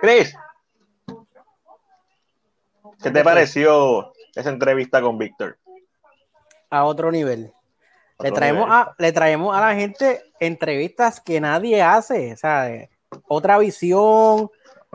[0.00, 0.34] Chris,
[3.02, 5.58] ¿qué te pareció esa entrevista con Víctor?
[6.70, 7.52] A otro nivel.
[8.20, 12.90] Le traemos, a, le traemos a la gente entrevistas que nadie hace, ¿sabes?
[13.28, 14.50] Otra visión,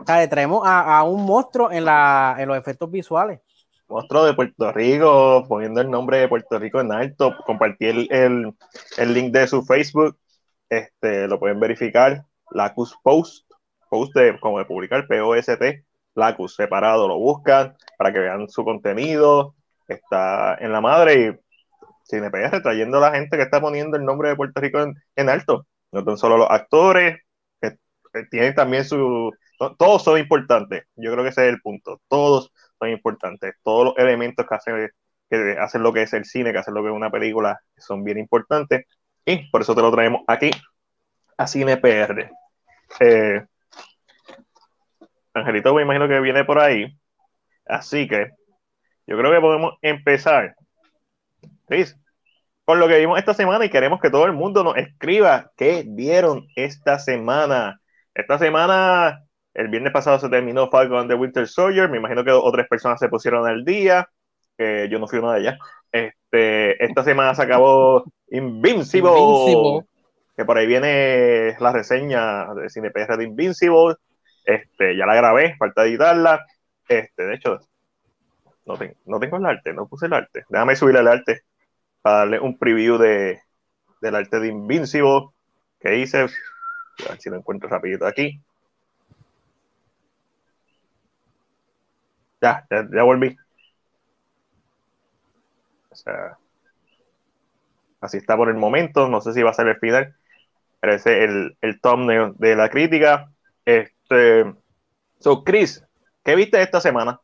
[0.06, 3.40] le traemos a, un monstruo en, la, en los efectos visuales.
[3.88, 7.34] Monstruo de Puerto Rico, poniendo el nombre de Puerto Rico en alto.
[7.44, 8.54] Compartí el,
[8.98, 10.18] link de su Facebook,
[10.68, 12.24] este, lo pueden verificar.
[12.50, 13.45] Lacus Post,
[13.88, 15.84] post de, como de publicar, P-O-S-T,
[16.14, 19.54] Lacus separado, lo buscan para que vean su contenido.
[19.86, 21.46] Está en la madre y
[22.10, 24.80] CinePR trayendo a la gente que está poniendo el nombre de Puerto Rico
[25.14, 25.66] en, alto.
[25.92, 27.20] No tan solo los actores,
[27.60, 27.76] que,
[28.30, 29.30] tienen también su...
[29.78, 30.84] todos son importantes.
[30.96, 32.00] Yo creo que ese es el punto.
[32.08, 33.54] Todos son importantes.
[33.62, 34.90] Todos los elementos que hacen,
[35.30, 38.04] que hacen lo que es el cine, que hacen lo que es una película, son
[38.04, 38.86] bien importantes.
[39.24, 40.50] Y por eso te lo traemos aquí
[41.36, 42.30] a CinePR.
[43.00, 43.44] Eh,
[45.36, 46.98] Angelito me imagino que viene por ahí.
[47.66, 48.30] Así que
[49.06, 50.54] yo creo que podemos empezar
[51.66, 51.96] Chris,
[52.64, 55.84] con lo que vimos esta semana y queremos que todo el mundo nos escriba qué
[55.86, 57.80] vieron esta semana.
[58.14, 59.24] Esta semana,
[59.54, 61.88] el viernes pasado se terminó Falcon the Winter Soldier.
[61.88, 64.08] Me imagino que otras personas se pusieron al día.
[64.58, 65.58] yo no fui una de ellas.
[65.92, 69.84] Este, esta semana se acabó Invincible,
[70.36, 73.94] Que por ahí viene la reseña de CinePR de Invincible.
[74.46, 76.46] Este, ya la grabé, falta editarla.
[76.88, 77.58] Este, de hecho,
[78.64, 80.44] no, no tengo el arte, no puse el arte.
[80.48, 81.42] Déjame subir el arte
[82.00, 83.40] para darle un preview de,
[84.00, 85.28] del arte de Invincible
[85.80, 86.18] que hice.
[86.22, 88.40] A ver si lo encuentro rapidito aquí.
[92.40, 93.36] Ya, ya, volví.
[95.90, 96.38] O sea,
[98.00, 99.08] así está por el momento.
[99.08, 100.14] No sé si va a ser el final.
[100.82, 103.30] Es el, el thumbnail de la crítica.
[103.64, 103.95] Este,
[105.18, 105.84] so, Chris,
[106.24, 107.20] ¿qué viste esta semana?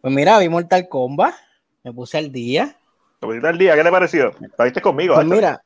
[0.00, 1.34] Pues mira, vi Mortal Kombat.
[1.82, 2.76] Me puse al día.
[3.20, 3.74] ¿Lo viste al día?
[3.74, 4.32] ¿Qué te pareció?
[4.58, 5.14] ¿La viste conmigo?
[5.14, 5.62] Pues mira.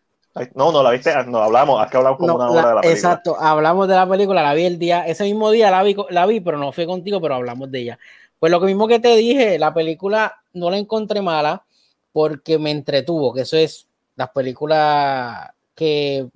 [0.56, 2.92] No, no, la viste, no, hablamos, es que hablamos como una hora de la película.
[2.92, 6.26] Exacto, hablamos de la película, la vi el día, ese mismo día la vi, la
[6.26, 7.98] vi, pero no fui contigo, pero hablamos de ella.
[8.40, 11.64] Pues lo mismo que te dije, la película no la encontré mala
[12.12, 13.86] porque me entretuvo, que eso es
[14.16, 16.28] las películas que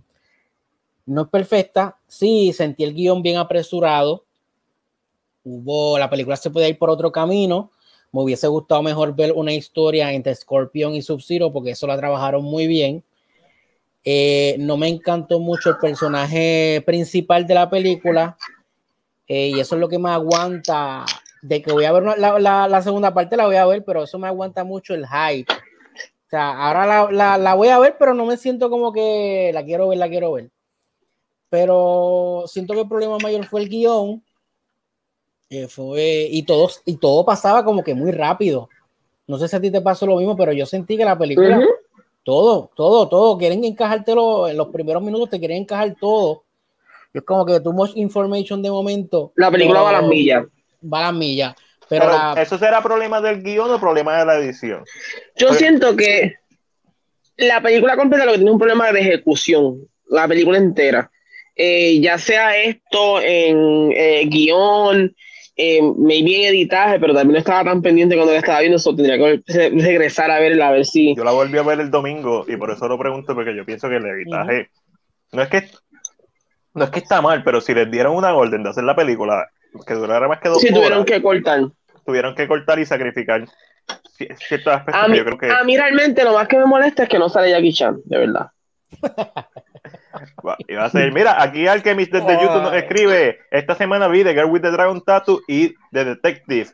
[1.06, 4.24] no es perfecta, sí, sentí el guion bien apresurado,
[5.44, 7.70] hubo, la película se puede ir por otro camino,
[8.10, 12.42] me hubiese gustado mejor ver una historia entre Scorpion y Sub-Zero porque eso la trabajaron
[12.42, 13.04] muy bien.
[14.04, 18.38] Eh, no me encantó mucho el personaje principal de la película
[19.26, 21.04] eh, y eso es lo que me aguanta
[21.42, 24.26] de que voy a ver la, segunda parte, la voy a ver, pero eso me
[24.26, 25.52] aguanta mucho el hype.
[25.52, 29.64] O sea, ahora la, la, voy a ver, pero no me siento como que la
[29.64, 30.50] quiero ver, la quiero ver.
[31.50, 34.22] Pero siento que el problema mayor fue el guion
[35.50, 38.68] eh, fue, y, todos, y todo pasaba como que muy rápido.
[39.26, 41.60] No sé si a ti te pasó lo mismo, pero yo sentí que la película,
[42.22, 46.44] todo, todo, todo, quieren encajártelo en los primeros minutos, te quieren encajar todo.
[47.14, 49.32] Es como que too much information de momento.
[49.36, 50.44] La película va a las millas.
[50.82, 51.54] Va a las millas.
[51.88, 54.84] Pero, ¿Eso será problema del guion o problema de la edición?
[55.36, 56.34] Yo siento que
[57.38, 61.10] la película completa lo que tiene un problema de ejecución, la película entera.
[61.60, 65.12] Eh, ya sea esto en eh, guion,
[65.56, 68.94] eh, maybe en editaje, pero también no estaba tan pendiente cuando la estaba viendo, eso
[68.94, 71.16] tendría que regresar a verla, a ver si.
[71.16, 73.88] Yo la volví a ver el domingo y por eso lo pregunto, porque yo pienso
[73.88, 74.70] que el editaje
[75.32, 75.68] no es que
[76.74, 79.48] no es que está mal, pero si les dieron una orden de hacer la película
[79.84, 81.62] que durara más que dos sí, tuvieron que cortar.
[82.06, 83.44] Tuvieron que cortar y sacrificar
[84.16, 85.04] ciertos aspectos.
[85.04, 87.72] A mí, a mí realmente lo más que me molesta es que no sale Jackie
[87.72, 88.46] Chan, de verdad.
[90.66, 94.34] Y va a ser, mira, aquí Alchemist desde YouTube nos escribe, esta semana vi The
[94.34, 96.70] Girl with the Dragon Tattoo y The Detective.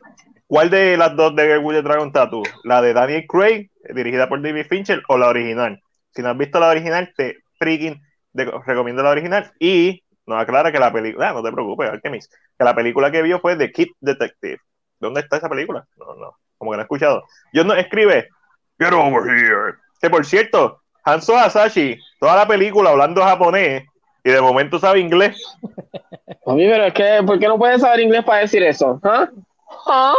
[0.47, 2.43] ¿Cuál de las dos de Girl with the Dragon Tattoo?
[2.63, 5.81] ¿La de Daniel Craig, dirigida por David Fincher, o la original?
[6.11, 8.01] Si no has visto la original, te freaking
[8.33, 9.51] recomiendo la original.
[9.59, 13.21] Y nos aclara que la película, ah, no te preocupes, Alchemist, que la película que
[13.21, 14.59] vio fue The Kid Detective.
[14.99, 15.85] ¿Dónde está esa película?
[15.97, 17.23] No, no, como que no he escuchado.
[17.53, 18.29] Yo no escribe,
[18.79, 19.75] Get over here.
[20.01, 23.83] Que por cierto, Hanzo Hasashi, toda la película hablando japonés
[24.23, 25.39] y de momento sabe inglés.
[26.47, 28.99] A mí, pero es que, ¿por qué no puede saber inglés para decir eso?
[29.03, 29.29] ¿Ah?
[29.85, 30.15] ¿Ah?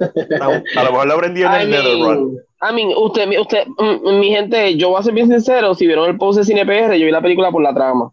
[0.00, 2.38] A, lo mejor lo aprendió en el Netherrun.
[2.62, 6.08] I mean, usted, usted, mm, mi gente, yo voy a ser bien sincero, si vieron
[6.08, 8.12] el post de CinePR, yo vi la película por la trama.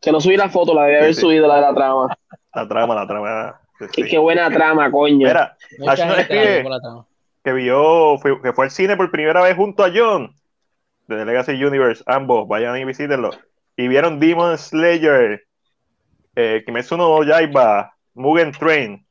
[0.00, 2.16] Que no subí la foto, la debía haber subido la de la trama.
[2.52, 3.60] La trama, la trama.
[3.92, 5.28] Qué, buena trama, coño.
[5.28, 5.56] Mira,
[6.26, 6.64] que,
[7.44, 10.34] que vio, fue, que fue al cine por primera vez junto a John
[11.08, 13.30] de Legacy Universe, ambos, vayan y visítenlo.
[13.76, 15.44] Y vieron Demon Slayer.
[16.36, 19.04] eh, Kimetsu no Yaiba, Mugen Train.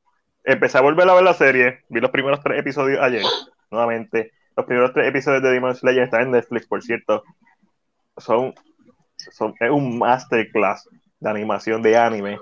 [0.46, 1.80] Empecé a volver a ver la serie.
[1.90, 3.24] Vi los primeros tres episodios ayer,
[3.72, 4.32] nuevamente.
[4.56, 7.24] Los primeros tres episodios de Demon Slayer están en Netflix, por cierto.
[8.18, 8.54] Son,
[9.18, 10.88] son es un masterclass
[11.20, 12.38] de animación de anime.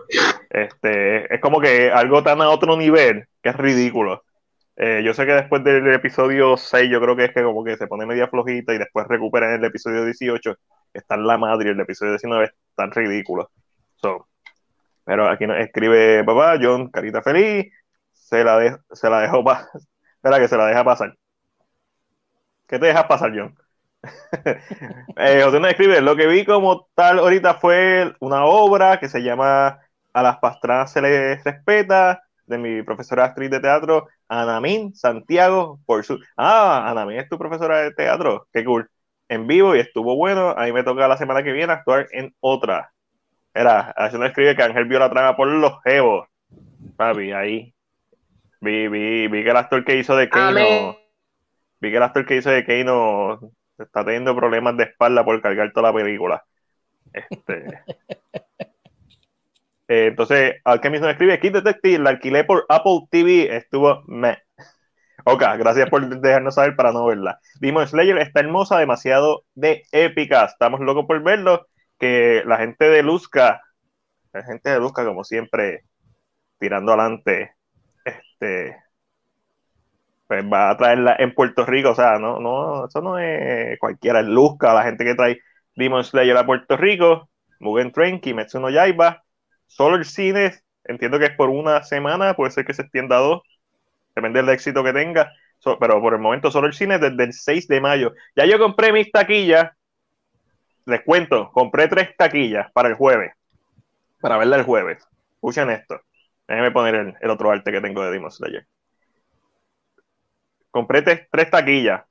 [0.50, 4.25] Este, es como que algo tan a otro nivel que es ridículo.
[4.78, 7.78] Eh, yo sé que después del episodio 6, yo creo que es que como que
[7.78, 10.56] se pone media flojita y después recupera en el episodio 18.
[10.94, 13.50] Está en la madre y el episodio 19 tan ridículo.
[15.06, 17.72] Pero aquí nos escribe papá, John, carita feliz,
[18.12, 19.70] se la, de, se la dejó pasar.
[20.16, 21.16] Espera que se la deja pasar.
[22.68, 23.56] ¿Qué te dejas pasar, John?
[25.18, 29.22] eh, José nos escribe, lo que vi como tal ahorita fue una obra que se
[29.22, 29.80] llama
[30.14, 36.04] A las pastranas se les respeta, de mi profesora actriz de teatro, Anamín Santiago, por
[36.04, 36.20] su...
[36.38, 38.90] Ah, Anamín es tu profesora de teatro, qué cool.
[39.28, 42.36] En vivo y estuvo bueno, a mí me toca la semana que viene actuar en
[42.40, 42.92] otra.
[43.54, 46.28] Era, así nos escribe que Ángel vio la trama por los jevos.
[46.98, 47.74] Papi, ahí.
[48.62, 50.98] Vi, vi, vi que el actor que hizo de Keino,
[51.80, 53.40] vi que el actor que hizo de Keino
[53.78, 56.44] está teniendo problemas de espalda por cargar toda la película.
[57.14, 57.84] Este.
[59.88, 64.40] eh, entonces, Alchemist nos escribe, Kid Detective, la alquilé por Apple TV, estuvo me.
[65.26, 67.40] Ok, gracias por dejarnos saber para no verla.
[67.60, 70.46] Demon Slayer está hermosa, demasiado de épica.
[70.46, 71.66] Estamos locos por verlo.
[72.00, 73.62] Que la gente de Luzca,
[74.34, 75.84] la gente de Luzca, como siempre,
[76.60, 77.56] tirando adelante,
[78.04, 78.78] este,
[80.28, 81.92] pues va a traerla en Puerto Rico.
[81.92, 84.22] O sea, no, no, eso no es cualquiera.
[84.22, 85.40] Luzca, la gente que trae
[85.76, 87.30] Demon Slayer a Puerto Rico,
[87.60, 89.25] Mugen Train, Kimetsu no Yaiba,
[89.68, 90.54] solo el cine,
[90.84, 93.42] entiendo que es por una semana, puede ser que se extienda a dos,
[94.16, 95.32] depende del éxito que tenga,
[95.80, 98.14] pero por el momento solo el cine desde el 6 de mayo.
[98.36, 99.72] Ya yo compré mis taquillas,
[100.86, 103.34] les cuento, compré tres taquillas para el jueves,
[104.22, 105.08] para verla el jueves.
[105.34, 106.02] Escuchen esto,
[106.48, 108.68] déjenme poner el, el otro arte que tengo de Demon Slayer.
[110.76, 112.04] Compré tres, taquillas.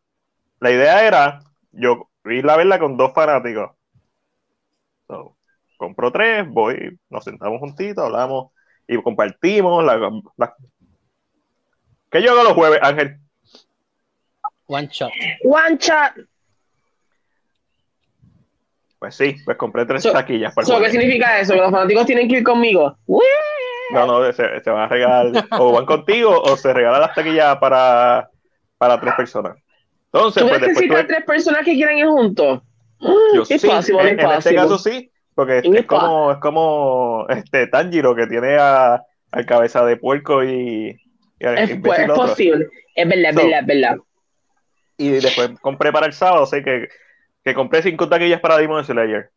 [0.58, 1.40] La idea era,
[1.70, 3.72] yo ir a verla con dos fanáticos.
[5.06, 5.36] So,
[5.76, 8.52] compro tres, voy, nos sentamos juntitos, hablamos
[8.86, 9.84] y compartimos.
[9.84, 9.96] La,
[10.36, 10.54] la...
[12.10, 13.18] ¿Qué yo hago los jueves, Ángel?
[14.66, 15.10] One shot.
[15.44, 16.12] One shot.
[18.98, 20.54] Pues sí, pues compré tres So- taquillas.
[20.54, 21.52] Para So, ¿Qué significa eso?
[21.54, 22.96] Que los fanáticos tienen que ir conmigo.
[23.92, 27.58] No, no, se, se van a regalar, o van contigo, o se regalan las taquillas
[27.58, 28.30] para,
[28.78, 29.56] para tres personas.
[30.06, 32.62] Entonces, ¿Tú pues existen tuve- tres personas que quieran ir juntos?
[33.34, 37.26] yo Es sí, fácil, en, es en este caso sí, porque es, como, es como
[37.28, 39.02] este Tanjiro que tiene a,
[39.32, 40.90] al cabeza de puerco y,
[41.38, 42.68] y Es, pues, es posible.
[42.94, 43.96] Es verdad, es So, verdad, es verdad.
[44.96, 46.88] Y después compré para el sábado, así que,
[47.44, 49.30] que compré cinco taquillas para Demon Slayer.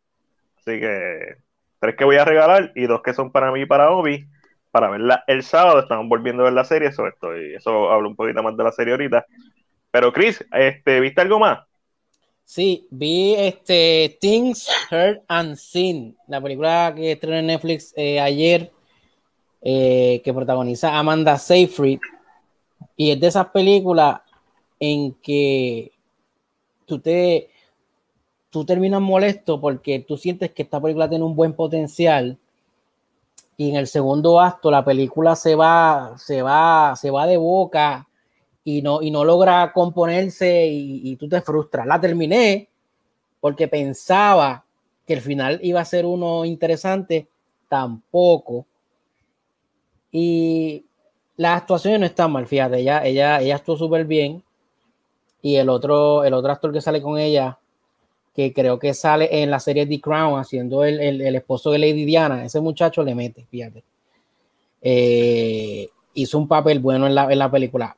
[0.58, 1.36] Así que
[1.80, 4.26] tres que voy a regalar y dos que son para mí y para Obi,
[4.70, 5.80] para verla el sábado.
[5.80, 8.72] Estamos volviendo a ver la serie, eso estoy, eso hablo un poquito más de la
[8.72, 9.26] serie ahorita.
[9.90, 11.67] Pero Chris, este, ¿viste algo más?
[12.48, 18.72] Sí, vi este Things Heard and Seen, la película que estrenó en Netflix eh, ayer,
[19.60, 22.00] eh, que protagoniza Amanda Seyfried.
[22.96, 24.22] Y es de esas películas
[24.80, 25.92] en que
[26.86, 27.50] tú te
[28.48, 32.38] tú terminas molesto porque tú sientes que esta película tiene un buen potencial
[33.58, 38.07] y en el segundo acto la película se va se va se va de boca
[38.68, 41.86] y no y no logra componerse y, y tú te frustras.
[41.86, 42.68] La terminé
[43.40, 44.64] porque pensaba
[45.06, 47.26] que el final iba a ser uno interesante
[47.68, 48.66] tampoco.
[50.12, 50.84] Y
[51.36, 54.42] las actuaciones no están mal fíjate ella ella ella actuó súper bien.
[55.40, 57.58] Y el otro el otro actor que sale con ella
[58.34, 61.78] que creo que sale en la serie The Crown haciendo el, el, el esposo de
[61.78, 63.82] Lady Diana, ese muchacho le mete, fíjate.
[64.80, 67.96] Eh, hizo un papel bueno en la, en la película,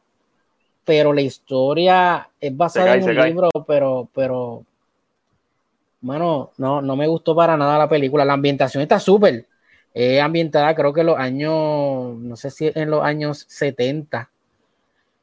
[0.90, 4.64] pero la historia es basada cae, en un libro, pero, pero,
[6.00, 8.25] mano, no, no me gustó para nada la película.
[8.25, 9.47] La ambientación está súper,
[9.94, 14.28] es ambientada creo que en los años, no sé si en los años 70.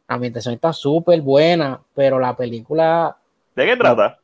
[0.08, 3.18] La ambientación está súper buena, pero la película
[3.54, 4.20] ¿De qué trata?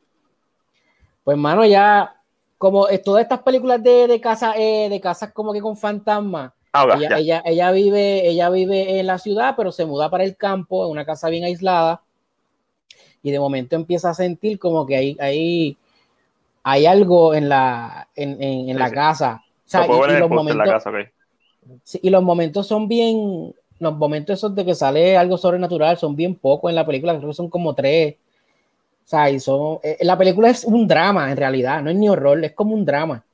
[1.24, 2.22] pues, mano, ya,
[2.56, 6.84] como todas estas películas de, de casa, eh, de casas como que con fantasmas, Ah,
[6.84, 10.36] ok, ella, ella, ella vive, ella vive en la ciudad, pero se muda para el
[10.36, 12.02] campo, en una casa bien aislada,
[13.22, 15.78] y de momento empieza a sentir como que hay, hay,
[16.64, 18.92] hay algo en la, en, en- en la sí.
[18.92, 19.42] casa.
[19.66, 20.96] O sea, y- y los momentos, casa, ok.
[21.82, 26.14] Sí, y los momentos son bien, los momentos esos de que sale algo sobrenatural son
[26.16, 28.16] bien pocos en la película, creo que son como tres.
[29.04, 32.08] O sea, y son, eh, la película es un drama en realidad, no es ni
[32.08, 33.24] horror, es como un drama.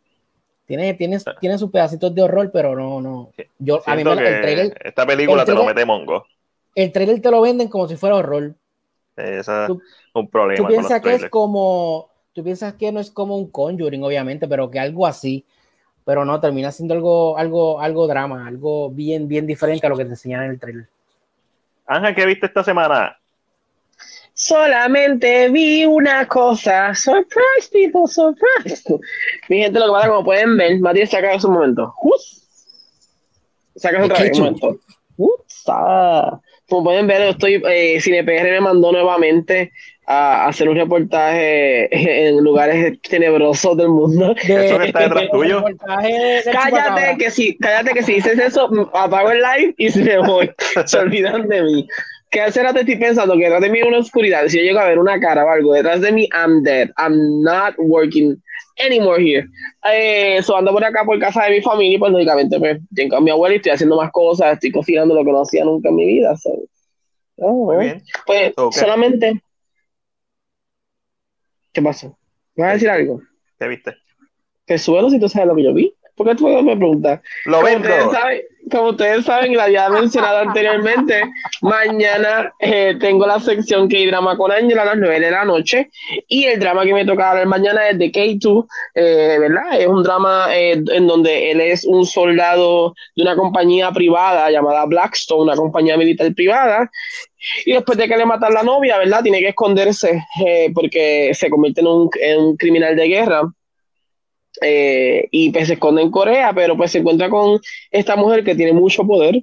[0.70, 3.32] Tiene, tiene, tiene sus pedacitos de horror, pero no, no.
[3.58, 6.24] Yo, a mí me, el que trailer, esta película el te lo mete mongo.
[6.76, 8.54] el trailer te lo venden como si fuera horror.
[9.16, 9.68] Ese es
[10.14, 14.04] un problema Tú piensas que es como, tú piensas que no es como un Conjuring,
[14.04, 15.44] obviamente, pero que algo así,
[16.04, 20.04] pero no, termina siendo algo, algo, algo drama, algo bien, bien diferente a lo que
[20.04, 20.86] te enseñan en el trailer.
[21.84, 23.18] Ángel, ¿qué viste esta semana?
[24.40, 26.94] Solamente vi una cosa.
[26.94, 28.82] Surprise, people, surprise.
[29.50, 31.92] Mi gente, lo que pasa, como pueden ver, Matías saca en su momento.
[32.02, 32.22] Uf.
[33.76, 34.80] Saca otra vez un momento.
[35.18, 36.40] Usa.
[36.70, 39.72] Como pueden ver, yo estoy, eh, CinePR me mandó nuevamente
[40.06, 41.88] a, hacer un reportaje
[42.28, 44.34] en lugares tenebrosos del mundo.
[44.40, 45.62] Eso que está detrás tuyo.
[46.50, 50.50] Cállate que si, cállate que si dices eso, apago el live y se me voy.
[50.86, 51.88] Se olvidan de mí.
[52.30, 54.46] Que hace rato estoy pensando que detrás de mí hay una oscuridad.
[54.46, 56.90] Si yo llego a ver una cara o algo detrás de mí, I'm dead.
[56.96, 58.40] I'm not working
[58.84, 59.46] anymore here.
[59.92, 63.16] Eh, so ando por acá por casa de mi familia y pues lógicamente pues tengo
[63.16, 65.88] a mi abuela y estoy haciendo más cosas, estoy cocinando lo que no hacía nunca
[65.88, 66.36] en mi vida.
[66.36, 66.50] so.
[67.36, 68.02] Oh, Muy bien.
[68.26, 69.42] Pues solamente.
[71.72, 72.18] ¿Qué pasó?
[72.54, 73.22] ¿Me vas a decir algo?
[73.58, 73.94] ¿Qué viste?
[74.66, 75.94] Que suelo si tú sabes lo que yo vi.
[76.14, 77.20] ¿Por qué tú me preguntas?
[77.46, 77.88] Lo vendo.
[77.88, 81.22] ustedes, saben, como ustedes saben, y lo había mencionado anteriormente,
[81.62, 85.90] mañana eh, tengo la sección K-Drama con Ángela a las 9 de la noche
[86.28, 89.80] y el drama que me toca hablar mañana es de K2, eh, ¿verdad?
[89.80, 94.84] Es un drama eh, en donde él es un soldado de una compañía privada llamada
[94.86, 96.90] Blackstone, una compañía militar privada,
[97.64, 99.22] y después de que le matan la novia, ¿verdad?
[99.22, 103.42] Tiene que esconderse eh, porque se convierte en un, en un criminal de guerra.
[104.62, 108.54] Eh, y pues se esconde en Corea, pero pues se encuentra con esta mujer que
[108.54, 109.42] tiene mucho poder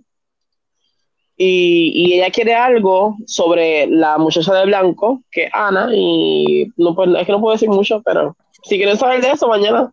[1.40, 6.96] y, y ella quiere algo sobre la muchacha de blanco, que es Ana, y no,
[6.96, 9.92] pues, es que no puedo decir mucho, pero si quieren saber de eso, mañana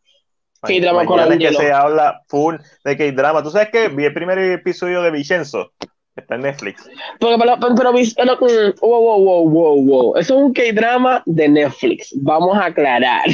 [0.63, 1.61] K-drama con es que Angelo.
[1.61, 3.43] se habla full de K-drama.
[3.43, 5.73] ¿Tú sabes que vi el primer episodio de Vicenzo?
[6.17, 6.89] Está en Netflix.
[7.21, 10.17] Pero, pero, pero, pero, mm, wow, wow, wow, wow, wow.
[10.17, 12.15] Eso es un K-drama de Netflix.
[12.23, 13.27] Vamos a aclarar.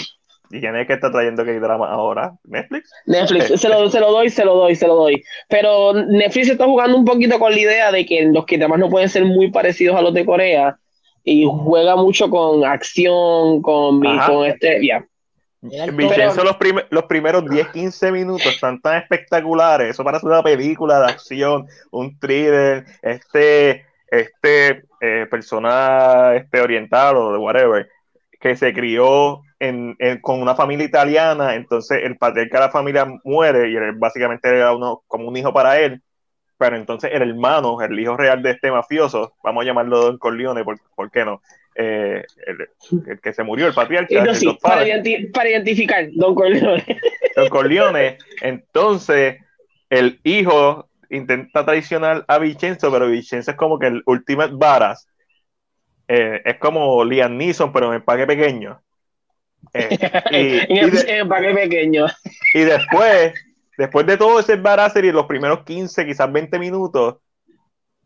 [0.51, 2.33] ¿Y quién es que está trayendo K-drama ahora?
[2.45, 2.91] ¿Netflix?
[3.07, 5.23] Netflix, se lo, se lo doy, se lo doy, se lo doy.
[5.49, 9.09] Pero Netflix está jugando un poquito con la idea de que los K-dramas no pueden
[9.09, 10.77] ser muy parecidos a los de Corea
[11.23, 15.05] y juega mucho con acción, con, con este, ya.
[15.63, 19.91] Pero- los, prim- los primeros 10-15 minutos están tan espectaculares.
[19.91, 27.33] Eso parece una película de acción, un thriller, este, este eh, persona este, oriental o
[27.33, 27.89] de whatever,
[28.41, 33.07] que se crió en, en- con una familia italiana, entonces el patriarca de la familia
[33.25, 36.01] muere y él básicamente era uno, como un hijo para él,
[36.59, 40.65] pero entonces el hermano, el hijo real de este mafioso, vamos a llamarlo Don Corleone,
[40.65, 41.43] ¿por, por qué no?
[41.75, 42.69] Eh, el,
[43.07, 45.03] el que se murió, el patriarca, el Entonces, sí, para, Godfather.
[45.05, 46.85] identi- para identificar, Don Corleone.
[47.37, 49.39] Don Corleone, entonces
[49.91, 55.09] el hijo intenta traicionar a Vicenzo, pero Vicenzo es como que el ultimate varas.
[56.13, 58.83] Eh, es como Liam Neeson, pero en empaque pequeño.
[59.73, 59.89] Eh,
[60.69, 62.07] y, en de- paquete pequeño.
[62.53, 63.35] y después,
[63.79, 67.19] después de todo ese embarazo y los primeros 15, quizás 20 minutos,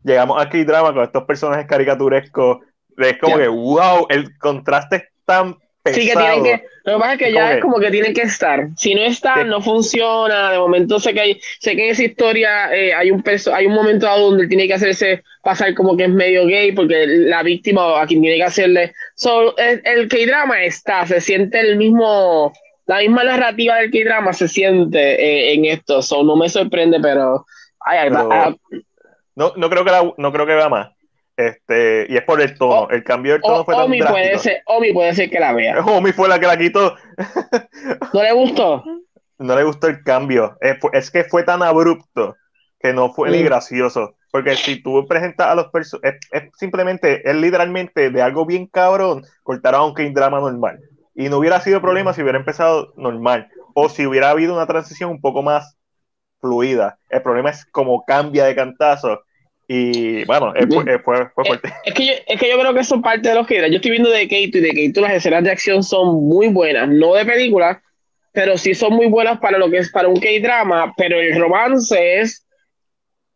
[0.03, 2.59] llegamos a K-Drama con estos personajes caricaturescos.
[2.95, 6.01] Es como que, wow, el contraste es tan pesado.
[6.01, 6.65] Sí, que tienen que.
[6.83, 8.67] Lo que pasa es que ya es como que tienen que estar.
[8.77, 9.49] Si no están, Sí.
[9.49, 10.51] no funciona.
[10.51, 13.65] De momento sé que hay, sé que en esa historia eh, hay un perso- hay
[13.65, 17.41] un momento dado donde tiene que hacerse pasar como que es medio gay, porque la
[17.43, 18.93] víctima a quien tiene que hacerle.
[19.15, 22.53] So, el, el K-drama está, se siente el mismo.
[22.87, 26.01] La misma narrativa del K-drama se siente eh, en esto.
[26.03, 27.45] So, no me sorprende, pero.
[27.79, 28.59] Ay, ay, Pero-
[29.35, 30.94] No, no creo que la- no creo que vea más.
[31.37, 32.89] Este, y es por el tono.
[32.89, 34.39] El cambio del tono fue tan Omi puede drástico.
[34.39, 35.79] ser, Omi puede ser que la vea.
[35.85, 36.95] Omi fue la que la quitó.
[38.13, 38.83] ¿No le gustó?
[39.37, 40.55] No le gustó el cambio.
[40.61, 42.35] Es, fue- es que fue tan abrupto
[42.79, 43.45] que no fue ni Mm.
[43.45, 44.15] gracioso.
[44.31, 48.67] Porque si tú presentas a los personajes, es, es simplemente, es literalmente de algo bien
[48.67, 50.79] cabrón, cortar a un drama normal.
[51.13, 53.47] Y no hubiera sido problema si hubiera empezado normal.
[53.73, 55.77] O si hubiera habido una transición un poco más
[56.41, 56.97] fluida.
[57.09, 59.21] El problema es cómo cambia de cantazo.
[59.67, 61.73] Y bueno, es- fue, eh, fue- fue fuerte.
[61.85, 63.75] Es que, yo, es que yo creo que eso es parte de los que Yo
[63.77, 67.13] estoy viendo de Keito y de Keito las escenas de acción son muy buenas, no
[67.15, 67.81] de película,
[68.31, 72.19] pero sí son muy buenas para lo que es para un K-drama, pero el romance
[72.19, 72.45] es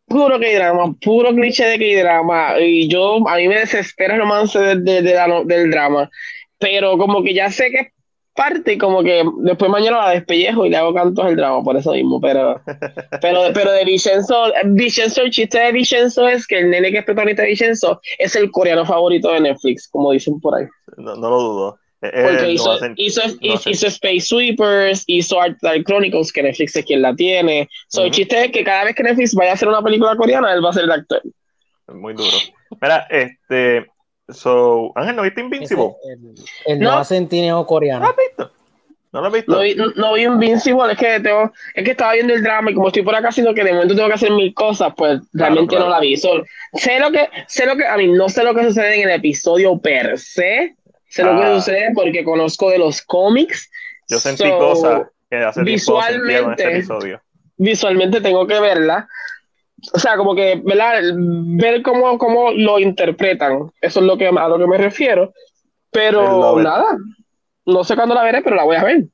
[0.06, 2.58] puro K-drama, puro cliché de K-drama.
[2.60, 6.10] Y yo, a mí me desespera el romance de- de- de la del drama,
[6.58, 7.88] pero como que ya sé que es
[8.44, 11.76] parte y como que después mañana la despellejo y le hago cantos al drama, por
[11.76, 12.60] eso mismo, pero
[13.20, 17.04] pero, pero de Vicenzo, Vicenzo, el chiste de Vicenzo es que el nene que es
[17.04, 20.64] protagonista de Vicenzo es el coreano favorito de Netflix, como dicen por ahí.
[20.96, 21.78] No, no lo dudo.
[22.02, 26.32] Eh, Porque eh, hizo, no hacen- hizo, no hizo Space Sweepers, hizo Art Dark Chronicles,
[26.32, 27.68] que Netflix es quien la tiene.
[27.88, 28.16] So, El Ujú.
[28.16, 30.70] chiste es que cada vez que Netflix vaya a hacer una película coreana, él va
[30.70, 31.20] a ser el actor.
[31.88, 32.38] Muy duro.
[32.80, 33.86] Mira, este.
[34.32, 35.84] So, Ángel, ¿no viste Ese, Invincible?
[36.04, 36.34] el,
[36.66, 36.90] el No.
[36.92, 38.06] ¿No lo coreano.
[38.08, 38.50] has visto?
[39.12, 39.52] ¿No lo has visto?
[39.52, 42.74] No vi, no vi Invincible, es que tengo, es que estaba viendo el drama y
[42.74, 45.70] como estoy por acá haciendo que de momento tengo que hacer mil cosas, pues realmente
[45.74, 45.86] claro.
[45.86, 46.16] no la vi.
[46.16, 46.44] So,
[46.74, 49.14] sé lo que, sé lo que, a mí no sé lo que sucede en el
[49.16, 50.76] episodio per se,
[51.08, 51.54] sé lo que Ah.
[51.56, 53.68] sucede porque conozco de los cómics.
[54.08, 57.20] Yo sentí So, cosas que hace tiempo no visualmente- este episodio.
[57.56, 59.08] Visualmente tengo que verla.
[59.92, 61.00] O sea, como que, ¿verdad?
[61.14, 63.70] Ver cómo, cómo lo interpretan.
[63.80, 65.32] Eso es lo que, a lo que me refiero.
[65.90, 66.96] Pero nada,
[67.66, 69.04] no sé cuándo la veré, pero la voy a ver.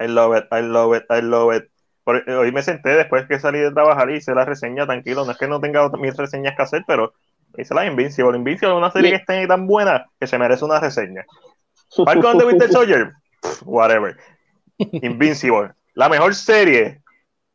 [0.00, 1.64] I love it, I love it, I love it.
[2.02, 5.24] Por- hoy me senté después que salí de trabajar y hice la reseña tranquilo.
[5.24, 7.14] No es que no tenga mis reseñas que hacer, pero
[7.56, 8.36] hice la Invincible.
[8.36, 11.24] Invincible es una serie que está tan buena que se merece una reseña.
[12.04, 13.12] Falcon de Winter Soldier,
[13.64, 14.16] whatever.
[14.78, 17.00] Invincible, la mejor serie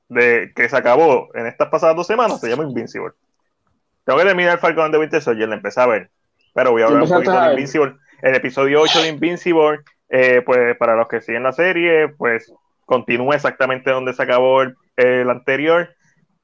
[0.09, 3.13] de que se acabó en estas pasadas dos semanas se llama Invincible.
[4.03, 6.09] Tengo que terminar Falcon de Winter Soldier, la empecé a ver,
[6.53, 7.49] pero voy a hablar un poquito de.
[7.51, 7.95] Invincible.
[8.21, 12.51] El episodio 8 de Invincible, eh, pues para los que siguen la serie, pues
[12.85, 15.95] continúa exactamente donde se acabó el, el anterior,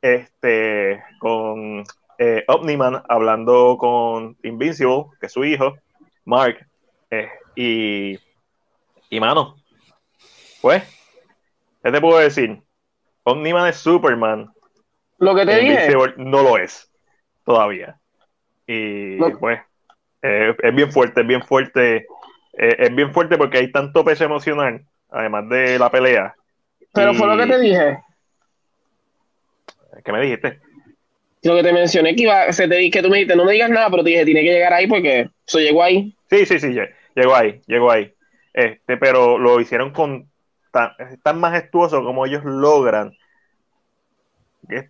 [0.02, 1.84] este, con
[2.20, 5.76] eh, Omniman hablando con Invincible, que es su hijo,
[6.24, 6.66] Mark,
[7.10, 8.20] eh, y,
[9.10, 9.56] y mano,
[10.62, 10.84] pues,
[11.84, 12.62] ¿qué te puedo decir?
[13.26, 14.50] Omniman es Superman,
[15.18, 15.94] Lo que te dije.
[16.18, 16.90] No lo es
[17.44, 17.98] todavía.
[18.68, 19.38] Y No.
[19.40, 19.60] pues,
[20.22, 21.98] eh, es bien fuerte, es bien fuerte,
[22.58, 26.36] eh, es bien fuerte porque hay tanto peso emocional, además de la pelea.
[26.94, 28.00] Pero Y- fue lo que te dije.
[30.04, 30.60] ¿Qué me dijiste?
[31.44, 33.70] Lo que te mencioné que iba, se te que tú me dijiste, no me digas
[33.70, 36.16] nada, pero te dije, tiene que llegar ahí porque eso llegó ahí.
[36.30, 38.14] Sí, sí, sí, lle- llegó ahí, llegó ahí.
[38.54, 40.30] Este, pero lo hicieron con
[40.76, 43.14] tan, es tan majestuoso como ellos logran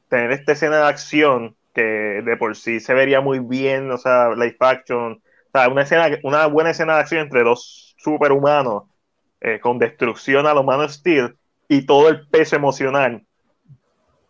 [0.09, 4.29] tener esta escena de acción que de por sí se vería muy bien, o sea,
[4.31, 8.85] live action, o sea, una escena, una buena escena de acción entre dos superhumanos
[9.41, 13.23] eh, con destrucción a los Man Steel y todo el peso emocional,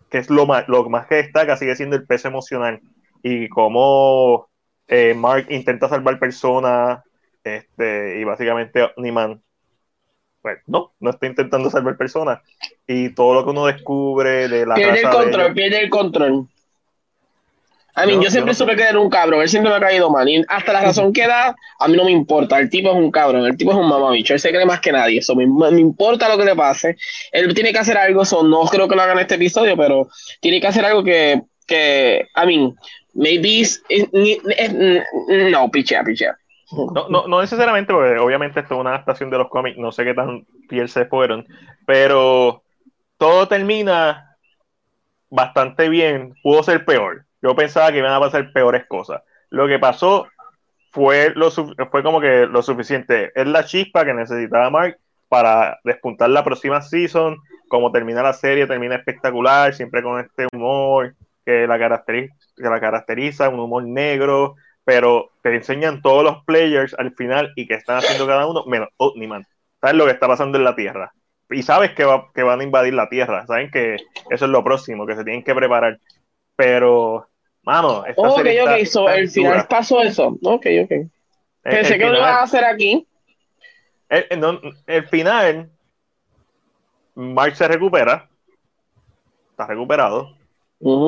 [0.10, 2.82] que es lo más, lo más que destaca, sigue siendo el peso emocional.
[3.24, 4.50] Y cómo
[4.88, 7.00] eh, Mark intenta salvar personas
[7.44, 9.42] este, y básicamente Omniman
[10.46, 12.40] pues no, no está intentando salvar personas
[12.86, 16.48] y todo lo que uno descubre de la Pierde el control, pierde el control.
[17.96, 18.60] A mí, Yo- yo, yo siempre no sé.
[18.64, 20.30] supe que era un cabrón, él siempre me ha caído mal.
[20.30, 22.60] Y hasta la razón que da, a mí no me importa.
[22.60, 24.92] El tipo es un cabrón, el tipo es un mamabicho, él se cree más que
[24.92, 25.18] nadie.
[25.18, 26.96] Eso me, me importa lo que le pase.
[27.32, 30.10] Él tiene que hacer algo, eso no creo que lo haga en este episodio, pero
[30.42, 32.76] tiene que hacer algo que, que I mean,
[33.16, 33.64] maybe
[35.50, 36.38] no, pichea, pichea.
[36.72, 40.04] No, no, no necesariamente, porque obviamente esto es una adaptación de los cómics, no sé
[40.04, 41.46] qué tan fiel se fueron,
[41.86, 42.64] pero
[43.18, 44.38] todo termina
[45.30, 47.26] bastante bien, pudo ser peor.
[47.42, 49.22] Yo pensaba que iban a pasar peores cosas.
[49.50, 50.28] Lo que pasó
[50.92, 53.32] fue, lo, fue como que lo suficiente.
[53.36, 54.98] Es la chispa que necesitaba Mark
[55.30, 57.38] para despuntar la próxima season.
[57.68, 62.80] Como termina la serie, termina espectacular, siempre con este humor que la, caracteri- que la
[62.80, 67.98] caracteriza, un humor negro, pero te enseñan todos los players al final y qué están
[67.98, 69.46] haciendo cada uno, menos Omniman.
[69.82, 71.12] Sabes lo que está pasando en la Tierra.
[71.50, 73.46] Y sabes que, va- que van a invadir la Tierra.
[73.48, 73.96] Saben que
[74.30, 76.00] eso es lo próximo, que se tienen que preparar.
[76.56, 77.28] Pero,
[77.64, 79.68] mano, esta Ok, serie ok, está- so, está el final dura.
[79.68, 80.28] pasó eso.
[80.44, 80.92] Ok, ok.
[80.92, 81.10] El-
[81.64, 83.08] Pensé el que lo final- iban a hacer aquí.
[84.10, 85.70] el, el- no, el final,
[87.16, 88.30] Mark se recupera,
[89.52, 90.36] está recuperado,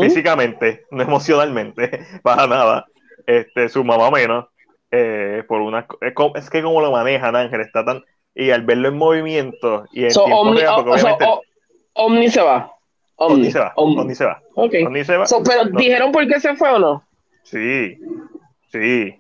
[0.02, 1.90] físicamente, no emocionalmente,
[2.24, 2.86] para nada.
[3.28, 4.46] Este, su mamá menos,
[4.90, 5.86] eh, por una,
[6.36, 10.12] es, que como lo manejan Ángel, está tan, y al verlo en movimiento y en
[10.12, 11.26] So, tiempo Omni, real, porque so, obviamente
[11.94, 12.72] Omni se va.
[13.18, 14.00] Omni, Omni se va, Omni.
[14.02, 14.74] Omni se va, Ok.
[14.86, 15.26] Omni se va.
[15.26, 15.78] So, pero No.
[15.80, 17.04] dijeron por qué se fue o no.
[17.44, 17.98] Sí,
[18.72, 19.20] sí,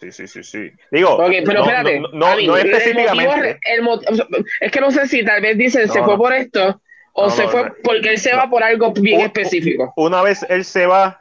[0.00, 0.70] sí, sí, sí, sí.
[0.90, 2.00] Digo, pero no, espérate.
[2.00, 3.50] no, no, mí, no el motivo específicamente.
[3.50, 4.00] es- el mo-
[4.60, 6.80] es que no sé si tal vez dicen se fue por esto
[7.14, 9.92] o se fue porque él se va por algo bien específico.
[9.96, 11.20] Una vez él se va,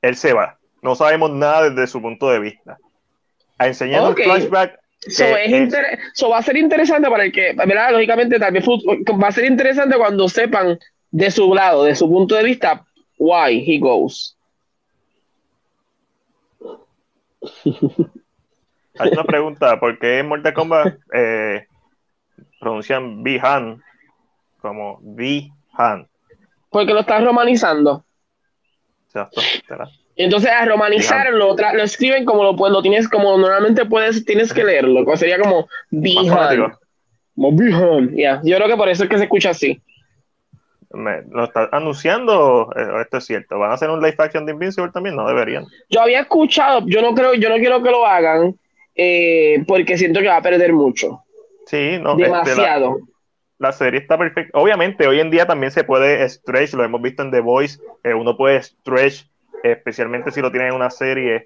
[0.00, 0.58] él se va.
[0.82, 2.76] No sabemos nada desde su punto de vista.
[3.56, 4.18] A enseñar Ok.
[4.18, 4.78] un flashback.
[4.98, 5.74] So, que es
[6.14, 7.90] so, va a ser interesante para el que, ¿verdad?
[7.90, 8.80] Lógicamente, fu-
[9.20, 10.78] va a ser interesante cuando sepan
[11.10, 12.84] de su lado, de su punto de vista,
[13.18, 14.36] why he goes.
[18.98, 21.66] Hay una pregunta, ¿por qué en Mortal Kombat eh,
[22.60, 23.82] pronuncian Bihan
[24.60, 26.06] como Bihan?
[26.70, 28.04] Porque lo están romanizando.
[29.06, 29.40] Exacto.
[30.16, 34.52] Entonces a romanizarlo, lo, lo escriben como lo, pues, lo tienes, como normalmente puedes, tienes
[34.52, 36.74] que leerlo, sería como Bihan.
[37.34, 38.40] Como Bihan, ya.
[38.44, 39.80] Yo creo que por eso es que se escucha así.
[40.92, 42.70] Me, ¿Lo está anunciando?
[42.76, 43.58] Eh, esto es cierto.
[43.58, 45.16] ¿Van a hacer un live action de Invincible también?
[45.16, 45.64] No deberían.
[45.88, 48.54] Yo había escuchado, yo no creo, yo no quiero que lo hagan,
[48.94, 51.22] eh, porque siento que va a perder mucho.
[51.66, 52.12] Sí, no.
[52.12, 52.98] Este, Demasiado.
[53.58, 54.58] la, serie está perfecta.
[54.58, 58.12] Obviamente, hoy en día también se puede stretch, lo hemos visto en The Voice, eh,
[58.12, 59.24] uno puede stretch,
[59.62, 61.44] especialmente si lo tiene en una serie.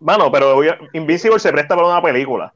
[0.00, 0.60] Bueno, pero
[0.92, 2.52] Invincible se presta para una película.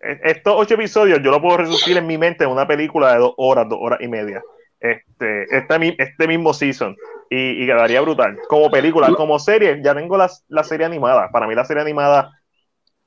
[0.00, 3.18] E, estos ocho episodios yo lo puedo reducir en mi mente en una película de
[3.18, 4.42] dos horas, dos horas y media.
[4.80, 6.96] Este, este, este mismo season.
[7.30, 8.38] Y, quedaría brutal.
[8.48, 11.30] Como película, como serie, ya tengo la, la serie animada.
[11.30, 12.38] Para mí la serie animada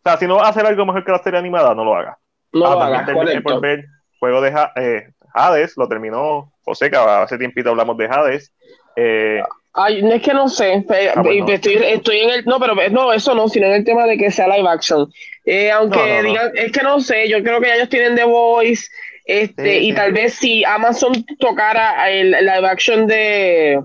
[0.04, 1.96] o sea, si no va a hacer algo mejor que la serie animada, no lo
[1.96, 2.18] haga.
[2.54, 3.06] No ah.
[3.06, 3.86] Terminé por ver
[4.20, 8.52] juego de eh, Hades, lo terminó José, que hace tiempito hablamos de Hades.
[8.96, 13.34] Eh, Ay, es que no sé, ah, estoy, estoy, en el, no, pero no, eso
[13.34, 15.10] no, sino en el tema de que sea live action.
[15.46, 18.90] Eh, aunque digan, es que no sé, yo creo que ellos tienen The Voice,
[19.26, 23.82] este, y tal vez si Amazon tocara el live action de,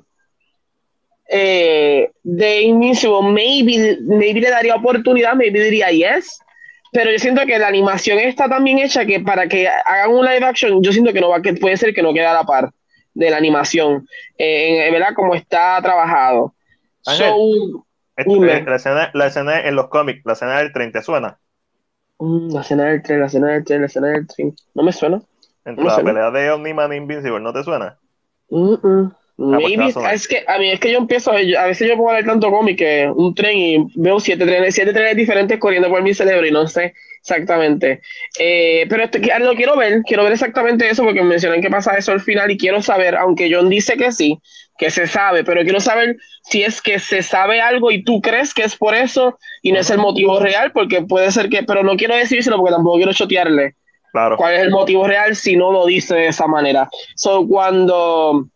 [1.28, 6.40] eh, de Invincible, maybe, maybe le daría oportunidad, maybe diría yes,
[6.90, 10.24] pero yo siento que la animación está tan bien hecha que para que hagan un
[10.24, 12.44] live action, yo siento que no va, que puede ser que no quede a la
[12.44, 12.72] par
[13.16, 15.14] de la animación, eh, ¿verdad?
[15.14, 16.54] Como está trabajado.
[17.04, 17.14] la,
[18.76, 21.38] escena, la, escena, en los cómics, la escena del tren, ¿te suena?
[22.18, 24.54] Mm, la escena del tren, la escena del tren, la escena del tren.
[24.74, 25.22] No me suena.
[25.64, 27.98] En la pelea de Omniman e Invincible, ¿no te suena?
[28.50, 32.10] Mm Ah, pues es que a mí es que yo empiezo, a veces yo pongo
[32.10, 35.90] a leer tanto cómic que un tren y veo siete trenes, siete trenes diferentes corriendo
[35.90, 38.00] por mi cerebro y no sé exactamente.
[38.38, 42.12] Eh, pero esto, lo quiero ver, quiero ver exactamente eso porque mencionan que pasa eso
[42.12, 44.38] al final y quiero saber, aunque John dice que sí,
[44.78, 48.54] que se sabe, pero quiero saber si es que se sabe algo y tú crees
[48.54, 51.82] que es por eso y no es el motivo real, porque puede ser que, pero
[51.82, 53.74] no quiero decírselo porque tampoco quiero chotearle.
[54.12, 54.36] Claro.
[54.36, 56.88] ¿Cuál es el motivo real si no lo dice de esa manera?
[57.16, 58.46] So, cuando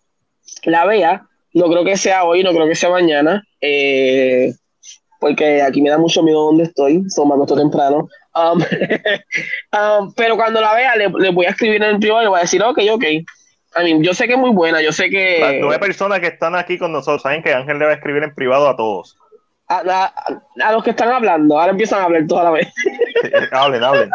[0.65, 1.27] la vea.
[1.53, 4.53] No creo que sea hoy, no creo que sea mañana, eh,
[5.19, 8.09] porque aquí me da mucho miedo donde estoy, son más temprano.
[8.35, 8.63] Um,
[9.73, 12.39] um, pero cuando la vea, le, voy a escribir en el privado y le voy
[12.39, 13.05] a decir, ok, ok.
[13.05, 15.39] I mean, yo sé que es muy buena, yo sé que...
[15.41, 18.23] Las nueve personas que están aquí con nosotros saben que Ángel le va a escribir
[18.23, 19.17] en privado a todos.
[19.69, 20.13] A,
[20.73, 22.73] los que están hablando, ahora empiezan a hablar toda la vez.
[23.53, 24.11] hablen, hablen.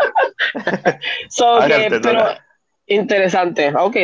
[1.29, 1.59] so,
[2.01, 2.25] pero,
[2.87, 3.73] Interesante.
[3.75, 3.95] Ok,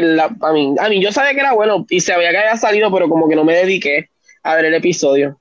[0.41, 3.07] a, mí, a mí yo sabía que era bueno y sabía que había salido, pero
[3.07, 4.09] como que no me dediqué
[4.43, 5.39] a ver el episodio.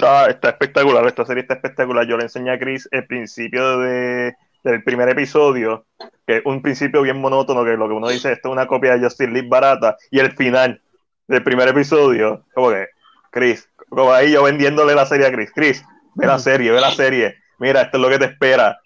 [0.00, 2.06] Ah, está espectacular, esta serie está espectacular.
[2.06, 5.86] Yo le enseñé a Chris el principio de, del primer episodio,
[6.26, 8.96] que es un principio bien monótono, que lo que uno dice, esto es una copia
[8.96, 10.82] de Justin League barata, y el final
[11.28, 12.88] del primer episodio, como que,
[13.30, 15.84] Chris, como ahí yo vendiéndole la serie a Chris, Chris,
[16.14, 18.78] ve la serie, ve la serie, mira, esto es lo que te espera.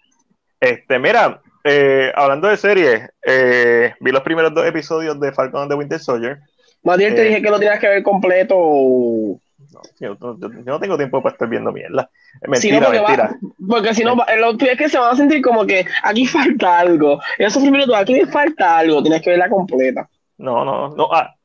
[0.59, 5.71] Este, mira, eh, hablando de series, eh, vi los primeros dos episodios de Falcon and
[5.71, 6.39] the Winter Soldier.
[6.83, 8.55] Bien te eh, dije que lo tenías que ver completo.
[8.55, 12.09] No, yo, no tengo tiempo para estar viendo mierda.
[12.47, 13.37] Mentira, mentira.
[13.67, 16.79] porque si no, lo que es que se van a sentir como que aquí falta
[16.79, 17.21] algo.
[17.37, 20.09] Eso primero todo, aquí falta algo, tienes que verla completa.
[20.37, 21.09] No, no, no.
[21.13, 21.35] Ah,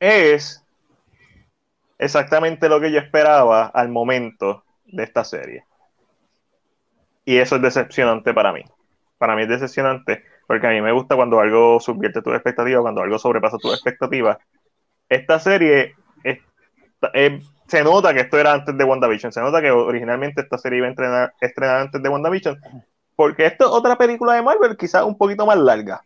[0.00, 0.64] es
[1.98, 5.64] exactamente lo que yo esperaba al momento de esta serie.
[7.26, 8.64] Y eso es decepcionante para mí
[9.18, 13.02] para mí es decepcionante, porque a mí me gusta cuando algo subvierte tus expectativas, cuando
[13.02, 14.38] algo sobrepasa tus expectativas.
[15.08, 15.94] Esta serie
[17.12, 20.78] eh, se nota que esto era antes de WandaVision, se nota que originalmente esta serie
[20.78, 22.58] iba a entrenar, estrenar antes de WandaVision,
[23.16, 26.02] porque esto es otra película de Marvel, quizás un poquito más larga.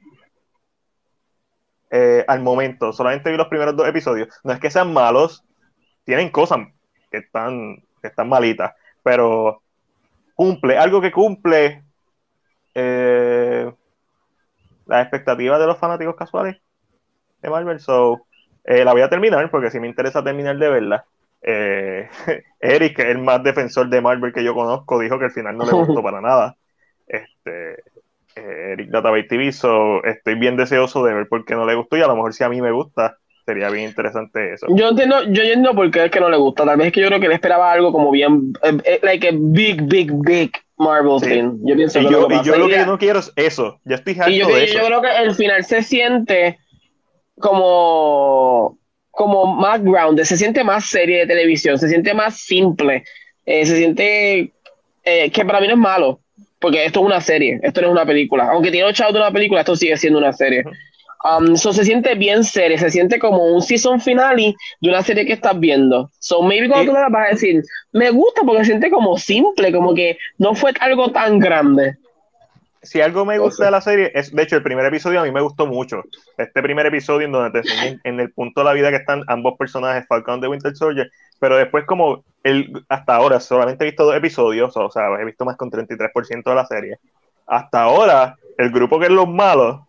[1.91, 4.29] Eh, al momento, solamente vi los primeros dos episodios.
[4.45, 5.45] No es que sean malos,
[6.05, 6.61] tienen cosas
[7.11, 9.63] que están, que están malitas, pero
[10.35, 11.83] cumple, algo que cumple
[12.81, 13.73] eh,
[14.87, 16.57] las expectativas de los fanáticos casuales
[17.43, 17.81] de Marvel.
[17.81, 18.27] So,
[18.65, 21.05] eh, la voy a terminar porque si me interesa terminar de verla.
[21.43, 22.09] Eh,
[22.61, 25.57] Eric, que es el más defensor de Marvel que yo conozco, dijo que al final
[25.57, 26.57] no le gustó para nada.
[27.07, 27.83] Este,
[28.37, 32.03] Eric Database TV, so, estoy bien deseoso de ver por qué no le gustó y
[32.03, 34.67] a lo mejor si a mí me gusta, sería bien interesante eso.
[34.71, 36.65] Yo entiendo, yo entiendo por qué es que no le gusta.
[36.65, 38.53] Tal vez es que yo creo que él esperaba algo como bien,
[39.03, 42.87] like a big, big, big Marvel Yo pienso y yo, lo, que, yo lo que
[42.87, 43.81] no quiero es eso.
[43.85, 44.79] Yo estoy harto yo, de eso.
[44.79, 46.59] Yo creo que el final se siente
[47.39, 48.79] como
[49.11, 53.03] como más grounded, se siente más serie de televisión, se siente más simple,
[53.45, 54.53] eh, se siente
[55.03, 56.21] eh, que para mí no es malo,
[56.61, 58.49] porque esto es una serie, esto no es una película.
[58.53, 60.63] Aunque tiene ocho de una película, esto sigue siendo una serie.
[61.25, 65.27] Um, so se siente bien serio, se siente como un season finale de una serie
[65.27, 66.11] que estás viendo.
[66.21, 69.73] So maybe cuando tú la vas a decir, me gusta porque se siente como simple,
[69.73, 71.97] como que no fue algo tan grande.
[72.83, 75.33] Si algo me gusta de la serie, es de hecho el primer episodio a mí
[75.33, 76.05] me gustó mucho.
[76.37, 79.59] Este primer episodio en donde te en el punto de la vida que están ambos
[79.59, 84.15] personajes, Falcon de Winter Soldier, pero después como el, hasta ahora solamente he visto dos
[84.15, 86.99] episodios, o sea, he visto más con 33% de la serie.
[87.49, 89.81] Hasta ahora, el grupo que es los malos,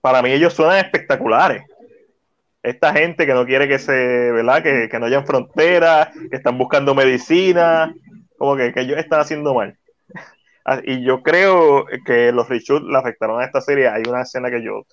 [0.00, 1.62] para mí ellos suenan espectaculares.
[2.62, 4.62] Esta gente que no quiere que se, ¿verdad?
[4.62, 7.94] Que, que no hayan fronteras, que están buscando medicina,
[8.36, 9.76] como que, que ellos están haciendo mal.
[10.70, 13.88] Ah, y yo creo que los reshoots le afectaron a esta serie.
[13.88, 14.84] Hay una escena que yo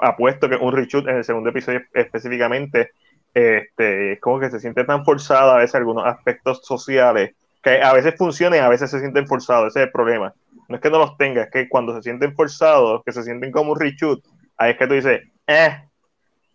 [0.00, 2.90] apuesto que un reshoot en el segundo episodio específicamente,
[3.34, 8.14] este, como que se siente tan forzada a veces algunos aspectos sociales, que a veces
[8.16, 9.68] funcionan a veces se sienten forzados.
[9.68, 10.34] Ese es el problema.
[10.68, 13.52] No es que no los tenga, es que cuando se sienten forzados, que se sienten
[13.52, 14.24] como un reshoot,
[14.56, 15.82] ahí es que tú dices, eh.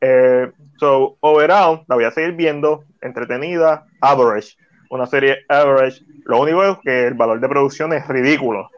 [0.01, 4.55] eh so, overall, la voy a seguir viendo, entretenida, average
[4.91, 6.03] una serie average.
[6.25, 8.69] Lo único es que el valor de producción es ridículo.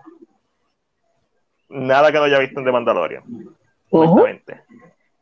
[1.70, 3.24] Nada que no haya visto en The Mandalorian,
[3.90, 4.62] honestamente.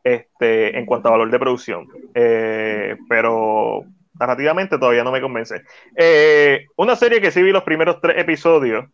[0.04, 1.88] Este, en cuanto a valor de producción.
[2.14, 3.84] Eh, pero
[4.20, 5.62] narrativamente todavía no me convence.
[5.96, 8.84] Eh, una serie que sí vi los primeros tres episodios,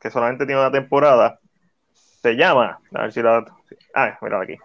[0.00, 1.38] que solamente tiene una temporada,
[1.92, 3.44] se llama, a ver si la...
[3.94, 4.56] Ah, mira aquí.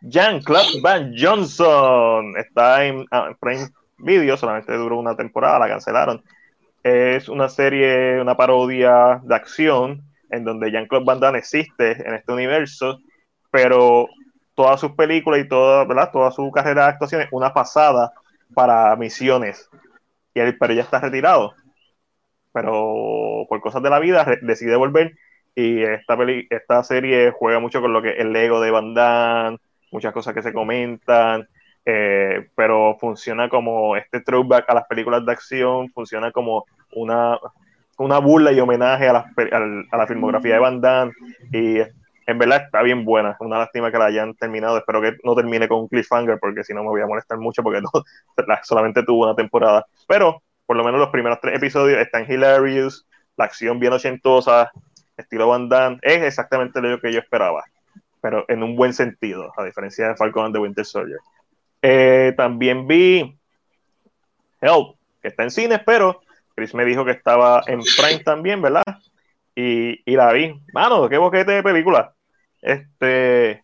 [0.00, 2.36] Jean-Claude Van Johnson.
[2.36, 3.68] Está en, ah, Prime
[3.98, 6.22] Video, solamente duró una temporada, la cancelaron.
[6.82, 12.32] Es una serie, una parodia de acción en donde Jean-Claude Van Damme existe en este
[12.32, 13.00] universo,
[13.50, 14.08] pero
[14.54, 16.10] todas sus películas y toda, ¿verdad?
[16.34, 18.12] su carrera de actuación es una pasada
[18.54, 19.68] para misiones.
[20.34, 21.54] Y él, pero ya está retirado.
[22.56, 25.14] Pero por cosas de la vida decide volver
[25.54, 29.58] y esta, peli, esta serie juega mucho con lo que el ego de Van Damme,
[29.92, 31.46] muchas cosas que se comentan,
[31.84, 36.64] eh, pero funciona como este throwback a las películas de acción, funciona como
[36.94, 37.38] una,
[37.98, 39.32] una burla y homenaje a la,
[39.90, 41.12] a la filmografía de Van Damme.
[41.52, 41.80] Y
[42.26, 45.68] en verdad está bien buena, una lástima que la hayan terminado, espero que no termine
[45.68, 47.90] con un cliffhanger porque si no me voy a molestar mucho porque no,
[48.62, 53.46] solamente tuvo una temporada, pero por lo menos los primeros tres episodios están hilarious, la
[53.46, 54.70] acción bien ochentosa,
[55.16, 57.64] estilo Van Damme, es exactamente lo que yo esperaba,
[58.20, 61.18] pero en un buen sentido, a diferencia de Falcon and the Winter Soldier.
[61.82, 63.38] Eh, también vi
[64.60, 66.20] Help, que está en cines, pero
[66.54, 68.82] Chris me dijo que estaba en Prime también, ¿verdad?
[69.54, 70.60] Y, la vi.
[70.72, 72.14] Mano, qué boquete de película.
[72.60, 73.62] Este.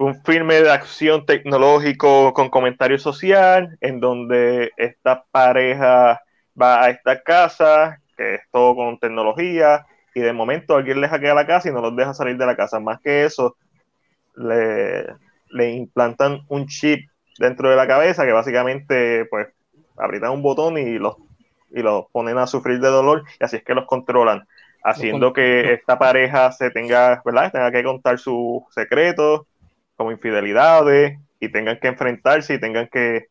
[0.00, 6.22] Un filme de acción tecnológico con comentario social, en donde esta pareja
[6.58, 9.84] va a esta casa, que es todo con tecnología,
[10.14, 12.56] y de momento alguien le hackea la casa y no los deja salir de la
[12.56, 12.80] casa.
[12.80, 13.56] Más que eso,
[14.36, 15.04] le,
[15.50, 19.48] le implantan un chip dentro de la cabeza que básicamente pues
[19.98, 21.16] aprietan un botón y los,
[21.72, 24.48] y los ponen a sufrir de dolor y así es que los controlan,
[24.82, 27.52] haciendo que esta pareja se tenga, ¿verdad?
[27.52, 29.42] Tenga que contar sus secretos
[30.00, 33.26] como infidelidades y tengan que enfrentarse y tengan que,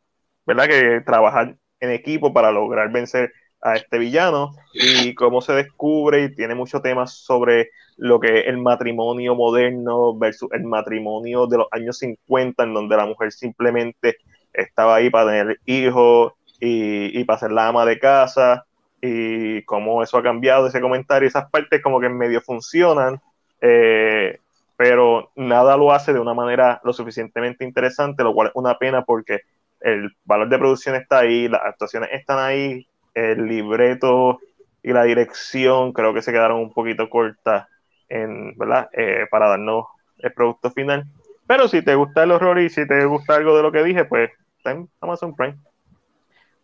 [0.45, 0.67] ¿verdad?
[0.67, 6.35] Que trabajar en equipo para lograr vencer a este villano y cómo se descubre y
[6.35, 11.67] tiene muchos temas sobre lo que es el matrimonio moderno versus el matrimonio de los
[11.71, 14.17] años 50 en donde la mujer simplemente
[14.53, 18.63] estaba ahí para tener hijos y, para ser la ama de casa
[19.01, 23.19] y cómo eso ha cambiado ese comentario, esas partes como que en medio funcionan,
[23.59, 24.37] eh,
[24.79, 29.03] pero nada lo hace de una manera lo suficientemente interesante, lo cual es una pena
[29.03, 29.41] porque
[29.81, 34.39] el valor de producción está ahí, las actuaciones están ahí, el libreto
[34.81, 37.67] y la dirección creo que se quedaron un poquito cortas
[38.07, 38.87] en, ¿verdad?
[38.93, 39.87] Eh, para darnos
[40.19, 41.03] el producto final.
[41.45, 44.05] Pero si te gusta el horror y si te gusta algo de lo que dije,
[44.05, 45.57] pues está en Amazon Prime.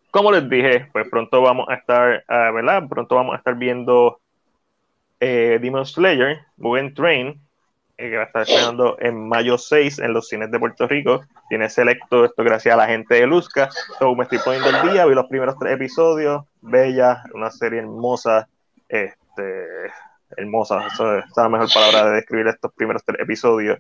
[0.10, 2.88] Como les dije, pues pronto vamos a estar, uh, ¿verdad?
[2.88, 4.21] Pronto vamos a estar viendo
[5.19, 7.45] eh, Demon Slayer, Mugen Train, eh,
[7.98, 11.22] que va a estar esperando en mayo 6 en los cines de Puerto Rico.
[11.50, 13.70] Tiene selecto esto gracias a la gente de Luzca.
[14.00, 16.44] So, me estoy poniendo el día, vi los primeros tres episodios.
[16.62, 18.48] Bella, una serie hermosa.
[18.90, 19.92] Este,
[20.38, 23.80] hermosa, esa es la mejor palabra de describir estos primeros tres episodios.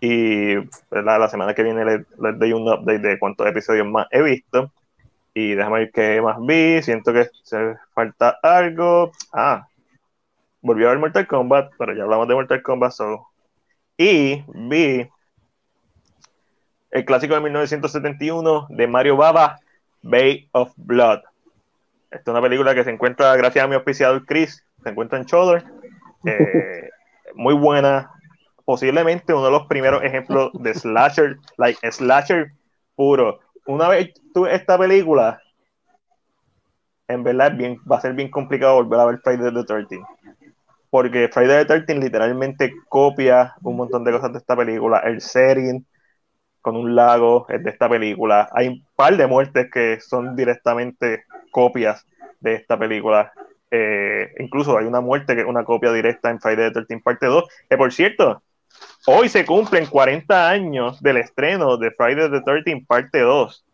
[0.00, 0.56] Y
[0.90, 4.70] la semana que viene les, les, doy un update de cuántos episodios más he visto.
[5.32, 6.82] Y déjame ver qué más vi.
[6.82, 9.10] Siento que se falta algo.
[9.32, 9.66] Ah,
[10.60, 13.33] volví a ver Mortal Kombat, pero ya hablamos de Mortal Kombat, so
[13.96, 15.08] y vi
[16.90, 19.58] el clásico de 1971 de Mario Baba,
[20.02, 21.20] Bay of Blood.
[22.10, 25.24] Esta es una película que se encuentra, gracias a mi auspiciador Chris, se encuentra en
[25.24, 25.64] Shoulder.
[26.26, 26.88] Eh,
[27.34, 28.10] muy buena,
[28.64, 32.50] posiblemente uno de los primeros ejemplos de slasher, like slasher
[32.96, 33.40] puro.
[33.66, 35.38] Una vez tú esta película,
[37.08, 40.00] en verdad bien, va a ser bien complicado volver a ver Friday the 13
[40.94, 45.00] porque Friday the 13 literalmente copia un montón de cosas de esta película.
[45.00, 45.84] El setting
[46.60, 48.48] con un lago es de esta película.
[48.52, 52.06] Hay un par de muertes que son directamente copias
[52.38, 53.32] de esta película.
[53.72, 57.26] Eh, incluso hay una muerte que es una copia directa en Friday the 13 parte
[57.26, 58.44] 2, que por cierto,
[59.06, 63.64] hoy se cumplen 40 años del estreno de Friday the 13 parte 2.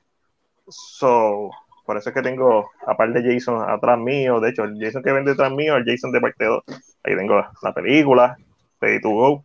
[0.71, 1.51] So,
[1.91, 4.39] por eso es que tengo a par de Jason atrás mío.
[4.39, 6.63] De hecho, el Jason que vende detrás mío, el Jason de parte 2.
[7.03, 8.37] Ahí tengo la película,
[8.81, 9.45] Ready to Go,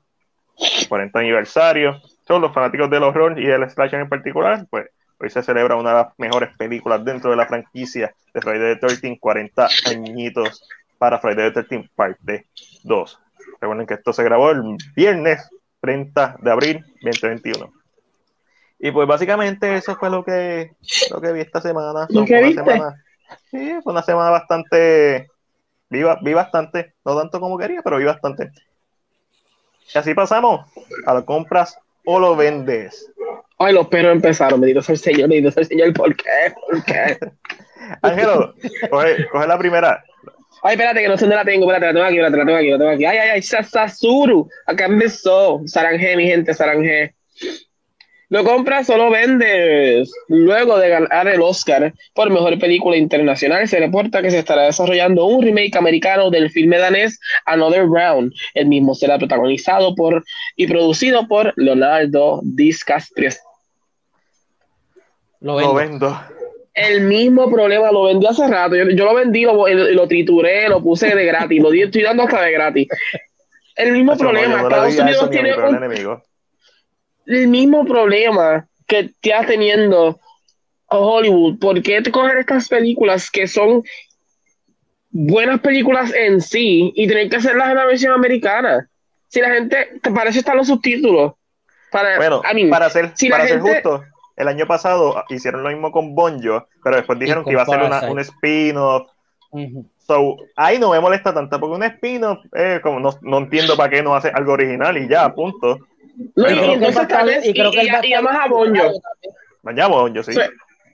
[0.88, 2.00] 40 aniversario.
[2.24, 5.90] Todos los fanáticos del horror y del slasher en particular, pues hoy se celebra una
[5.90, 11.18] de las mejores películas dentro de la franquicia de Friday the 13, 40 añitos para
[11.18, 12.46] Friday the 13, parte
[12.84, 13.20] 2.
[13.60, 14.62] Recuerden que esto se grabó el
[14.96, 15.50] viernes
[15.82, 17.74] 30 de abril 2021.
[18.80, 20.72] Y pues básicamente eso fue lo que,
[21.12, 22.08] lo que vi esta semana.
[22.10, 22.64] ¿Y qué viste?
[22.64, 23.04] Semana,
[23.52, 25.30] sí, fue una semana bastante.
[25.90, 28.52] Vi, vi bastante, no tanto como quería, pero vi bastante.
[29.94, 30.66] Y así pasamos
[31.06, 33.12] a las compras o lo vendes.
[33.58, 36.54] Ay, los perros empezaron, me sea el Señor, bendito sea el Señor, ¿por qué?
[36.70, 37.18] ¿Por qué?
[38.02, 38.54] Ángelo,
[38.90, 40.04] coge, coge, la primera.
[40.62, 42.70] Ay, espérate, que no sé dónde la tengo, espérate, la tengo aquí, la tengo aquí,
[42.72, 43.06] la tengo aquí.
[43.06, 47.16] Ay, ay, ay, Sasasuru, acá empezó, Saranje, mi gente, Saranje.
[48.30, 50.12] Lo compras solo vendes.
[50.28, 55.26] Luego de ganar el Oscar por mejor película internacional, se reporta que se estará desarrollando
[55.26, 58.34] un remake americano del filme danés Another Round.
[58.54, 60.24] El mismo será protagonizado por
[60.56, 63.32] y producido por Leonardo DiCaprio.
[65.42, 66.20] Lo vendo.
[66.74, 68.76] El mismo problema lo vendí hace rato.
[68.76, 71.62] Yo, lo vendí, lo, lo, trituré, lo puse de gratis.
[71.62, 72.88] Lo estoy dando hasta de gratis.
[73.76, 74.62] El mismo problema.
[74.62, 76.22] Estados Unidos tiene un, enemigo
[77.26, 80.20] el mismo problema que está teniendo
[80.88, 81.60] Hollywood.
[81.60, 83.84] ¿Por qué coger estas películas que son
[85.10, 88.90] buenas películas en sí y tener que hacerlas en la versión americana?
[89.28, 91.34] Si la gente, ¿te parece están los subtítulos?
[91.92, 94.04] Para, bueno, para ser, para ser justo,
[94.36, 98.10] el año pasado hicieron lo mismo con Bonjo, pero después dijeron que iba a ser
[98.10, 99.10] un spin-off.
[100.06, 103.90] So, ahí no me molesta tanto, porque un spin-off, eh, como no, no, entiendo para
[103.90, 105.80] qué no hace algo original y ya, punto.
[106.36, 109.02] No, y, entonces tal vez, y, creo que y, y, además a Bonjo.
[109.64, 110.32] Mañana Bonjo, sí.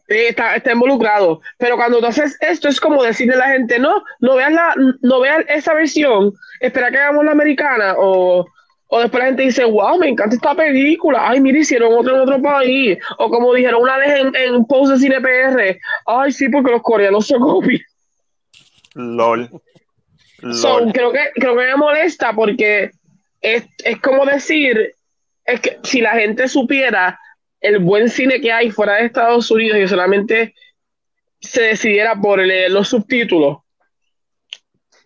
[0.08, 1.42] está, está, involucrado.
[1.58, 4.74] Pero cuando tú haces esto, es como decirle a la gente, no, no vean, la,
[5.02, 8.46] no vean esa versión, espera que hagamos la americana, o,
[8.88, 12.22] o después la gente dice, wow, me encanta esta película, ay, mira, hicieron otro en
[12.22, 16.50] otro país, o como dijeron una vez en, en post de Cine PR, ay, sí,
[16.50, 17.82] porque los coreanos se copian.
[18.96, 19.50] LOL.
[20.42, 20.92] LOL.
[20.92, 22.92] creo, que, creo que me molesta porque
[23.42, 24.94] es, es como decir,
[25.52, 27.20] es que si la gente supiera
[27.60, 30.56] el buen cine que hay fuera de Estados Unidos y solamente
[31.40, 33.60] se decidiera por leer los subtítulos.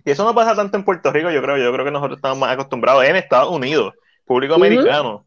[0.05, 1.57] Y eso no pasa tanto en Puerto Rico, yo creo.
[1.57, 3.93] Yo creo que nosotros estamos más acostumbrados en Estados Unidos,
[4.25, 5.25] público americano.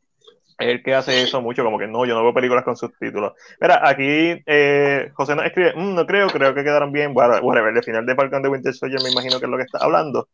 [0.59, 3.33] Es el que hace eso mucho, como que no, yo no veo películas con subtítulos.
[3.61, 7.15] Mira, aquí eh, José nos escribe, mm, no creo, creo que quedaron bien.
[7.15, 9.63] Bueno, whatever, el final de Falcon de Winter Soldier me imagino que es lo que
[9.65, 10.29] está hablando.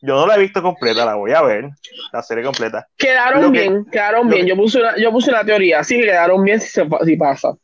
[0.00, 1.70] Yo no la he visto completa, la voy a ver,
[2.12, 2.86] la serie completa.
[2.96, 4.46] Quedaron bien, quedaron bien.
[4.46, 7.54] yo, puse una, yo puse una teoría, sí, quedaron bien si, se, si pasa.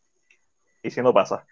[0.83, 1.44] ¿Y si no pasa?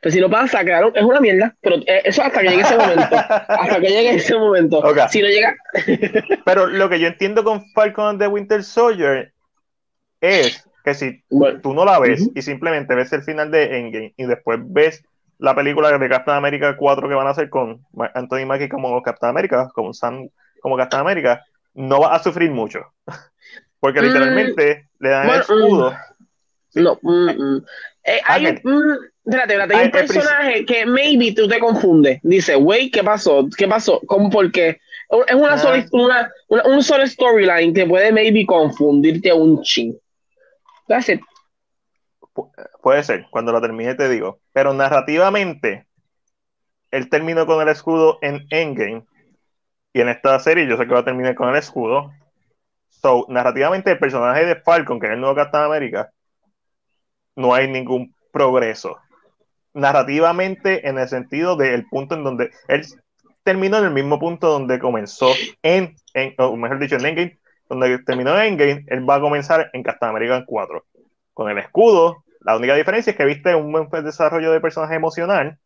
[0.00, 2.76] Pues si no pasa, quedaron, es una mierda, pero eh, eso hasta que llegue ese
[2.76, 3.16] momento.
[3.48, 4.82] hasta que llegue ese momento.
[5.08, 5.56] Si no llega.
[6.44, 9.32] pero lo que yo entiendo con Falcon de Winter Soldier
[10.20, 11.22] es que si
[11.62, 15.04] tú no la ves y simplemente ves el final de Endgame y después ves
[15.40, 19.30] la película de Captain America 4 que van a hacer con Anthony Mackie como Captain
[19.30, 20.28] America, como Sam
[20.60, 22.80] como Captain America, no va a sufrir mucho.
[23.80, 24.04] Porque mm.
[24.04, 25.92] literalmente le dan el escudo.
[26.74, 27.64] Mm, no, mm,
[28.04, 32.20] eh, hay, espérate, espérate, hay un personaje que maybe tú te confundes.
[32.22, 33.48] Dice, wey, ¿qué pasó?
[33.56, 34.00] ¿Qué pasó?
[34.06, 34.78] ¿Cómo por qué?
[35.26, 36.30] Es una, sola, una,
[36.66, 39.98] un solo storyline que puede maybe confundirte un ching.
[40.86, 41.10] That's
[42.80, 44.40] puede ser, cuando lo termine te digo.
[44.52, 45.86] Pero narrativamente,
[46.90, 49.04] él terminó con el escudo en Endgame.
[49.92, 52.10] Y en esta serie yo sé que va a terminar con el escudo.
[52.88, 56.10] So, narrativamente, el personaje de Falcon, que es el nuevo Captain América,
[57.36, 58.96] no hay ningún progreso.
[59.72, 62.84] Narrativamente, en el sentido del punto en donde él
[63.42, 65.96] terminó en el mismo punto donde comenzó en,
[66.38, 70.10] o mejor dicho, en Endgame, donde terminó en Endgame, él va a comenzar en Captain
[70.10, 70.84] America 4
[71.32, 72.24] con el escudo.
[72.40, 75.58] La única diferencia es que viste un buen desarrollo de personaje emocional.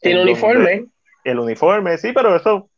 [0.00, 0.86] El uniforme.
[1.24, 2.68] El uniforme, sí, pero eso.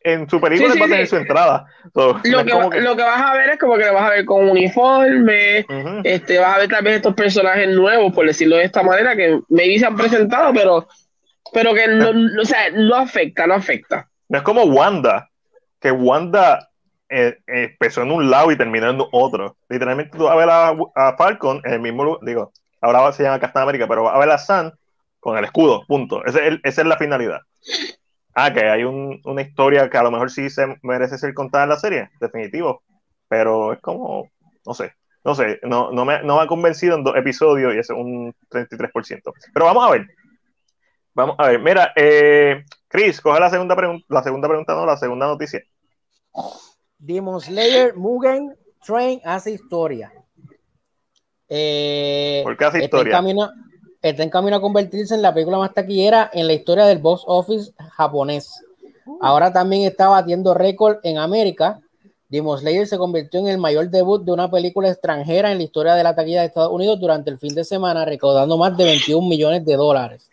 [0.00, 1.10] en su película Sí, sí, va a tener sí.
[1.10, 1.66] su entrada.
[1.94, 4.24] So, Lo que, lo que vas a ver es como que lo vas a ver
[4.24, 5.64] con uniforme,
[6.04, 9.78] este, vas a ver vez estos personajes nuevos, por decirlo de esta manera, que maybe
[9.78, 10.88] se han presentado, pero,
[11.52, 14.08] pero que no, no, o sea, no afecta, no afecta.
[14.28, 15.30] No es como Wanda,
[15.80, 16.68] que Wanda
[17.10, 19.56] eh, empezó en un lado y terminó en otro.
[19.68, 23.22] Literalmente tú vas a ver a, a Falcon en el mismo lugar, digo, ahora se
[23.22, 24.72] llama Captain América, pero vas a ver a Sam
[25.20, 26.24] con el escudo, punto.
[26.24, 27.40] Ese es el- esa es la finalidad.
[28.34, 31.64] Ah, que hay un- una historia que a lo mejor sí se merece ser contada
[31.64, 32.82] en la serie, definitivo.
[33.28, 34.30] Pero es como,
[34.66, 34.94] no sé,
[35.24, 38.34] no sé, no, no, me, no me ha convencido en dos episodios y es un
[38.48, 39.32] 33%.
[39.52, 40.06] Pero vamos a ver.
[41.14, 44.96] Vamos a ver, mira, eh, Chris, coge la segunda pregunta, la segunda pregunta, no, la
[44.96, 45.60] segunda noticia.
[46.98, 50.12] Demon Slayer Mugen Train hace historia.
[51.48, 53.10] Eh, ¿Por qué hace está historia?
[53.10, 53.50] En camino,
[54.02, 57.22] está en camino a convertirse en la película más taquillera en la historia del box
[57.26, 58.62] office japonés.
[59.20, 61.80] Ahora también está batiendo récord en América.
[62.28, 65.94] Demon Slayer se convirtió en el mayor debut de una película extranjera en la historia
[65.94, 69.26] de la taquilla de Estados Unidos durante el fin de semana, recaudando más de 21
[69.26, 70.28] millones de dólares.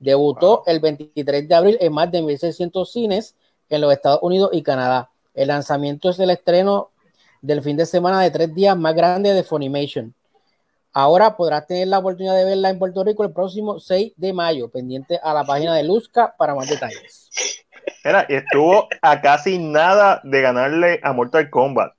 [0.00, 3.36] Debutó el 23 de abril en más de 1.600 cines
[3.68, 5.10] en los Estados Unidos y Canadá.
[5.36, 6.90] El lanzamiento es el estreno
[7.42, 10.14] del fin de semana de tres días más grande de Funimation.
[10.92, 14.70] Ahora podrás tener la oportunidad de verla en Puerto Rico el próximo 6 de mayo,
[14.70, 17.30] pendiente a la página de Luzca para más detalles.
[18.02, 21.92] Era, y estuvo a casi nada de ganarle a Mortal Kombat.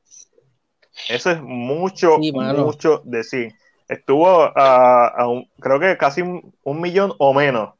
[1.09, 3.53] Eso es mucho, Sí, mucho decir.
[3.87, 7.75] Estuvo a, a un- creo que casi un, un millón o menos.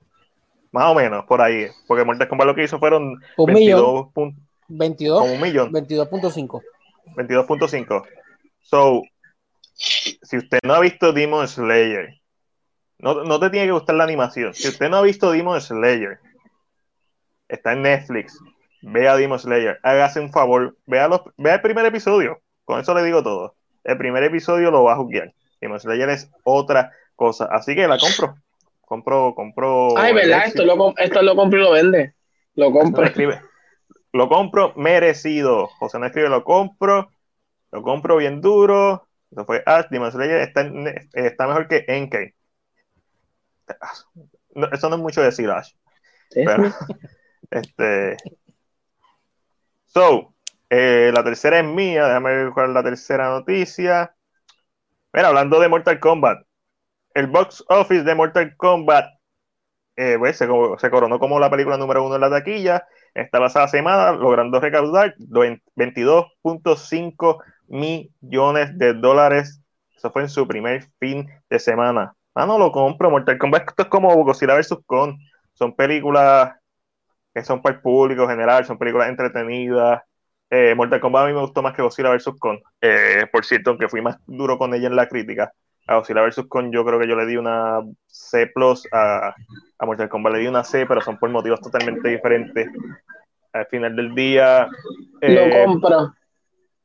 [0.72, 1.68] Más o menos, por ahí.
[1.88, 4.36] Porque Mortal Kombat lo que hizo fueron Un 22 pun-
[4.68, 5.72] 22, como un millón.
[5.72, 6.62] 22.5.
[7.16, 8.04] 22.5.
[8.62, 9.02] So,
[9.74, 12.20] si usted no ha visto Demon Slayer,
[13.00, 14.54] no, no te tiene que gustar la animación.
[14.54, 16.20] Si usted no ha visto Demon Slayer,
[17.48, 18.38] está en Netflix,
[18.82, 22.42] vea Demon Slayer, hágase un favor, vea, los, vea el primer episodio.
[22.66, 23.56] Con eso le digo todo.
[23.84, 25.34] El primer episodio lo va a juzgar.
[25.62, 27.46] Demon Slayer es otra cosa.
[27.52, 28.36] Así que la compro.
[28.82, 29.98] Compro, compro.
[29.98, 30.46] Ay, ¿verdad?
[30.46, 32.14] Esto lo, com- esto lo compro y lo vende.
[32.56, 33.06] Lo compro.
[33.06, 33.42] escribe.
[34.18, 35.68] Lo compro merecido.
[35.68, 37.12] José no escribe, lo compro.
[37.72, 39.08] Lo compro bien duro.
[39.32, 39.86] Eso fue Ash.
[39.92, 40.68] Demon Slayer está,
[41.14, 42.34] está mejor que NK.
[44.56, 45.74] No, eso no es mucho decir, Ash.
[46.34, 46.74] Pero,
[47.52, 48.18] este.
[49.86, 50.34] So,
[50.72, 52.08] eh, la tercera es mía.
[52.08, 54.16] Déjame ver cuál es la tercera noticia.
[55.14, 56.40] Mira, hablando de Mortal Kombat.
[57.14, 59.06] El box office de Mortal Kombat
[59.96, 60.48] eh, pues, se,
[60.78, 65.16] se coronó como la película número uno en la taquilla esta pasada semana, logrando recaudar
[65.18, 69.62] 22.5 millones de dólares.
[69.96, 72.14] Eso fue en su primer fin de semana.
[72.36, 73.10] Ah, no lo compro.
[73.10, 74.78] Mortal Kombat esto es como Godzilla vs.
[74.86, 75.18] Kong.
[75.54, 76.54] Son películas
[77.34, 80.04] que son para el público general, son películas entretenidas.
[80.50, 82.36] Eh, Mortal Kombat a mí me gustó más que Godzilla vs.
[82.40, 82.60] Kong.
[82.80, 85.52] Eh, por cierto, aunque fui más duro con ella en la crítica.
[85.88, 86.46] A Godzilla vs.
[86.48, 88.52] Kong yo creo que yo le di una C+,
[88.92, 89.34] a,
[89.80, 92.68] a Mortal Kombat le di una C, pero son por motivos totalmente diferentes.
[93.54, 94.68] Al final del día,
[95.22, 96.14] eh, Lo compro.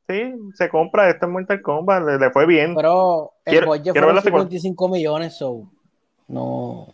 [0.07, 2.75] sí, se compra esto en Mortal Kombat, le, le fue bien.
[2.75, 4.21] Pero el Quiero- budget quiero secuela.
[4.21, 5.69] 55 millones, so
[6.27, 6.93] no.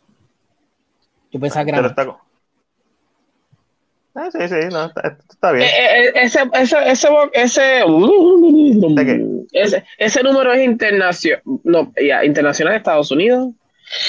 [1.31, 1.95] Yo pensaba que era.
[4.15, 5.67] Ah, sí, sí, no, está, está bien.
[5.67, 7.83] Eh, eh, ese, ese, ese, ese,
[9.05, 9.45] qué?
[9.53, 13.53] ese, ese número es internacional, no, ya, internacional de Estados Unidos.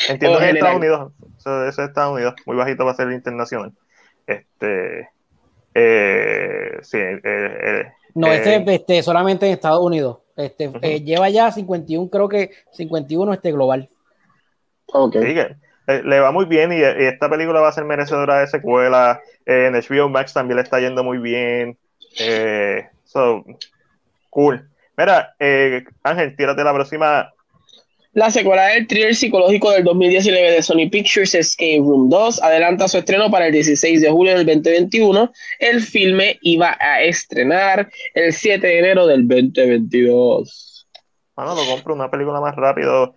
[0.09, 0.57] Entiendo que en general.
[0.57, 3.73] Estados Unidos, eso, eso es Estados Unidos, muy bajito va a ser el internacional.
[4.27, 5.09] Este,
[5.75, 10.19] eh, sí, eh, eh, No, eh, este, este solamente en Estados Unidos.
[10.37, 10.79] Este Ujú.
[10.83, 13.89] eh, lleva ya 51, creo que 51 este global.
[14.87, 15.15] Ok.
[15.15, 18.41] Sí, que, eh, le va muy bien y, y esta película va a ser merecedora
[18.41, 19.21] de secuela.
[19.47, 21.77] Eh, en HBO Max también le está yendo muy bien.
[22.19, 23.45] Eh, so,
[24.31, 24.69] cool.
[24.97, 27.33] Mira, eh, Ángel, tírate la próxima.
[28.13, 32.99] La secuela del thriller psicológico del 2019 de Sony Pictures Escape Room 2 adelanta su
[32.99, 35.31] estreno para el 16 de julio del 2021.
[35.61, 40.89] El filme iba a estrenar el 7 de enero del 2022.
[41.37, 43.15] Bueno, lo compro una película más rápido.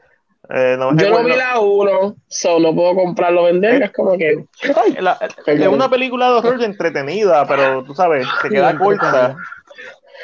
[0.49, 3.85] Eh, no Yo no vi la 1, so no puedo comprarlo o venderlo.
[3.85, 4.45] Es como que.
[4.75, 5.17] Ay, La-
[5.47, 9.35] es una película de horror entretenida, pero tú sabes, se queda corta.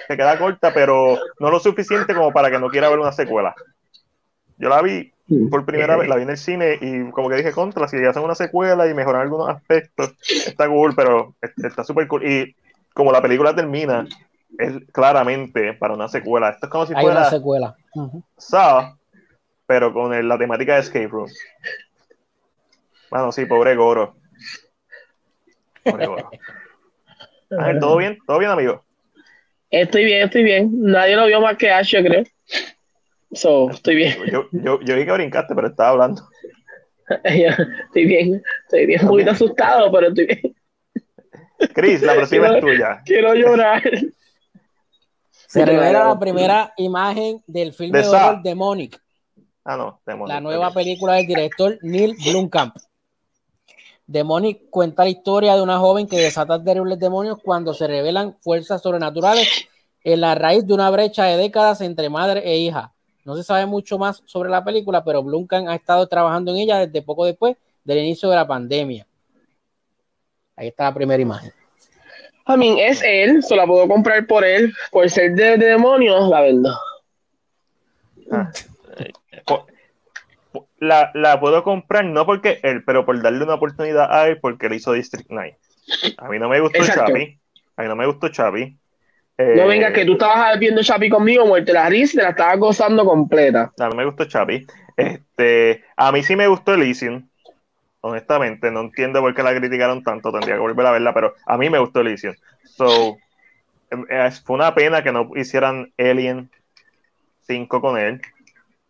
[0.07, 3.55] Se queda corta, pero no lo suficiente como para que no quiera ver una secuela.
[4.59, 5.11] Yo la vi
[5.49, 8.23] por primera vez, la vi en el cine y como que dije contra, si hacen
[8.23, 10.13] una secuela y mejoran algunos aspectos,
[10.45, 12.23] está cool, pero est- está súper cool.
[12.29, 12.55] Y
[12.93, 14.05] como la película termina,
[14.57, 16.49] es claramente para una secuela.
[16.49, 17.75] Esto es como si Hay una fuera secuela.
[17.95, 18.23] Ujú.
[18.37, 18.97] Saw,
[19.65, 21.29] pero con el- la temática de Escape Room.
[23.09, 24.15] Bueno, sí, pobre Goro.
[25.83, 26.29] Pobre Goro.
[27.51, 28.17] Ángel, ¿todo bien?
[28.27, 28.83] ¿Todo bien, amigo?
[29.71, 30.69] Estoy bien, estoy bien.
[30.81, 32.23] Nadie lo vio más que Ash, yo creo.
[33.31, 34.17] So, estoy bien.
[34.31, 36.27] Yo, yo, yo vi que brincaste, pero estaba hablando.
[37.23, 40.55] estoy bien, estoy bien, un poquito asustado, pero estoy bien.
[41.73, 43.01] Chris, la próxima es tuya.
[43.05, 43.83] Quiero llorar.
[45.31, 49.01] Se revela la primera imagen del filme de, de horror Demonic.
[49.65, 50.33] Ah, no, Demonic.
[50.33, 52.75] La nueva película del director Neil Blomkamp.
[54.05, 58.81] Demonic cuenta la historia de una joven que desata terribles demonios cuando se revelan fuerzas
[58.81, 59.67] sobrenaturales
[60.03, 62.93] en la raíz de una brecha de décadas entre madre e hija.
[63.29, 66.79] No se sabe mucho más sobre la película, pero Blumkamp ha estado trabajando en ella
[66.79, 69.05] desde poco después del inicio de la pandemia.
[70.55, 71.53] Ahí está la primera imagen.
[72.45, 76.41] A mí es él, solo la puedo comprar por él, por ser de, demonios, la
[76.41, 76.73] verdad.
[78.31, 78.51] Ah,
[78.97, 79.13] eh,
[80.79, 84.69] la, la, puedo comprar no porque él, pero por darle una oportunidad a él porque
[84.69, 85.55] le hizo District 9.
[86.17, 87.39] A mí no me gustó Chapi.
[87.75, 88.78] A mí no me gustó Chapi.
[89.39, 93.05] No venga, que tú estabas viendo Chapi conmigo, muerte la risa, te la estabas gozando
[93.05, 93.71] completa.
[93.79, 94.65] A mí me gustó Chapi.
[94.97, 97.27] Este, a mí sí me gustó Elysium.
[98.01, 100.31] Honestamente, no entiendo por qué la criticaron tanto.
[100.31, 102.35] Tendría que volver a verla, pero a mí me gustó Elysium.
[102.65, 103.17] So,
[103.89, 104.05] em,
[104.43, 106.49] fue una pena que no hicieran Alien
[107.47, 108.21] 5 con él.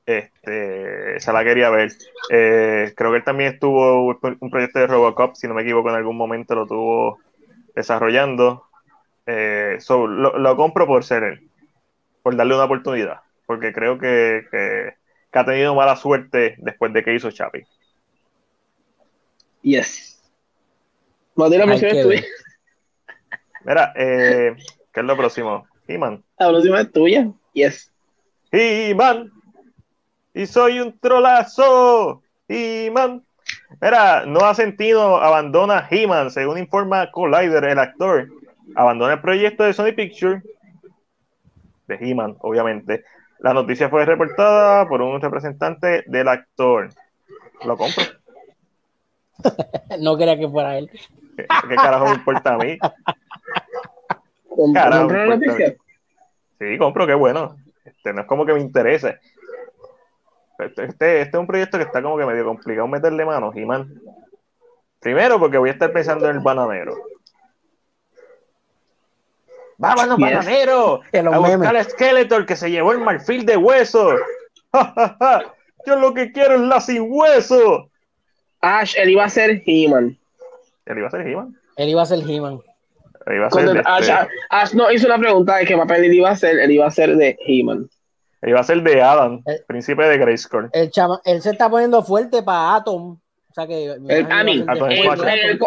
[0.07, 1.91] Este, esa la quería ver.
[2.31, 4.07] Eh, creo que él también estuvo
[4.39, 7.19] un proyecto de Robocop, si no me equivoco, en algún momento lo tuvo
[7.75, 8.68] desarrollando.
[9.31, 11.47] Eh, lo, compro por ser él,
[12.23, 14.95] por darle una oportunidad, porque creo que, que,
[15.31, 17.61] ha tenido mala suerte después de que hizo Chapi.
[19.61, 20.19] Yes.
[23.65, 24.55] Mira, eh,
[24.91, 25.67] ¿qué es lo próximo?
[25.87, 26.23] He-Man.
[26.39, 27.31] La próxima es tuya.
[27.53, 27.91] Yes.
[28.51, 29.31] He-Man
[30.33, 32.23] y soy un trolazo.
[32.47, 33.23] He-Man.
[33.79, 38.27] Mira, no sentido abandona He-Man, según informa Collider, el actor.
[38.75, 40.43] Abandona el proyecto de Sony Pictures,
[41.87, 43.03] de He-Man, obviamente.
[43.39, 46.89] La noticia fue reportada por un representante del actor.
[47.65, 48.03] Lo compro.
[49.99, 50.89] no quería que fuera él.
[51.37, 52.77] ¿Qué, carajo me importa a mí?
[54.47, 55.75] ¿Compro la noticia?
[56.59, 57.55] Sí, compro, qué bueno.
[57.85, 59.19] Este, no es como que me interese.
[60.59, 63.65] Este, este, este, es un proyecto que está como que medio complicado meterle manos, y
[63.65, 63.89] man.
[64.99, 66.93] Primero, porque voy a estar pensando en el bananero.
[69.79, 70.27] ¡Vámonos, yes.
[70.27, 71.01] bananero!
[71.13, 74.13] a buscar el Skeletor que se llevó el marfil de hueso.
[75.85, 77.89] Yo lo que quiero es la sin hueso.
[78.59, 80.17] Ash, él iba a ser He-Man.
[80.85, 81.55] ¿Él iba a ser He-Man?
[81.77, 82.61] Él iba a ser He-Man.
[83.85, 84.09] Ash,
[84.49, 86.59] Ash, no hizo una pregunta de qué papel él iba a ser.
[86.59, 87.89] Él iba a ser de He-Man.
[88.41, 90.69] Iba a ser de Adam, el, príncipe de Grayskull.
[90.73, 93.11] El chama, él se está poniendo fuerte para Atom.
[93.13, 93.85] O sea que.
[93.85, 95.59] El, a mí, el, el,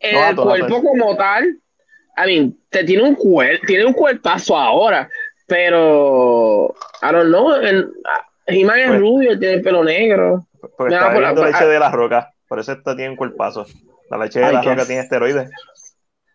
[0.00, 1.60] el cuerpo como tal,
[2.16, 5.08] a mí, te tiene un cuerpo, tiene un cuerpazo ahora,
[5.46, 6.74] pero.
[7.02, 7.54] I don't know.
[7.54, 7.92] El,
[8.46, 10.46] He-Man es pues, rubio, tiene el pelo negro.
[10.76, 13.66] Porque está por la leche de la roca, por eso está, tiene un cuerpazo.
[14.10, 15.50] La leche de la roca tiene esteroides.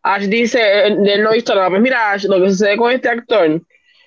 [0.04, 1.70] Ash dice, él no ha visto nada.
[1.70, 3.62] Pues mira, Ash, lo que sucede con este actor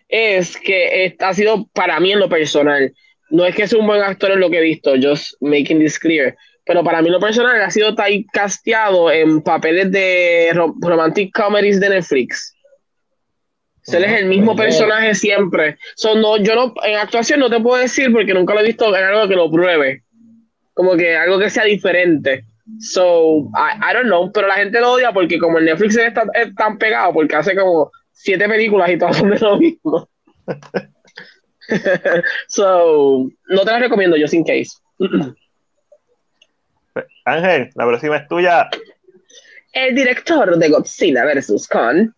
[0.08, 2.92] es que ha sido para mí en lo personal.
[3.30, 5.98] No es que sea un buen actor en lo que he visto, just making this
[5.98, 6.36] clear.
[6.64, 7.94] Pero para mí lo personal ha sido
[8.32, 10.50] casteado en papeles de
[10.80, 12.54] romantic comedies de Netflix.
[13.86, 15.76] Él es el mismo personaje siempre.
[15.94, 18.96] So, no, yo no, en actuación no te puedo decir porque nunca lo he visto
[18.96, 20.04] en algo que lo pruebe.
[20.72, 22.44] Como que algo que sea diferente.
[22.80, 26.54] So, I, don't know, pero la gente lo odia porque como el Netflix está, es
[26.54, 30.08] tan pegado, porque hace como siete películas y todas son de lo mismo.
[32.48, 34.70] so, no te las recomiendo, yo sin case.
[37.24, 38.68] Ángel, la próxima es tuya.
[39.72, 41.68] El director de Godzilla vs.
[41.68, 42.10] Kong,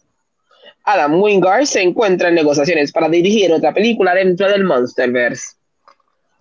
[0.85, 5.57] Adam Wingard, se encuentra en negociaciones para dirigir otra película dentro del Monsterverse.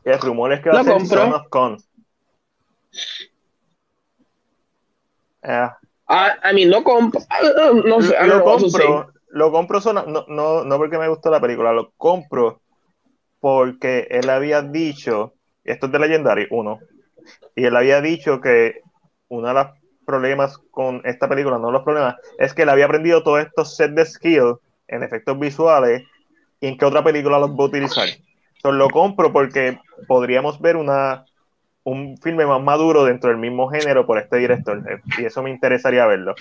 [0.03, 1.79] El rumor es que va a ser Son of Kong.
[5.41, 7.21] Ah, I mean, no compro.
[7.85, 11.91] No sé, lo compro lo compro no, no, no porque me gustó la película, lo
[11.97, 12.61] compro
[13.41, 15.33] porque él había dicho,
[15.65, 16.79] esto es de Legendary, uno,
[17.55, 18.81] y él había dicho que
[19.29, 19.67] uno de los
[20.05, 23.95] problemas con esta película, no los problemas, es que él había aprendido todos estos sets
[23.95, 24.57] de skills
[24.87, 26.03] en efectos visuales
[26.59, 28.07] y en qué otra película los va a utilizar.
[28.07, 31.25] Entonces lo compro porque podríamos ver una
[31.83, 34.81] un filme más maduro dentro del mismo género por este director
[35.19, 36.33] y eso me interesaría verlo.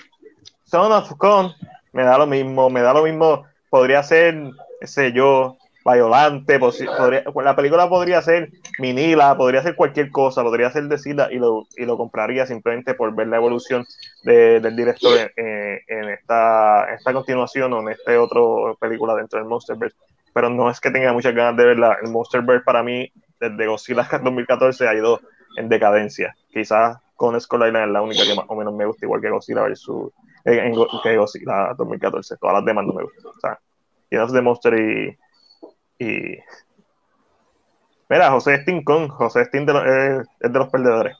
[0.63, 1.53] Son of Con
[1.93, 4.35] me da lo mismo, me da lo mismo, podría ser,
[4.81, 10.85] sé yo, Violante, podría, la película podría ser Minila, podría ser cualquier cosa, podría ser
[10.85, 13.85] decida y lo, y lo compraría simplemente por ver la evolución
[14.23, 18.41] del director en, esta, esta continuación o en esta otra
[18.79, 19.95] película dentro del Monsterverse.
[20.33, 21.97] Pero no es que tenga muchas ganas de verla.
[22.01, 25.21] El Monsterverse para mí, desde Godzilla 2014, ha ido
[25.55, 26.35] en decadencia.
[26.51, 29.29] Quizás con Skull Island es la única que más o menos me gusta, igual que
[29.29, 30.11] Godzilla versus
[30.45, 30.73] en,
[31.03, 32.37] que Godzilla 2014.
[32.37, 33.25] Todas las demás no me gustan.
[33.27, 33.59] O sea,
[34.09, 35.17] de Monster y
[35.99, 36.37] y.
[38.07, 41.17] Mira, José Stincon, José Stin eh, es de los perdedores.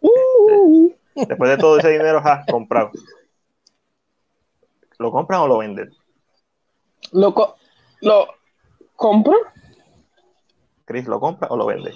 [0.00, 0.92] Uh.
[1.14, 2.90] Después de todo ese dinero, has comprado.
[4.98, 5.90] ¿Lo compran o lo venden?
[7.12, 7.34] Lo,
[8.00, 8.26] lo
[8.94, 9.34] compro.
[10.84, 11.94] Chris, ¿lo compra o lo vende?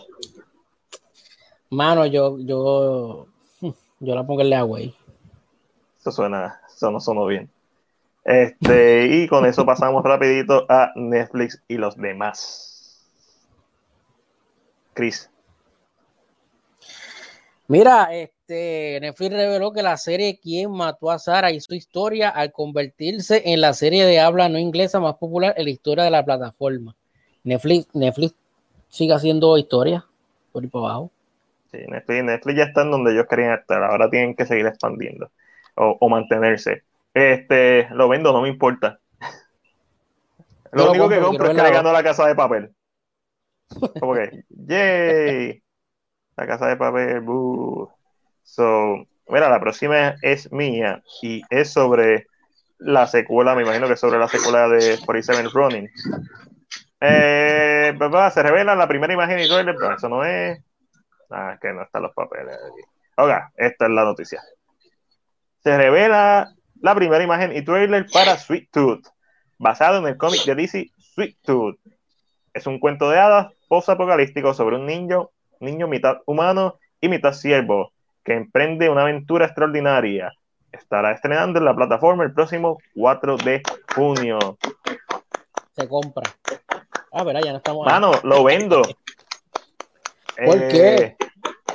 [1.70, 3.26] Mano, yo, yo,
[4.00, 4.94] yo la pongo en la güey.
[5.98, 7.50] Eso suena, eso no sonó bien.
[8.24, 13.06] Este, y con eso pasamos rapidito a Netflix y los demás.
[14.92, 15.30] Chris.
[17.68, 22.52] Mira, este, Netflix reveló que la serie Quién mató a Sara y su historia al
[22.52, 26.24] convertirse en la serie de habla no inglesa más popular en la historia de la
[26.24, 26.96] plataforma.
[27.44, 28.34] Netflix, Netflix
[28.88, 30.04] sigue haciendo historia
[30.52, 31.10] por ahí por abajo.
[31.70, 35.30] Sí, Netflix, Netflix ya está en donde ellos querían estar, ahora tienen que seguir expandiendo
[35.76, 36.82] o mantenerse.
[37.14, 39.00] Este, lo vendo, no me importa.
[40.72, 42.74] Lo único que compro es que le ganó la casa de papel.
[44.00, 45.62] Como que, yay,
[46.36, 47.22] la casa de papel,
[48.42, 52.26] So, mira, la próxima es mía y es sobre
[52.78, 55.88] la secuela, me imagino que sobre la secuela de 47 Running.
[57.00, 57.94] Eh,
[58.32, 60.60] se revela la primera imagen y trailer, pero eso no es.
[61.30, 62.82] Ah, es que no están los papeles aquí.
[63.16, 64.42] Oiga, esta es la noticia.
[65.62, 69.06] Se revela la primera imagen y trailer para Sweet Tooth,
[69.58, 71.78] basado en el cómic de DC Sweet Tooth.
[72.52, 77.92] Es un cuento de hadas post-apocalíptico sobre un niño, niño mitad humano y mitad ciervo,
[78.24, 80.32] que emprende una aventura extraordinaria.
[80.72, 83.62] Estará estrenando en la plataforma el próximo 4 de
[83.94, 84.38] junio.
[85.76, 86.30] Se compra.
[87.12, 87.86] Ah, verá, ya no estamos.
[87.86, 88.82] Mano, lo vendo.
[90.44, 90.94] ¿Por qué?
[90.94, 91.16] Eh,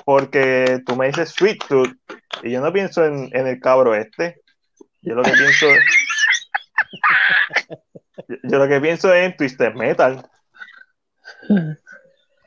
[0.06, 1.95] porque tú me dices Sweet Tooth
[2.43, 4.41] y yo no pienso en, en el cabro este.
[5.06, 5.68] Yo lo que pienso.
[8.43, 10.28] yo, lo que pienso es en Twisted Metal.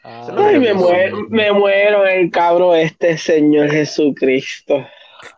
[0.03, 4.85] Ay, me, muero, me muero el cabro este, Señor Jesucristo.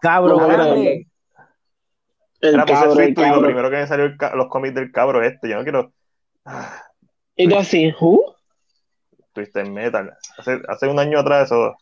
[0.01, 1.07] Cabro, grande.
[2.41, 3.41] El Era cabro, el cabro.
[3.43, 5.51] lo primero que me salió los cómics del cabro este.
[5.51, 5.93] Yo no quiero.
[7.37, 7.95] ¿Y tú así?
[8.01, 8.35] ¿Who?
[9.35, 10.17] Twisted Metal.
[10.39, 11.77] Hace, hace un año atrás eso.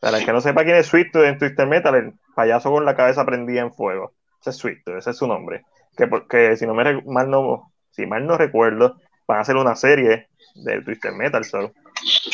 [0.00, 2.94] Para el que no sepa quién es Sweet en Twisted Metal, el payaso con la
[2.94, 4.14] cabeza prendida en fuego.
[4.40, 5.64] Ese es Sweet, ese es su nombre.
[5.96, 9.74] Que, que si no me mal no, si mal no recuerdo, van a hacer una
[9.74, 11.42] serie de Twister Metal.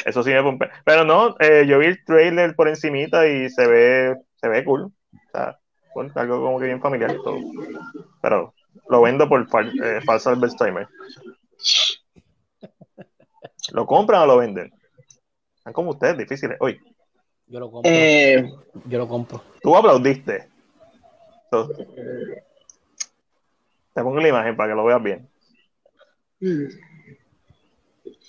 [0.05, 0.71] Eso sí me pompe.
[0.85, 4.83] Pero no, eh, yo vi el trailer por encimita y se ve, se ve cool.
[4.85, 4.93] O
[5.33, 5.59] sea,
[6.15, 7.17] algo como que bien familiar.
[7.25, 7.39] Todo.
[8.21, 8.55] Pero
[8.89, 9.47] lo vendo por
[9.83, 10.89] eh, falso Albert Timer.
[13.73, 14.73] ¿Lo compran o lo venden?
[15.57, 16.59] Están como ustedes, difíciles.
[16.61, 16.79] Hoy.
[17.47, 17.91] Yo lo compro.
[17.91, 18.53] Eh,
[18.87, 19.43] yo lo compro.
[19.63, 20.49] Tú aplaudiste.
[23.95, 25.29] Te pongo la imagen para que lo veas bien.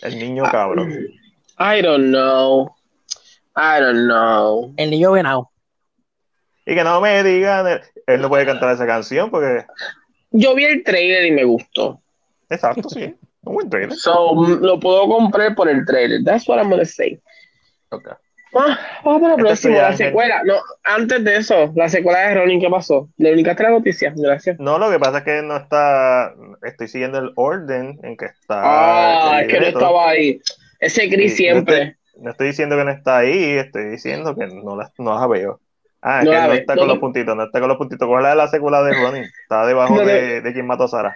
[0.02, 0.92] El niño cabrón.
[1.58, 2.76] I don't know.
[3.56, 4.74] I don't know.
[4.78, 5.50] El niño venado.
[6.66, 9.66] Y que no me digan, él no puede cantar esa canción porque.
[10.32, 12.02] Yo vi el trailer y me gustó.
[12.50, 13.16] Exacto, sí.
[13.42, 13.96] Un buen trailer.
[13.96, 16.24] So, lo puedo comprar por el trailer.
[16.24, 17.22] That's what I'm gonna say.
[17.90, 18.14] Okay.
[18.58, 20.42] Ah, vamos para la próxima, la secuela.
[20.46, 23.10] No, antes de eso, la secuela de Ronin, ¿qué pasó?
[23.18, 24.14] ¿Le única la noticia?
[24.16, 24.58] Gracias.
[24.60, 26.34] No, lo que pasa es que no está.
[26.64, 28.62] Estoy siguiendo el orden en que está.
[28.64, 30.42] Ah, es que no estaba ahí.
[30.80, 31.98] Ese gris siempre.
[32.18, 35.60] No estoy, diciendo que no está ahí, estoy diciendo que no la, no la veo.
[36.02, 38.08] Ah, es que no está con los puntitos, no está con los puntitos.
[38.08, 39.26] ¿Cuál es la secuela de Ronin?
[39.42, 41.16] Está debajo de, de quien mató a Sara.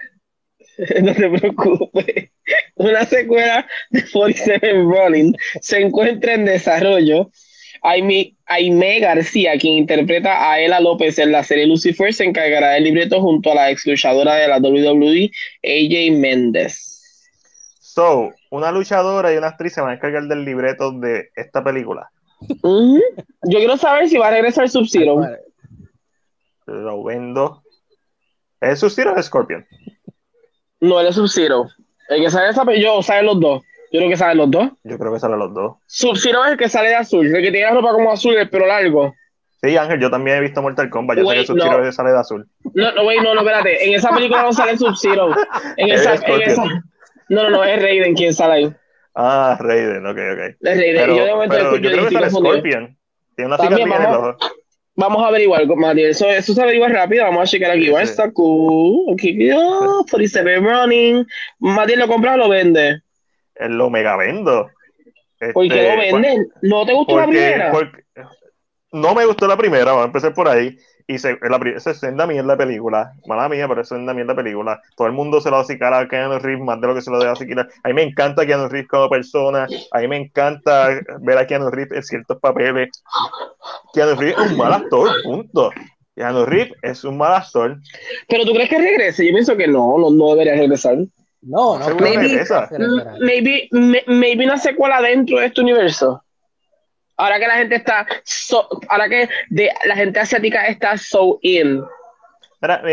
[1.02, 2.30] no te preocupes.
[2.76, 7.30] Una secuela de 47 Rolling se encuentra en desarrollo.
[7.82, 12.84] Aime, Aime García, quien interpreta a Ella López en la serie Lucifer, se encargará del
[12.84, 15.30] libreto junto a la ex luchadora de la WWE,
[15.62, 16.90] AJ Méndez.
[17.80, 22.10] So, una luchadora y una actriz se van a encargar del libreto de esta película.
[22.62, 25.20] Yo quiero saber si va a regresar Sub-Zero.
[26.66, 27.62] Lo vendo.
[28.60, 29.66] ¿Es Sub-Zero o Scorpion?
[30.80, 31.68] No, él es Sub-Zero.
[32.08, 33.62] El que sale esa yo salen los dos.
[33.92, 34.70] Yo creo que salen los dos.
[34.84, 35.76] Yo creo que salen los dos.
[35.86, 38.48] Sub-Zero es el que sale de azul, el que tiene la ropa como azul, el
[38.48, 39.14] pelo largo.
[39.62, 41.18] Sí, Ángel, yo también he visto Mortal Kombat.
[41.18, 41.92] Yo sé que Sub-Zero no.
[41.92, 42.48] sale de azul.
[42.74, 43.86] No, no, güey, no, no, espérate.
[43.86, 45.34] En esa película no sale Sub-Zero.
[45.76, 46.64] En esa, en esa,
[47.28, 48.74] No, no, no, es Raiden quien sale ahí.
[49.14, 50.56] Ah, Raiden, ok, ok.
[50.60, 50.96] Es Raiden.
[50.96, 52.30] Pero, yo de momento pero yo creo que sale.
[52.30, 52.96] Scorpion.
[53.36, 54.36] Tiene una cicatriz en el ojo.
[54.96, 56.02] Vamos a averiguar, Mati.
[56.02, 57.24] Eso, eso se averigua rápido.
[57.24, 57.86] Vamos a checar aquí.
[57.86, 57.94] Sí.
[58.02, 59.12] está cool?
[59.14, 59.50] Okay.
[59.54, 61.26] Oh, 47 running.
[61.60, 63.00] Mati lo compra o lo vende.
[63.54, 64.70] Él lo mega vendo.
[65.54, 66.48] ¿Por qué Este, lo venden?
[66.62, 67.72] ¿No te gustó la porque, primera?
[67.72, 68.02] porque-
[68.92, 70.76] no me gustó la primera, vamos a empezar por ahí.
[71.06, 73.12] Y se, la, es senda mierda película.
[73.26, 74.80] Mala mía, pero es senda mierda película.
[74.96, 77.10] Todo el mundo se lo hace cara a Keanu Reeves más de lo que se
[77.10, 77.48] lo debe hacer.
[77.58, 79.66] A mí me encanta Keanu Reeves como persona.
[79.90, 82.90] A mí me encanta ver a Keanu Reeves en ciertos papeles.
[83.92, 85.70] Keanu Reeves es un mal actor, punto.
[86.14, 87.78] Keanu Reeves es un mal actor.
[88.28, 89.26] Pero tú crees que regrese?
[89.26, 90.96] Yo pienso que no, no, no debería regresar.
[91.42, 91.84] No, no.
[93.20, 96.22] Maybe, me- maybe una secuela dentro de este universo.
[97.20, 98.06] Ahora que la gente está,
[98.88, 99.28] ahora que
[99.84, 101.82] la gente asiática está so in.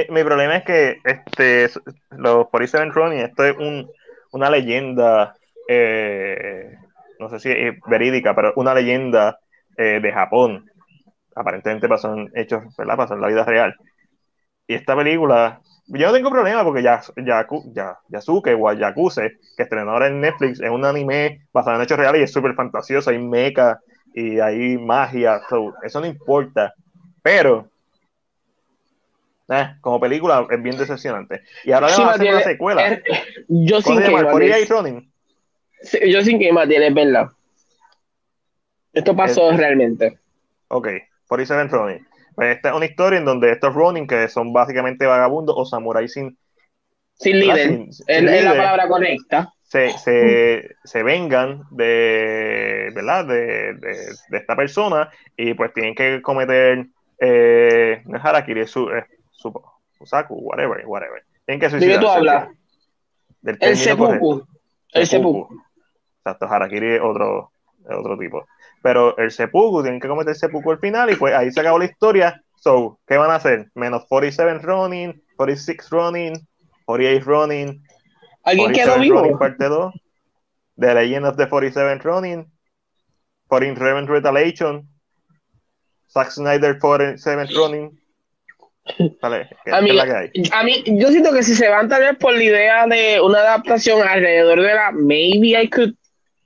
[0.09, 1.69] Mi, problema es que este,
[2.11, 3.89] los 47 Ronin, esto es un,
[4.31, 5.33] una leyenda,
[5.69, 6.75] eh,
[7.19, 9.39] no sé si es verídica, pero una leyenda
[9.77, 10.69] eh, de Japón.
[11.33, 12.97] Aparentemente pasó en hechos, ¿verdad?
[12.97, 13.75] Pasó en la vida real.
[14.67, 19.63] Y esta película, yo no tengo problema porque ya, ya, ya, Yasuke o Yakuse, que
[19.63, 23.09] estrenó ahora en Netflix, es un anime basado en hechos reales y es súper fantasioso,
[23.09, 23.79] hay mecha
[24.19, 26.73] y hay magia, so, eso no importa.
[27.21, 27.69] Pero
[29.49, 31.43] eh, como película es bien decepcionante.
[31.63, 32.87] Y ahora le Sí, van a hacer una secuela.
[32.87, 33.03] es-
[33.47, 34.17] yo sin ¿Cómo se que llama?
[34.23, 35.11] Matiel, 48 Ronin.
[35.81, 37.27] sí, yo sin que Matiel, es verdad.
[38.93, 40.17] Esto pasó Es- realmente.
[40.69, 40.87] Ok,
[41.27, 42.07] 47 Ronin.
[42.35, 46.13] Pues esta es una historia en donde estos Ronin, que son básicamente vagabundos o samuráis
[46.13, 46.37] sin,
[47.13, 47.67] Sin líder.
[47.67, 49.53] Sin- sin es, es la palabra correcta.
[49.67, 53.25] Se, se, se vengan de, ¿verdad?
[53.25, 56.87] De, de, de esta persona y pues tienen que cometer
[57.19, 59.53] eh, harakiri, su, es su,
[59.97, 61.23] Susaku, whatever, whatever.
[61.45, 61.99] Tienen que ¿De qué suicidarse.
[61.99, 62.49] tú hablas?
[63.41, 64.47] Del El seppuku.
[64.93, 65.61] El seppuku.
[66.19, 67.51] Exacto, Harakiri es otro,
[67.89, 68.45] otro tipo.
[68.81, 71.85] Pero el seppuku, tienen que cometer seppuku al final y pues ahí se acabó la
[71.85, 72.41] historia.
[72.55, 73.69] So, ¿qué van a hacer?
[73.75, 76.33] Menos 47 running, 46 running,
[76.85, 77.83] 48 running,
[78.47, 79.39] ¿Alguien quedó 47 vivo?
[79.39, 79.93] parte 2,
[80.79, 82.45] The Legend of the 47 running,
[83.47, 84.87] 47 Retaliation,
[86.09, 87.99] Zack Snyder 47 running.
[89.21, 90.31] Vale, ¿qué, A mí, es la que hay?
[90.53, 93.39] a mí, yo siento que si se van tal vez por la idea de una
[93.39, 95.93] adaptación alrededor de la Maybe I could,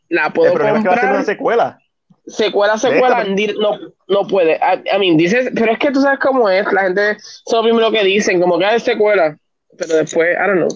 [0.09, 1.35] la puedo El problema es que va a ser una comprar.
[1.35, 1.77] secuela.
[2.25, 4.55] Secuela, secuela, no, no puede.
[4.55, 7.63] I mean, dices, pero es que tú sabes cómo es, la gente, eso es lo
[7.63, 9.37] primero que dicen, como que hay secuela,
[9.77, 10.69] pero después, I don't know.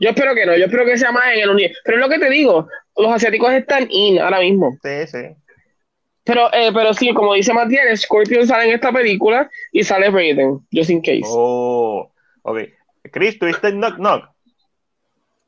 [0.00, 1.80] Yo espero que no, yo espero que sea más en el universo.
[1.84, 4.76] Pero es lo que te digo, los asiáticos están in ahora mismo.
[4.82, 5.36] Sí, sí.
[6.24, 10.66] Pero, eh, pero sí, como dice Matías, Scorpion sale en esta película y sale Raiden,
[10.72, 11.22] just in case.
[11.26, 12.10] Oh,
[12.42, 12.60] ok.
[13.10, 14.30] Chris, ¿tuviste el Knock Knock?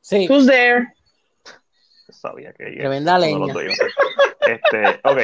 [0.01, 0.87] Sí, Who's there?
[2.09, 3.75] Sabía que Tremenda de los leña.
[3.75, 3.87] ser.
[4.47, 5.19] Este, ok.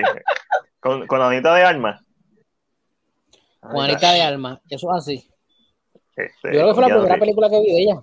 [0.80, 2.01] Con, con Anita de Armas.
[3.61, 5.32] Juanita de Alma, eso es así.
[6.15, 8.01] Este, Yo creo que fue la primera película que vi de ella.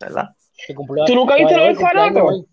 [0.00, 0.28] ¿Verdad?
[1.06, 2.20] ¿Tú nunca viste By the way, el orfanato?
[2.20, 2.46] cumpleaños hoy.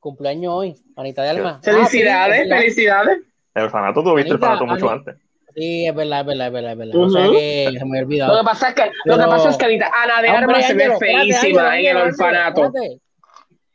[0.00, 1.60] Cumpleaños hoy, Anita de Alma.
[1.62, 1.98] Felicidades, Ah, sí,
[2.42, 2.56] es verdad.
[2.62, 3.18] felicidades.
[3.54, 5.10] El orfanato, tú viste el orfanato mucho Anita.
[5.10, 5.24] antes.
[5.54, 6.96] Sí, es verdad, es verdad, es verdad, es verdad.
[6.96, 7.32] O sea Ujú.
[7.32, 8.38] que se me había Lo olvidado.
[8.40, 10.66] que pasa es que, lo que Pero- pasa es que Anita, Ana de hombre, Armas
[10.66, 12.72] se ve feísima en el orfanato.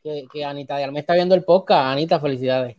[0.02, 1.86] Que, que Anita de Alma está viendo el podcast.
[1.92, 2.76] Anita, felicidades.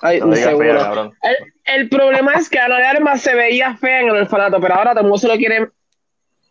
[0.00, 0.64] Ay, No digas seguro.
[0.74, 1.12] fea, cabrón.
[1.22, 1.36] El,
[1.80, 4.90] el problema es que Ana de Armas se veía fea en el orfanato, pero ahora
[4.92, 5.68] todo el mundo se lo quiere.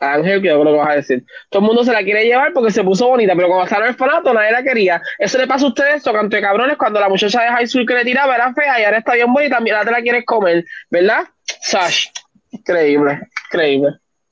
[0.04, 1.24] Ángel, que yo creo que vas a decir.
[1.50, 3.90] Todo el mundo se la quiere llevar porque se puso bonita, pero cuando estaba en
[3.90, 5.02] el orfanato nadie la quería.
[5.18, 8.04] Eso le pasa a ustedes, tocante cabrones, cuando la muchacha de high school que le
[8.04, 11.24] tiraba era fea y ahora está bien bonita, también la te la quieres comer, ¿verdad?
[11.62, 12.08] Sash.
[12.52, 13.90] Increíble, increíble.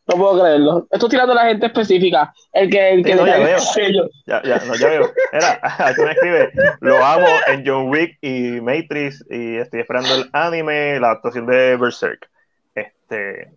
[0.08, 0.88] No puedo creerlo.
[0.92, 2.34] Estoy tirando a la gente específica.
[2.52, 3.58] El que, el que Sí, no, ya veo.
[4.26, 5.14] Ya, ya, no, ya veo.
[5.32, 6.52] Era, aquí me escribe,
[6.82, 11.78] lo amo en John Wick y Matrix y estoy esperando el anime, la actuación de
[11.78, 12.30] Berserk.
[12.76, 13.52] Este,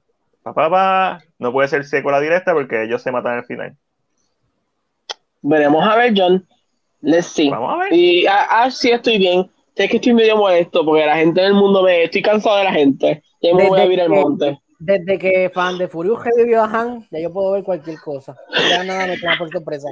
[0.45, 3.77] papá, papá, no puede ser secuela directa porque ellos se matan al final.
[5.43, 6.47] Veremos a ver, John.
[7.01, 7.51] Let's see.
[7.51, 7.93] Vamos a ver.
[7.93, 9.51] Y ah, ah, sí estoy bien.
[9.77, 12.05] Es que estoy medio molesto porque la gente del mundo me.
[12.05, 13.23] Estoy cansado de la gente.
[13.43, 14.59] Ya me voy a Desde ir al que- monte.
[14.79, 18.37] Desde que fan de Furious revivió a Han, ya yo puedo ver cualquier cosa.
[18.69, 19.89] Ya nada me toma por sorpresa.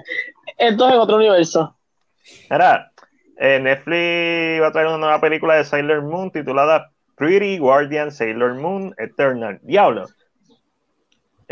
[0.59, 1.77] Esto es en otro universo.
[2.51, 2.93] Mira,
[3.39, 8.55] eh, Netflix va a traer una nueva película de Sailor Moon titulada Pretty Guardian Sailor
[8.55, 9.61] Moon Eternal.
[9.63, 10.07] Diablo.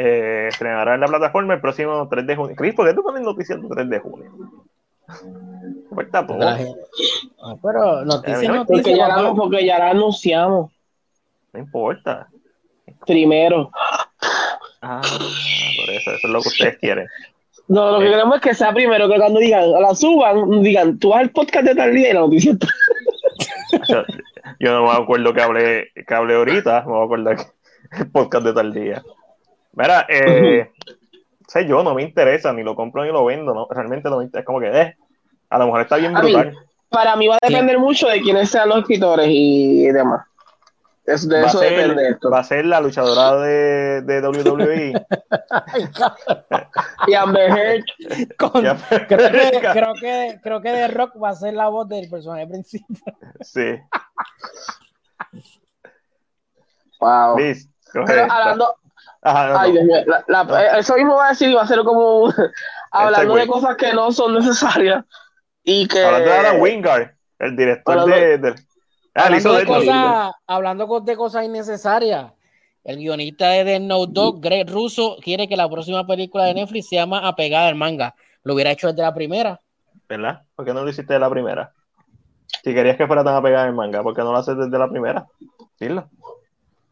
[0.03, 2.57] Eh, estrenará en la plataforma el próximo 3 de junio.
[2.57, 4.31] Chris, ¿por qué tú pones noticias del 3 de junio?
[5.95, 8.99] Pues Ah, pero noticias, no, Porque noticias.
[8.99, 10.71] ya, la, porque ya la anunciamos
[11.53, 12.29] No importa.
[13.07, 13.71] primero.
[14.81, 17.07] Ah, por eso, eso es lo que ustedes quieren.
[17.69, 18.11] No, lo que Eh.
[18.11, 21.67] queremos es que sea primero, que cuando digan, la suban, digan, tú vas al podcast
[21.67, 22.69] de tal día y la noticia está.
[23.89, 24.03] Yo,
[24.59, 28.11] yo no me acuerdo que hablé, que hablé ahorita, me voy a acordar que el
[28.11, 29.03] podcast de tal día.
[29.73, 30.71] Mira, eh,
[31.47, 33.67] sé yo, no me interesa, ni lo compro ni lo vendo, ¿no?
[33.71, 34.97] Realmente no me interesa, es como que, eh,
[35.49, 36.57] a lo mejor está bien mí, brutal.
[36.89, 40.27] Para mí va a depender mucho de quiénes sean los escritores y demás.
[41.07, 42.31] Es- de Va a, eso depende ser, esto.
[42.31, 45.07] va a ser la luchadora de, de WWE.
[47.07, 47.85] Y Amber Heard,
[48.37, 52.09] Con- creo, que, creo, que, creo que The Rock va a ser la voz del
[52.11, 53.15] personaje principal.
[53.41, 53.77] Sí,
[57.01, 57.39] wow.
[57.39, 58.25] Liz, Pero esta.
[58.37, 58.75] hablando,
[59.23, 59.75] Ajá, no, ay no.
[59.75, 62.35] Dios mío, la- la- eh, eso mismo va a decir, va a ser como un-
[62.91, 65.05] hablando de cosas que no son necesarias
[65.63, 68.55] y que Hablando de Wingard, el director Hablando- de, de-
[69.15, 72.33] Ah, hablando, de cosas, hablando de cosas innecesarias,
[72.85, 76.89] el guionista de The Note Dog, Greg Russo, quiere que la próxima película de Netflix
[76.89, 78.15] se llama Apegada al manga.
[78.45, 79.61] Lo hubiera hecho desde la primera.
[80.09, 80.43] ¿verdad?
[80.55, 81.73] ¿Por qué no lo hiciste de la primera?
[82.65, 84.89] Si querías que fuera tan apegada el manga, ¿por qué no lo haces desde la
[84.89, 85.27] primera?
[85.79, 86.09] Dilo.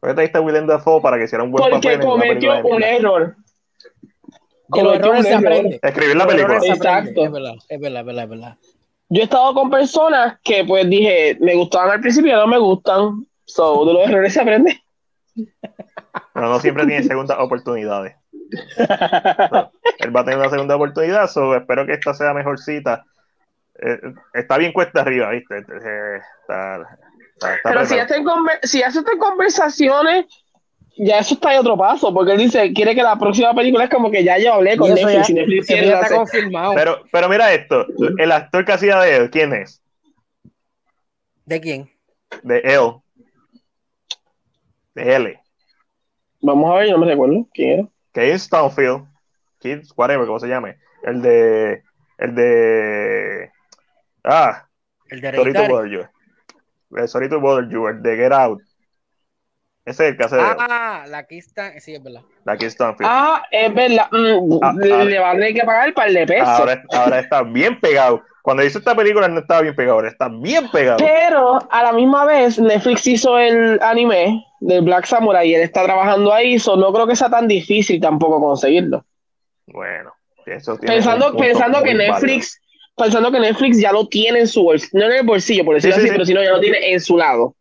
[0.01, 2.07] ¿Por qué te diste a Willem Dafoe para que hiciera un buen porque papel en
[2.07, 3.37] una cometió un error.
[4.69, 5.47] De los Cometió errores un se error.
[5.47, 5.81] aprende.
[5.83, 6.59] Escribir la película.
[6.63, 7.25] Exacto.
[7.25, 8.57] Es verdad, es verdad, es verdad, es verdad.
[9.11, 12.59] Yo he estado con personas que pues dije, me gustaban al principio y no me
[12.59, 13.27] gustan.
[13.47, 14.81] So, de los errores se aprende.
[15.35, 18.15] Pero no siempre tiene segundas oportunidades.
[19.51, 23.05] No, él va a tener una segunda oportunidad, so espero que esta sea mejorcita.
[23.81, 23.99] Eh,
[24.35, 25.59] está bien cuesta arriba, ¿viste?
[25.59, 26.99] Eh, está,
[27.39, 27.97] está- está Pero si preparado.
[27.97, 30.27] ya, está en conver- si ya se está en conversaciones,
[30.97, 33.91] ya eso está en otro paso, porque él dice, quiere que la próxima película es
[33.91, 36.17] como que ya yo hablé con Netflix ya- y Netflix eso quiere ya está hacer-
[36.19, 36.75] confirmado.
[36.75, 37.87] pero, pero mira esto,
[38.19, 39.81] el actor que hacía de él, ¿quién es?
[41.47, 41.91] ¿De quién?
[42.43, 42.93] De él.
[44.95, 45.41] De L.
[46.41, 47.89] Vamos a ver, yo no me recuerdo quién era.
[48.13, 49.05] Kane Stonefield,
[49.61, 50.77] Kids, whatever, como se llame.
[51.05, 51.83] El de.
[52.19, 53.51] El de.
[54.25, 54.67] Ah,
[55.09, 55.73] El de Sorry to Hereditary.
[55.73, 56.01] bother you.
[56.01, 56.09] Eh,
[57.07, 58.61] Sorry to bother you, de Get Out.
[59.85, 61.79] Ese es el que hace de Ah, la está.
[61.81, 62.21] Sí, es verdad.
[62.45, 63.11] la Stonefield.
[63.11, 64.07] Ah, es verdad.
[64.11, 66.49] mm, Ah, le, ahora- van a tener que pagar el par de pesos.
[66.49, 68.23] ahora, ahora está bien pegado.
[68.43, 70.99] Cuando hizo esta película no estaba bien pegado, ahora está bien pegado.
[70.99, 75.85] Pero a la misma vez, Netflix hizo el anime del Black Samurai y él está
[75.85, 79.05] trabajando ahí, so no creo que sea tan difícil tampoco conseguirlo.
[79.67, 80.13] Bueno,
[80.47, 82.61] eso tiene Pensando, un punto pensando que Netflix,
[82.99, 85.97] pensando que Netflix ya lo tiene en su bolsillo, no en el bolsillo, por decirlo
[85.97, 86.15] Sí, sí, así, sí.
[86.15, 87.55] pero si no, ya lo tiene en su lado.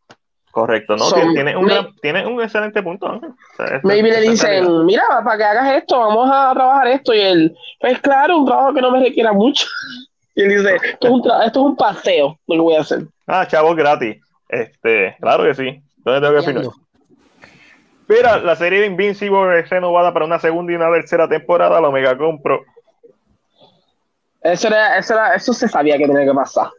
[0.52, 1.06] Correcto, ¿no?
[1.34, 3.30] Tiene, un me- gran- tiene un excelente punto, Ángel.
[3.30, 7.14] O sea, esa- Maybe le dicen, mira, para que hagas esto, vamos a trabajar esto.
[7.14, 9.68] Y él, pues claro, un trabajo que no me requiera mucho.
[10.36, 12.82] Y él dice, esto es un, tra- esto es un paseo lo que voy a
[12.82, 13.00] hacer.
[13.26, 14.18] Ah, chavos gratis.
[14.48, 15.82] Este, claro que sí.
[15.98, 16.66] ¿Dónde tengo que firmar?
[18.08, 21.82] Mira, la serie de Invincible es renovada para una segunda y una tercera temporada.
[21.82, 22.64] Lo mega compro.
[24.42, 26.70] Eso, era, eso, era, eso se sabía que tenía que pasar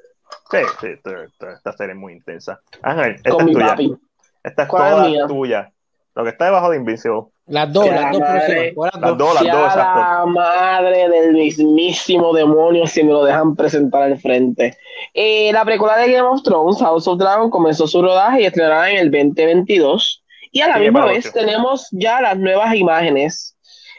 [0.50, 2.60] Sí, sí, esta, serie es muy intensa.
[2.82, 3.66] Ángel, esta con es mi tuya.
[3.66, 3.96] papi.
[4.42, 5.26] Esta es ¿Cuál es toda mía?
[5.26, 5.72] tuya.
[6.14, 7.22] Lo que está debajo de Invincible.
[7.46, 8.74] Las dos, las dos madre.
[8.76, 9.34] las dos.
[9.34, 10.00] las dos, exacto.
[10.00, 14.76] la madre del mismísimo demonio si me lo dejan presentar al frente.
[15.14, 18.90] Eh, la precuela de Game of Thrones, House of Dragon, comenzó su rodaje y estrenará
[18.90, 20.24] en el 2022.
[20.50, 23.54] Y a la Sigue misma vez tenemos ya las nuevas imágenes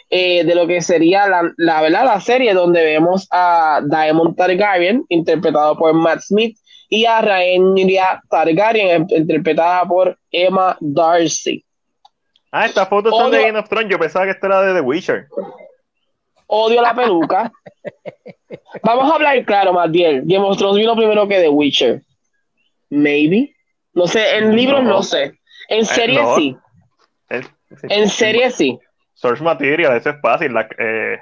[0.10, 2.06] eh, de lo que sería la, la, ¿verdad?
[2.06, 6.58] la serie donde vemos a Diamond Targaryen, interpretado por Matt Smith,
[6.90, 11.64] y a Rhaenyra Targaryen, interpretada por Emma Darcy.
[12.52, 13.92] Ah, estas fotos son de Game of Thrones.
[13.92, 15.28] Yo pensaba que esto era de The Witcher.
[16.48, 17.52] Odio la peluca.
[18.84, 20.24] Vamos a hablar claro, más bien.
[20.26, 22.02] Game of Thrones vino primero que The Witcher.
[22.90, 23.56] Maybe.
[23.94, 25.04] No sé, en libros no, No.
[25.04, 25.34] sé.
[25.68, 26.36] En serie no.
[26.36, 26.58] sí.
[27.30, 27.46] Es-
[27.82, 27.88] sí.
[27.90, 28.80] En serie sí.
[29.20, 30.54] Source Material, eso es fácil.
[30.54, 31.20] La- eh,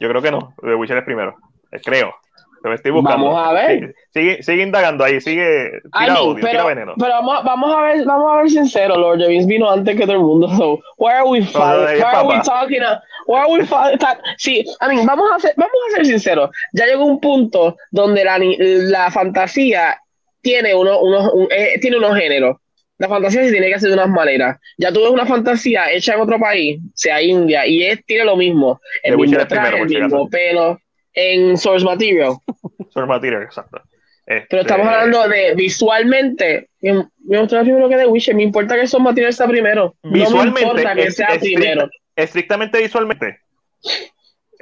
[0.00, 0.54] yo creo que no.
[0.62, 1.34] The Witcher es primero.
[1.72, 2.14] Eh, creo.
[2.62, 3.26] Lo estoy buscando.
[3.26, 3.94] Vamos a ver.
[4.12, 5.20] Sigue, sigue, indagando ahí.
[5.20, 5.66] Sigue.
[5.68, 6.94] I Tira mean, odio, tira pero, veneno.
[6.98, 10.12] pero vamos, vamos a ver, vamos a ver sincero, Lord James vino antes que todo
[10.16, 10.48] el mundo.
[10.56, 11.98] So, why are we fighting?
[11.98, 12.82] Why are we talking?
[13.26, 13.98] Why are we fighting?
[14.38, 16.50] Sí, I mean, vamos a ser, vamos a ser sinceros.
[16.72, 19.98] Ya llegó un punto donde la, la fantasía
[20.40, 22.56] tiene uno, unos, un- eh, tiene unos géneros.
[22.98, 24.58] La fantasía se tiene que hacer de unas maneras.
[24.78, 28.36] Ya tú ves una fantasía hecha en otro país, sea India, y es, tiene lo
[28.36, 28.80] mismo.
[29.02, 30.80] El Witcher mismo es primero, traje, el mismo pelo,
[31.12, 32.34] en Source Material.
[32.90, 33.82] Source Material, exacto.
[34.26, 36.68] Este, Pero estamos hablando de visualmente.
[36.80, 38.34] Me me gusta primero que The Witcher.
[38.34, 39.94] Me importa que Son Material está primero.
[40.02, 40.46] Visualmente.
[40.66, 41.88] No me importa que es- sea estricta- primero.
[42.16, 43.38] estrictamente visualmente.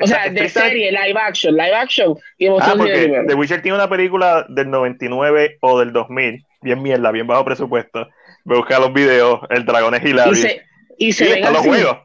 [0.00, 2.14] O sea, de serie, live action, live action.
[2.36, 3.22] Y Ah, porque.
[3.28, 8.08] The Witcher tiene una película del 99 o del 2000, bien mierda, bien bajo presupuesto.
[8.44, 10.34] Me busca los videos, el dragón es Y hilario.
[10.34, 10.62] se,
[10.98, 11.98] y se Sí, ven están los juegos.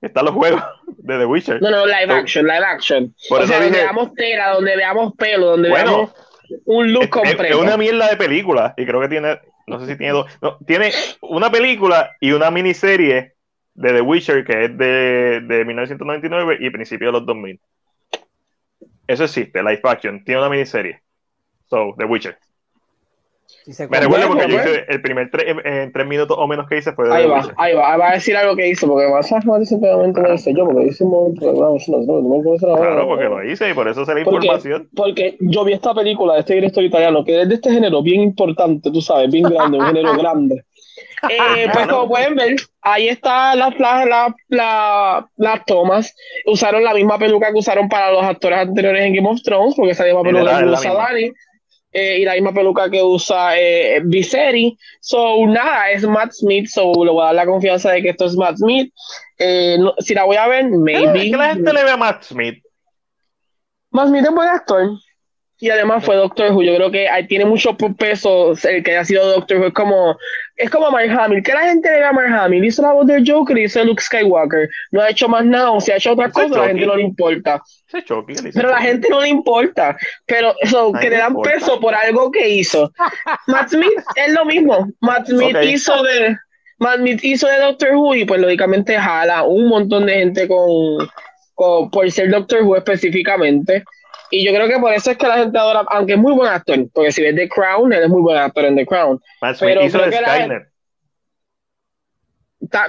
[0.00, 1.60] Están los juegos de The Witcher.
[1.62, 3.14] No, no, live action, live action.
[3.28, 6.14] Por o eso sea, donde veamos tela, donde veamos pelo, donde Bueno, veamos
[6.64, 7.42] un look Es, completo.
[7.44, 10.56] es una mierda de película y creo que tiene, no sé si tiene dos, no,
[10.66, 13.34] tiene una película y una miniserie
[13.74, 17.60] de The Witcher que es de, de 1999 y principios de los 2000.
[19.08, 21.02] Eso existe, live action, tiene una miniserie.
[21.66, 22.38] So, The Witcher.
[23.68, 26.46] Si se Me Bueno, recuerdo porque yo hice el primer tre- en- tres minutos o
[26.46, 28.66] menos que hice fue de Ahí va, ahí va, ahí va a decir algo que
[28.66, 31.52] hizo, porque vas a más ese momento lo hice yo, porque hice un momento de
[31.52, 32.80] no, no, no, no hacer ahora.
[32.92, 34.88] Claro, porque lo hice y por eso sé la Porque- información.
[34.96, 38.22] Porque yo vi esta película de este director italiano, que es de este género bien
[38.22, 40.64] importante, tú sabes, bien grande, un género grande.
[41.28, 46.14] Eh, pues como pueden ver, ahí están las, las, las, las, las tomas.
[46.46, 49.92] Usaron la misma peluca que usaron para los actores anteriores en Game of Thrones, porque
[49.92, 50.94] esa misma peluca que la usa.
[50.94, 51.32] Dani.
[51.92, 54.74] Eh, y la misma peluca que usa eh, Viserys.
[55.00, 56.68] So, nada, es Matt Smith.
[56.68, 58.92] So, le voy a dar la confianza de que esto es Matt Smith.
[59.38, 61.30] Eh, no- si la voy a ver, maybe.
[61.30, 62.62] que la gente le ve a Matt Smith.
[63.90, 64.90] Matt Smith es buen actor.
[65.60, 66.62] Y además fue Doctor Who.
[66.62, 69.66] Yo creo que ahí tiene mucho peso el que haya sido Doctor Who.
[69.66, 70.16] Es como,
[70.56, 71.42] es como Mark Hamill.
[71.42, 72.64] ¿Qué la gente le ve a Mark Hamill?
[72.64, 74.68] Hizo la voz del Joker y hizo Luke Skywalker.
[74.92, 75.72] No ha hecho más nada.
[75.72, 77.60] O si ha hecho otras cosas, a la gente no le importa.
[78.54, 79.96] Pero a la gente no le importa.
[80.26, 81.50] Pero eso, Ay, que le dan importa.
[81.52, 82.92] peso por algo que hizo.
[83.48, 84.88] Matt Smith es lo mismo.
[85.00, 86.36] Matt Smith hizo de
[86.78, 91.08] Matt Smith hizo de Doctor Who y pues lógicamente jala un montón de gente con,
[91.54, 93.82] con- por ser Doctor Who específicamente.
[94.30, 96.50] Y yo creo que por eso es que la gente adora, aunque es muy buen
[96.52, 99.18] actor, porque si ves The Crown, él es muy buen actor en The Crown.
[99.40, 100.46] Smith pero hizo creo de que la-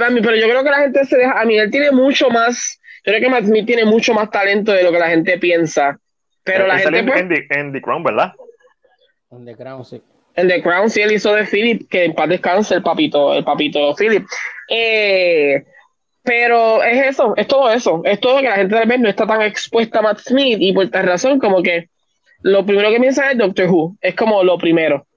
[0.09, 2.79] mí- Pero yo creo que la gente se deja, a mí él tiene mucho más,
[3.05, 5.99] yo creo que Matt Smith tiene mucho más talento de lo que la gente piensa.
[6.43, 8.33] Pero la gente pues, en, The, en The Crown, ¿verdad?
[9.29, 10.01] On the ground, sí.
[10.35, 13.43] En The Crown sí él hizo de Philip, que en paz descanse el papito, el
[13.43, 14.25] papito Philip.
[14.69, 15.63] Eh,
[16.29, 18.01] pero es eso, es todo eso.
[18.05, 20.71] Es todo que la gente tal vez no está tan expuesta a Matt Smith y
[20.73, 21.89] por tal razón como que
[22.43, 23.97] lo primero que piensa es Doctor Who.
[23.99, 25.07] Es como lo primero.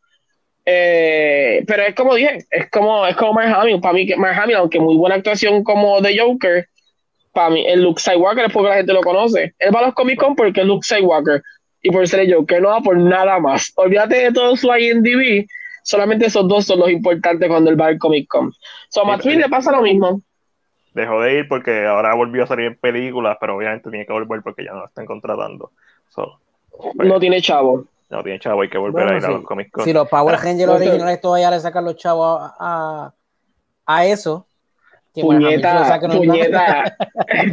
[0.65, 3.79] Eh, pero es como dije, es como, es como Mark Hamill.
[3.83, 6.67] Para mí, Mark Hamill, aunque muy buena actuación como The Joker,
[7.35, 9.53] para mí, el Luke Skywalker es porque la gente lo conoce.
[9.59, 11.43] Él va a los Comic Con porque es Luke Skywalker
[11.83, 13.71] y por ser el Joker, no va por nada más.
[13.77, 15.47] Olvídate de todo su IMDb,
[15.83, 18.51] solamente esos dos son los importantes cuando él va al Comic Con.
[18.89, 20.23] So, a Matt Smith le pasa lo mismo.
[20.95, 24.43] Dejó de ir porque ahora volvió a salir en películas, pero obviamente tiene que volver
[24.43, 25.71] porque ya no lo están contratando.
[26.09, 26.39] So,
[26.97, 27.85] No tiene chavo.
[28.11, 29.85] no tiene chavo, hay que volver Bueno, a ir a los Comic Con.
[29.85, 33.15] Si los Power Rangers originales todavía le sacan los chavos a, a,
[33.87, 34.47] a eso.
[35.17, 36.95] lo Puñeta, saque, no- puñeta.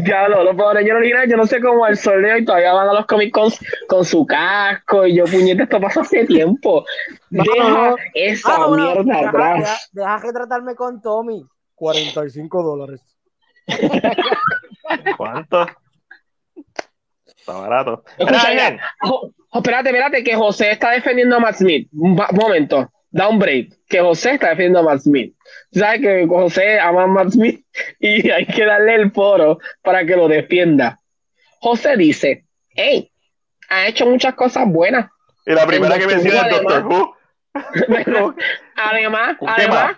[0.03, 2.93] Diablo, los pobres yo original, yo no sé cómo al soleo y todavía van a
[2.93, 3.33] los Comic
[3.87, 6.83] con su casco y yo, puñeta, esto pasó hace tiempo.
[7.29, 7.95] No, Deja no.
[8.13, 9.89] esa Ah, bueno, mierda deja, atrás.
[9.93, 11.45] deja, deja que tratarme con Tommy.
[11.75, 13.01] 45 dólares.
[15.17, 15.67] ¿Cuánto?
[17.25, 18.03] Está barato.
[18.17, 21.87] Escucha, Mira, mira, Jo- espérate, espérate, que José está defendiendo a Matt Smith.
[21.93, 23.73] Un momento, da un break.
[23.87, 25.35] Que José está defendiendo a Matt Smith.
[25.71, 27.65] Sabes que José ama a Matt Smith
[27.99, 30.99] y hay que darle el foro para que lo defienda.
[31.61, 33.11] José dice, hey,
[33.69, 35.09] ha hecho muchas cosas buenas.
[35.45, 37.15] Y la primera que menciona es Doctor Who.
[38.75, 39.97] Además, ¿Qué además,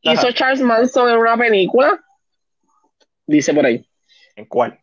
[0.00, 0.32] hizo.
[0.32, 2.00] Charles Manson en una película.
[3.28, 3.86] Dice por ahí.
[4.34, 4.78] ¿En cuál?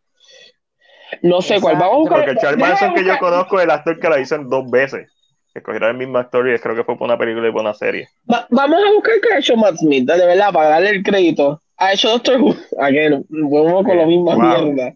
[1.22, 1.76] No sé cuál.
[1.78, 2.18] Vamos a buscar.
[2.26, 4.70] Porque Charles déjame Manson que yo conozco es el actor que la hizo en dos
[4.70, 5.12] veces.
[5.52, 7.74] Que escogieron el mismo actor y creo que fue por una película y por una
[7.74, 8.08] serie.
[8.32, 11.62] Va- vamos a buscar qué ha hecho Matt Smith, de verdad, para darle el crédito.
[11.78, 12.56] Ha hecho Doctor Who.
[12.80, 14.62] Again, volvemos con lo mismo Wow.
[14.66, 14.94] mierda.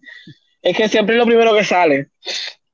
[0.62, 2.08] Es que siempre es lo primero que sale.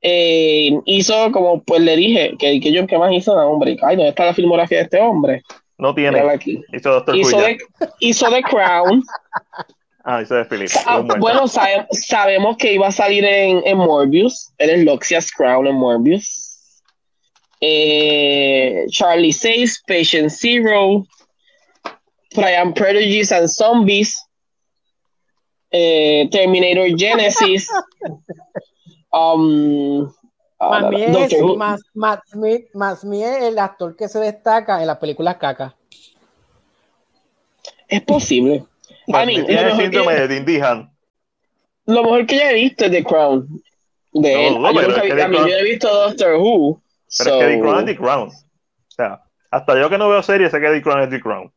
[0.02, 3.34] Eh, hizo, como pues le dije, que, que yo, ¿qué más hizo?
[3.34, 5.42] No, hombre, ay, ¿dónde está la filmografía de este hombre?
[5.78, 6.22] No tiene.
[6.72, 7.20] Hizo Doctor Who.
[7.20, 7.56] Hizo de,
[8.00, 9.02] hizo The Crown.
[10.08, 10.70] Ah, hizo de Philip.
[10.86, 14.52] Ah, bueno, sabe- sabemos que iba a salir en, en Morbius.
[14.56, 16.80] Él es Loxias Crown en Morbius.
[17.60, 21.04] Eh, Charlie 6, Patient Zero,
[22.30, 24.22] Priam Prodigies and Zombies,
[25.72, 27.68] eh, Terminator Genesis,
[29.12, 30.08] um,
[30.60, 31.56] ah, Más bien Doctor es Who.
[31.56, 35.74] más, Matt Smith, Matt Smith es el actor que se destaca en las películas caca.
[37.88, 38.64] Es posible.
[39.06, 40.90] Tiene lo el mejor síndrome que- de Dindy Han.
[41.86, 43.62] Lo mejor que yo he visto es The Crown.
[44.12, 44.54] De No, él.
[44.62, 46.82] no, Ah, yo, nunca es que Crown- yo he visto Doctor Who.
[47.18, 48.28] Pero es que The Crown es The Crown.
[48.28, 51.52] O sea, hasta yo que no veo series sé que The Crown es The Crown.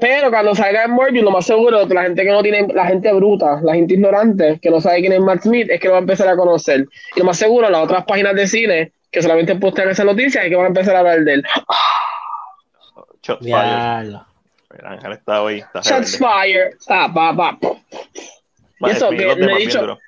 [0.00, 2.86] Pero cuando salga en Morbius, lo más seguro, que la gente que no tiene, la
[2.86, 5.94] gente bruta, la gente ignorante, que no sabe quién es Matt Smith, es que lo
[5.94, 6.86] va a empezar a conocer.
[7.16, 10.50] Y lo más seguro, las otras páginas de cine, que solamente postean esas noticias, es
[10.50, 11.44] que van a empezar a hablar de él.
[13.40, 14.24] Diablo.
[14.70, 15.58] El Ángel está hoy.
[15.60, 16.76] Está Shots fire.
[16.88, 17.58] Ah, pa.
[18.80, 19.98] Y eso, que no he dicho.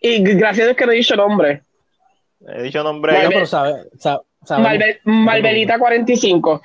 [0.00, 1.62] Y gracias a Dios que no he dicho nombre.
[2.48, 3.22] He dicho nombre.
[3.22, 6.62] No, pero sabe, sabe, sabe- Malve- Malvelita 45.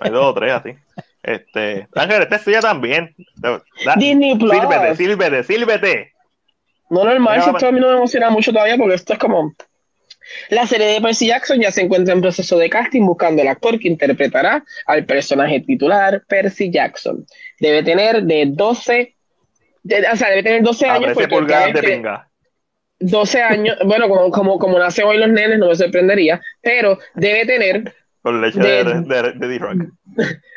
[0.00, 0.74] Hay dos o tres así.
[1.22, 3.14] Este, Ángel, este es tuya también.
[3.36, 3.62] Da-
[3.96, 4.50] Disney Plus.
[4.52, 6.12] Sírvete, sírvete, sírvete.
[6.90, 9.52] No normal, va- esto a mí no me emociona mucho todavía porque esto es como.
[10.50, 13.78] La serie de Percy Jackson ya se encuentra en proceso de casting buscando el actor
[13.78, 17.26] que interpretará al personaje titular, Percy Jackson.
[17.60, 19.14] Debe tener de 12.
[19.82, 21.12] de- o sea, debe tener 12 años.
[21.14, 22.24] Porque pulgar de obviamente- pinga.
[23.00, 27.46] 12 años, bueno, como, como, como nacen hoy los nenes, no me sorprendería, pero debe
[27.46, 27.94] tener,
[28.28, 29.82] Con leche de- de, de, D-Rock.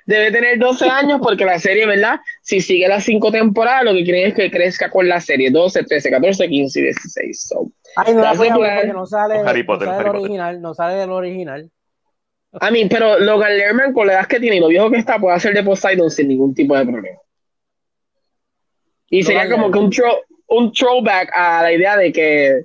[0.05, 2.19] debe tener 12 años porque la serie, ¿verdad?
[2.41, 5.83] Si sigue las cinco temporadas, lo que quieren es que crezca con la serie 12,
[5.83, 7.47] 13, 14, 15 y 16.
[7.47, 10.11] So, Ay, no la voy a porque no sale, Harry Potter, no sale Harry del
[10.11, 10.21] Potter.
[10.21, 11.69] original, no sale del original.
[12.59, 15.17] A mí, pero Logan Lerman, con la edad que tiene y lo viejo que está,
[15.19, 17.17] puede hacer de Poseidon sin ningún tipo de problema.
[19.09, 22.63] Y sería como que un, throw- un throwback a la idea de que.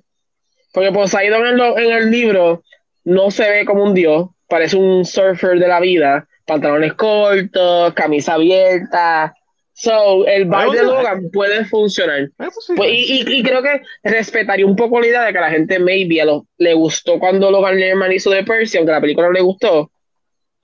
[0.73, 2.63] Porque Poseidon en, lo- en el libro
[3.05, 8.35] no se ve como un dios, parece un surfer de la vida, pantalones cortos, camisa
[8.35, 9.35] abierta.
[9.73, 12.31] So, el vibe de Logan puede funcionar.
[12.39, 12.55] Pues.
[12.75, 15.51] Pues, y, y- y creo que respetaría un poco la idea de que a la
[15.51, 19.27] gente maybe a lo- le gustó cuando Logan Lerman hizo de Percy, aunque la película
[19.27, 19.91] no le gustó,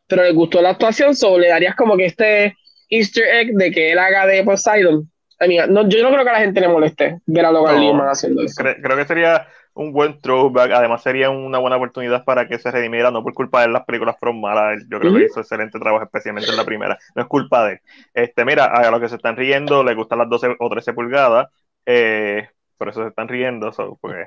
[0.08, 2.56] pero le gustó la actuación, so le darías como que este
[2.88, 5.10] easter egg de que él haga de Poseidon.
[5.40, 7.76] I mean, no, yo no creo que a la gente le moleste ver a Logan
[7.76, 7.82] No.
[7.82, 8.62] Lerman haciendo eso.
[8.62, 10.72] Cre- creo que sería un buen throwback.
[10.72, 13.10] Además, sería una buena oportunidad para que se redimiera.
[13.10, 14.82] No por culpa de él, las películas fueron malas.
[14.90, 16.98] Yo creo que hizo excelente trabajo, especialmente en la primera.
[17.14, 17.80] No es culpa de él.
[18.14, 21.48] Este, mira, a los que se están riendo les gustan las 12 o 13 pulgadas.
[21.86, 24.26] Eh, por eso se están riendo, so, porque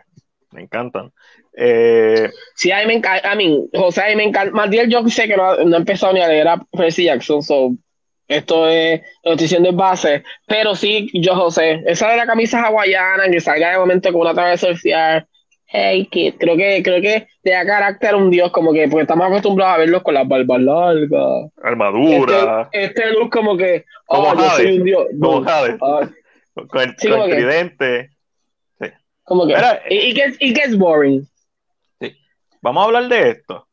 [0.52, 1.12] me encantan.
[1.56, 4.54] Eh, Sí, a mí me encanta, a mí, José, a mí me encanta.
[4.54, 7.72] Matiel, yo sé que no, no ha empezado ni a leer a Percy Jackson, so
[8.28, 9.02] esto es,
[9.38, 13.78] diciendo en base, pero sí, yo, José, esa de la camisa hawaiana, que salga de
[13.78, 15.28] momento con una de surfear,
[15.76, 19.04] hey, kid, creo que, creo que le da carácter a un dios, como que, porque
[19.04, 21.52] estamos acostumbrados a verlos con las barbas largas.
[21.64, 24.64] armadura, Este, este look como que, Como oh, yo Jade.
[24.64, 25.06] soy un dios.
[25.20, 26.10] como No, Jade, ah,
[26.68, 28.10] con el, Sí, con como el que- tridente.
[29.24, 29.56] como que,
[29.90, 30.14] y
[30.54, 31.28] que es boring.
[32.62, 33.68] Vamos a hablar de esto.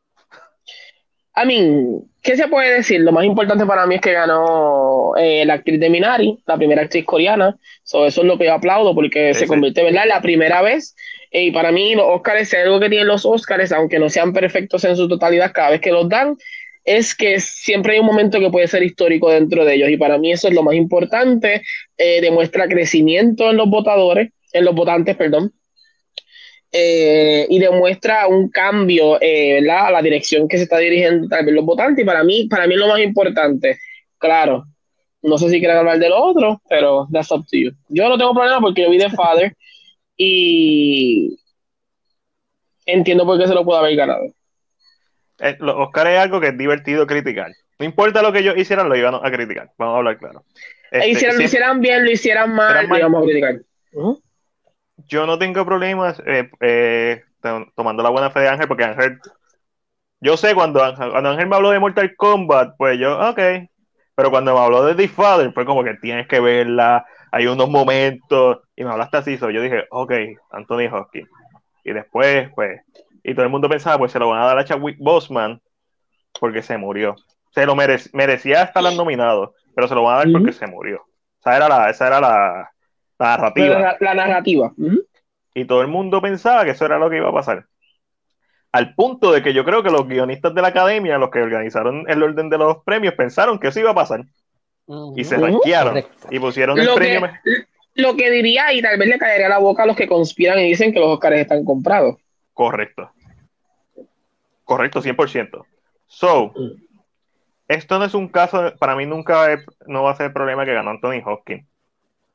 [1.35, 3.01] I mean, ¿qué se puede decir?
[3.01, 6.83] Lo más importante para mí es que ganó eh, la actriz de Minari, la primera
[6.83, 7.57] actriz coreana.
[7.83, 9.49] So, eso es lo que yo aplaudo porque Sí, se sí.
[9.49, 10.03] convierte, ¿verdad?
[10.07, 10.95] La primera vez.
[11.35, 14.33] Y para mí, los Oscars, si hay algo que tienen los Oscars, aunque no sean
[14.33, 16.37] perfectos en su totalidad cada vez que los dan,
[16.85, 19.89] es que siempre hay un momento que puede ser histórico dentro de ellos.
[19.89, 21.63] Y para mí eso es lo más importante.
[21.97, 25.51] Eh, demuestra crecimiento en los votadores, en los votantes, perdón.
[26.71, 31.53] Eh, y demuestra un cambio eh, a la dirección que se está dirigiendo tal vez
[31.55, 33.77] los votantes y para mí, para mí es lo más importante,
[34.17, 34.65] claro,
[35.21, 37.71] no sé si quieren hablar de lo otro, pero that's up to you.
[37.89, 39.55] Yo no tengo problema porque yo vi The Father
[40.17, 41.37] y
[42.85, 44.25] entiendo por qué se lo puede haber ganado.
[45.39, 47.51] Eh, los Oscar es algo que es divertido criticar.
[47.79, 49.71] No importa lo que ellos hicieran, lo iban a criticar.
[49.77, 50.43] Vamos a hablar claro.
[50.91, 53.55] E Este, hicieran, lo hicieran bien, lo hicieran mal, lo íbamos a criticar.
[55.07, 59.19] Yo no tengo problemas eh, eh, to- tomando la buena fe de Ángel, porque Ángel,
[60.21, 63.39] yo sé cuando Ángel, cuando Ángel me habló de Mortal Kombat, pues yo, ok,
[64.15, 67.05] pero cuando me habló de The Father, fue como que tienes que verla,
[67.35, 70.11] hay unos momentos, y me hablaste así, so yo dije, ok,
[70.51, 71.27] Anthony Hopkins,
[71.83, 72.81] y después, pues,
[73.23, 75.59] y todo el mundo pensaba, pues se lo van a dar a Chadwick Boseman,
[76.39, 77.15] porque se murió,
[77.49, 81.05] se lo merec- merecía estar nominado, pero se lo van a dar porque se murió,
[81.39, 82.71] esa era la, esa era la,
[83.17, 83.79] la narrativa.
[83.79, 84.71] La, la narrativa.
[85.55, 87.65] Y todo el mundo pensaba que eso era lo que iba a pasar.
[88.71, 92.05] Al punto de que yo creo que los guionistas de la academia, los que organizaron
[92.07, 94.23] el orden de los premios, pensaron que eso iba a pasar
[95.15, 95.45] y se Ujú.
[95.45, 96.27] ranquearon Correcto.
[96.29, 97.29] y pusieron el Lo premio.
[97.43, 100.07] que, lo que diría, y tal vez le caería a la boca a los que
[100.07, 102.17] conspiran y dicen que los Oscars están comprados.
[102.53, 103.11] Correcto.
[104.63, 105.65] Correcto, 100%.
[106.07, 106.53] So,
[107.67, 110.73] esto no es un caso, para mí nunca no va a ser el problema que
[110.73, 111.65] ganó Anthony Hopkins.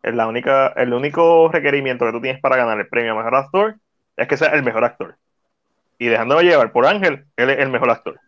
[0.02, 3.34] Es la única, el único requerimiento que tú tienes para ganar el premio a mejor
[3.34, 3.76] actor
[4.16, 5.16] es que sea el mejor actor.
[5.98, 8.18] Y dejándome llevar por Ángel, él es el mejor actor.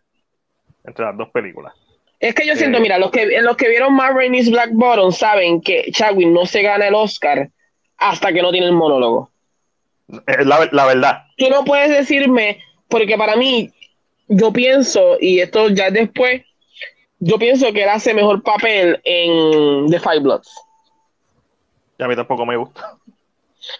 [0.83, 1.73] Entre las dos películas.
[2.21, 2.81] Es que yo siento, Eh.
[2.81, 6.61] mira, los que, los que vieron Matt Rainey's Black Bottom saben que Chadwick no se
[6.61, 7.49] gana el Oscar
[7.97, 9.29] hasta que no tiene el monólogo.
[10.27, 11.23] Es la, la verdad.
[11.37, 13.71] Tú no puedes decirme, porque para mí,
[14.27, 16.43] yo pienso, y esto ya es después,
[17.19, 20.49] yo pienso que él hace mejor papel en The Five Bloods.
[21.97, 22.97] Y a mí tampoco me gusta.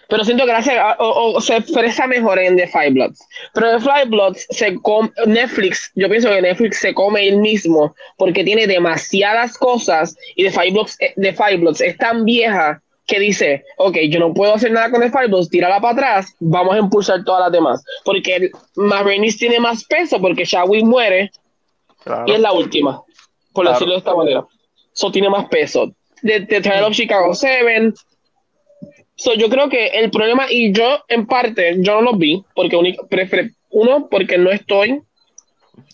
[0.08, 3.18] Pero siento que hace, o, o se expresa mejor en The Five Bloods.
[3.52, 7.94] Pero The Five Bloods se come, Netflix, yo pienso que Netflix se come él mismo
[8.16, 12.80] porque tiene demasiadas cosas y The Five Bloods, eh, The Five Bloods es tan vieja
[13.06, 16.74] que dice, ok, yo no puedo hacer nada con el Fireballs, tírala para atrás, vamos
[16.74, 17.84] a impulsar todas las demás.
[18.04, 21.30] Porque Marines tiene más peso porque Shawty muere
[22.26, 23.02] y es la última,
[23.52, 24.46] por decirlo de esta manera.
[24.94, 25.92] Eso tiene más peso.
[26.22, 27.92] De, de Trial of Chicago 7.
[29.14, 32.76] So, yo creo que el problema, y yo en parte, yo no lo vi, porque
[33.70, 35.02] uno, porque no estoy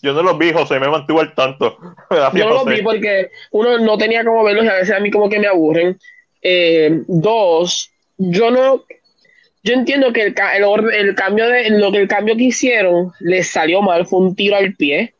[0.01, 1.77] yo no los vi, José, me mantuvo al tanto.
[2.33, 5.11] yo no los vi porque uno no tenía como verlos y a veces a mí
[5.11, 5.97] como que me aburren.
[6.41, 8.83] Eh, dos, yo no,
[9.63, 10.35] yo entiendo que el,
[10.93, 14.55] el, cambio de lo que el cambio que hicieron les salió mal, fue un tiro
[14.55, 15.13] al pie,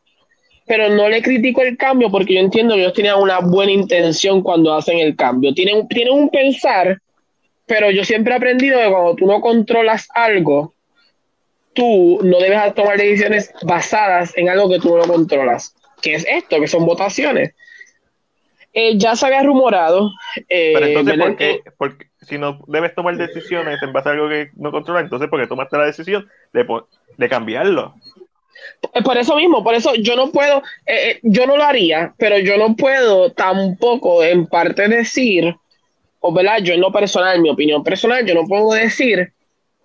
[0.66, 4.42] pero no le critico el cambio porque yo entiendo que ellos tenían una buena intención
[4.42, 5.52] cuando hacen el cambio.
[5.52, 6.98] Tienen, tienen un pensar,
[7.70, 10.74] pero yo siempre he aprendido que cuando tú no controlas algo,
[11.72, 15.76] tú no debes tomar decisiones basadas en algo que tú no controlas.
[16.02, 16.58] que es esto?
[16.60, 17.54] Que son votaciones.
[18.72, 20.10] Eh, ya se había rumorado.
[20.48, 21.60] Eh, Pero entonces, ¿por qué?
[21.78, 25.40] Porque si no debes tomar decisiones en base a algo que no controlas, entonces, ¿por
[25.40, 26.66] qué tomaste la decisión de,
[27.18, 27.94] de cambiarlo?
[28.94, 30.60] Eh, por eso mismo, por eso yo no puedo,
[31.22, 35.54] yo no lo haría, pero yo no puedo tampoco en parte decir,
[36.20, 39.32] o verdad, yo en lo personal, en mi opinión personal, yo no puedo decir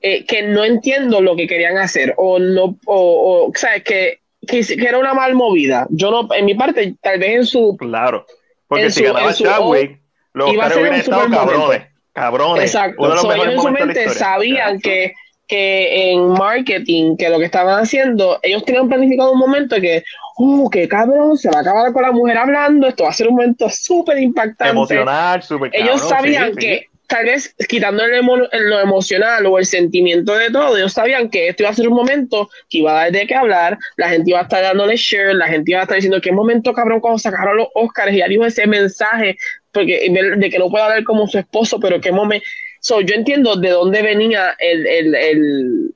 [0.02, 4.86] que no entiendo lo que querían hacer, o no, o, o sabes, que, que, que,
[4.86, 5.88] era una mal movida.
[5.90, 7.76] Yo no, en mi parte, tal vez en su.
[7.78, 8.26] Claro
[8.68, 10.00] porque si ganaba Chadwick,
[10.34, 11.88] los Oscars hubieran estado cabrones.
[12.14, 12.66] Cabrones.
[12.66, 13.04] Exacto.
[13.04, 15.14] Uno de los ellos en su mente sabían que,
[15.48, 20.04] que en marketing, que lo que estaban haciendo, ellos tenían planificado un momento que,
[20.38, 23.28] uh, qué cabrón, se va a acabar con la mujer hablando, esto va a ser
[23.28, 24.72] un momento súper impactante.
[24.72, 30.78] Emocional, súper Ellos sabían que tal vez quitando lo emocional o el sentimiento de todo,
[30.78, 33.36] ellos sabían que esto iba a ser un momento que iba a dar de qué
[33.36, 36.32] hablar, la gente iba a estar dándole share, la gente iba a estar diciendo qué
[36.32, 39.38] momento cabrón cuando sacaron los Oscars y ya dijo ese mensaje
[39.72, 42.46] porque, de, que no puede hablar como su esposo, pero qué momento.
[42.80, 45.96] So, yo entiendo de dónde venía el, el, el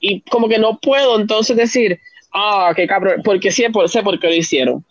[0.00, 1.98] y como que no puedo entonces decir,
[2.32, 4.84] ah, qué cabrón, porque sí, sé por qué lo hicieron.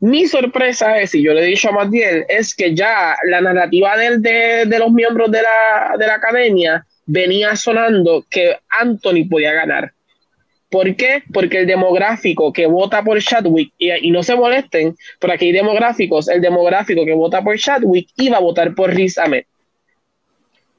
[0.00, 4.18] Mi sorpresa es, y yo le he a Matiel, es que ya la narrativa de,
[4.18, 9.92] de, de los miembros de la, de la academia venía sonando que Anthony podía ganar.
[10.72, 11.22] ¿Por qué?
[11.32, 16.28] Porque el demográfico que vota por Chadwick, y, no se molesten, por aquí hay demográficos,
[16.28, 19.44] el demográfico que vota por Chadwick iba a votar por Riz Ahmed.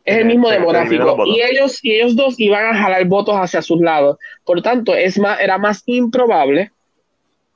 [0.05, 1.25] Es el mismo demográfico.
[1.25, 4.17] Y ellos, y ellos dos iban a jalar votos hacia sus lados.
[4.43, 6.71] Por tanto, es más, era más improbable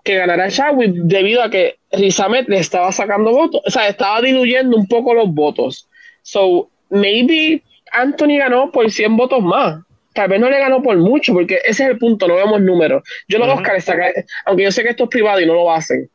[0.04, 4.78] que ganara Chadwick debido a que Rizamet le estaba sacando votos, o sea, estaba diluyendo
[4.78, 5.90] un poco los votos.
[6.22, 7.62] So, maybe
[7.92, 9.82] Anthony ganó por 100 votos más.
[10.14, 13.04] Tal vez no le ganó por mucho, porque ese es el punto, no vemos números.
[13.28, 13.86] Yo los Oscars,
[14.46, 16.10] aunque yo sé que esto es privado y no lo hacen,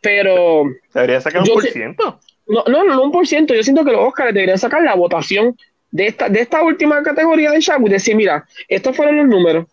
[0.00, 0.64] pero...
[0.92, 2.20] ¿Deberían sacar un por ciento?
[2.46, 3.54] No, no, no, un por ciento.
[3.54, 5.56] Yo siento que los Oscars deberían sacar la votación
[5.92, 9.66] de esta, de esta última categoría de y decir, mira, estos fueron los números,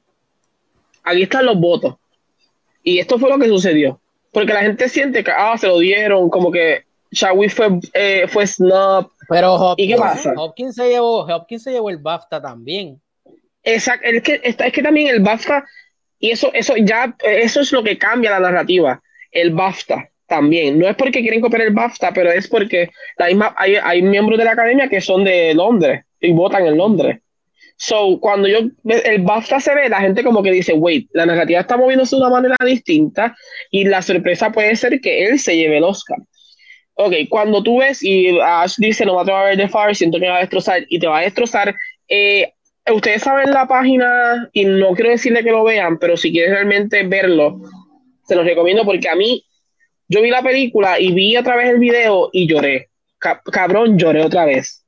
[1.03, 1.95] aquí están los votos
[2.83, 3.99] y esto fue lo que sucedió.
[4.31, 8.45] Porque la gente siente que, ah, se lo dieron, como que Shawi fue, eh, fue
[8.45, 9.11] snub.
[9.27, 10.33] Pero Hopkins, ¿Y qué pasa?
[10.37, 13.01] Hopkins se llevó, Hopkins se llevó el BAFTA también.
[13.63, 15.65] Exacto, es que, es que también el BAFTA,
[16.19, 19.01] y eso, eso ya, eso es lo que cambia la narrativa,
[19.31, 20.79] el BAFTA también.
[20.79, 24.37] No es porque quieren copiar el BAFTA, pero es porque la misma, hay, hay miembros
[24.37, 27.19] de la academia que son de Londres y votan en Londres.
[27.75, 31.61] So, cuando yo, el BAFTA se ve, la gente como que dice, wait, la narrativa
[31.61, 33.35] está moviéndose de una manera distinta
[33.71, 36.17] y la sorpresa puede ser que él se lleve el Oscar.
[36.95, 40.25] Ok, cuando tú ves y Ash dice, no va a ver de Far, siento que
[40.25, 41.73] me va a destrozar y te va a destrozar,
[42.09, 42.51] eh,
[42.91, 47.03] ustedes saben la página y no quiero decirle que lo vean, pero si quieres realmente
[47.03, 47.61] verlo,
[48.27, 49.43] se los recomiendo porque a mí,
[50.09, 52.89] yo vi la película y vi a través del video y lloré.
[53.17, 54.83] cabrón, lloré otra vez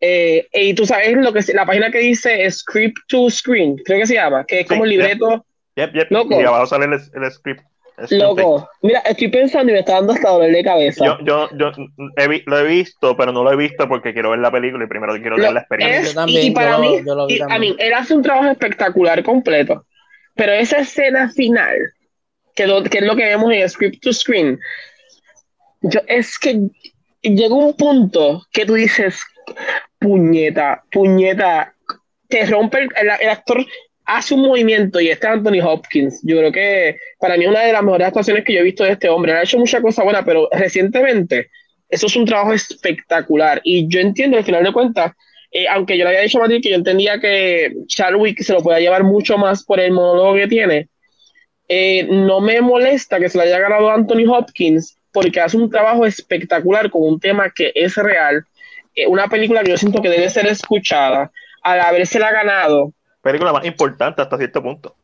[0.00, 4.06] eh, y tú sabes lo que la página que dice script to screen, creo que
[4.06, 5.44] se llama, que es como el libreto.
[5.76, 6.40] Yep, yep, Loco.
[6.40, 7.62] Y abajo sale el, script.
[8.08, 11.04] Loco, mira, estoy pensando y me está dando hasta dolor de cabeza.
[11.04, 11.70] Yo, yo, yo
[12.46, 15.12] lo he visto, pero no lo he visto porque quiero ver la película y primero
[15.20, 16.24] quiero ver la experiencia.
[16.26, 16.96] y, para mí,
[17.46, 19.84] a mí, él hace un trabajo espectacular completo,
[20.34, 21.76] pero esa escena final,
[22.54, 24.58] que, que es lo que vemos en script to screen,
[25.82, 26.68] yo, es que
[27.22, 29.20] llega un punto que tú dices,
[29.98, 31.74] puñeta, puñeta,
[32.28, 33.64] te rompe el, actor
[34.06, 36.20] hace un movimiento y este Anthony Hopkins.
[36.24, 38.92] Yo creo que para mí una de las mejores actuaciones que yo he visto de
[38.92, 39.32] este hombre.
[39.32, 41.50] Ha hecho mucha cosa buena, pero recientemente
[41.88, 43.60] eso es un trabajo espectacular.
[43.64, 45.12] Y yo entiendo, al final de cuentas,
[45.52, 48.62] eh, aunque yo le había dicho a Matilde que yo entendía que Charwick se lo
[48.62, 50.88] pueda llevar mucho más por el monólogo que tiene,
[51.72, 56.04] eh, no me molesta que se lo haya ganado Anthony Hopkins porque hace un trabajo
[56.04, 58.44] espectacular con un tema que es real,
[58.96, 61.30] eh, una película que yo siento que debe ser escuchada,
[61.62, 62.92] al habérsela ganado.
[63.22, 64.96] Película más importante hasta cierto punto.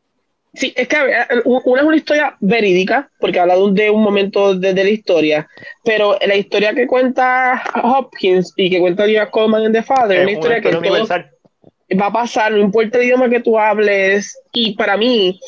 [0.55, 0.97] Sí, es que
[1.45, 5.47] una es una historia verídica, porque habla de un, de un momento de, la historia,
[5.85, 10.23] pero la historia que cuenta Hopkins y que cuenta Diaz Coleman en The Father es
[10.23, 14.97] una historia que va a pasar, no importa el idioma que tú hables, y para
[14.97, 15.39] mí,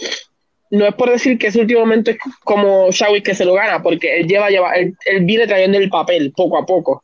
[0.71, 3.81] no es por decir que ese último momento es como Shawi que se lo gana,
[3.81, 7.03] porque él lleva, lleva, él, viene trayendo el papel poco a poco,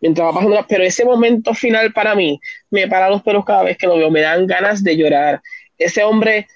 [0.00, 3.78] mientras va pasando, pero ese momento final para mí me para los pelos cada vez
[3.78, 5.40] que lo veo, me dan ganas de llorar.
[5.78, 6.46] Ese hombre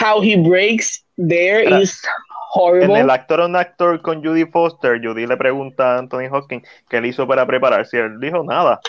[0.00, 2.00] how he breaks there is
[2.52, 2.96] horrible.
[2.96, 6.98] En el actor un actor con Judy Foster, Judy le pregunta a Anthony Hopkins qué
[6.98, 7.98] él hizo para prepararse.
[7.98, 8.80] Él dijo nada.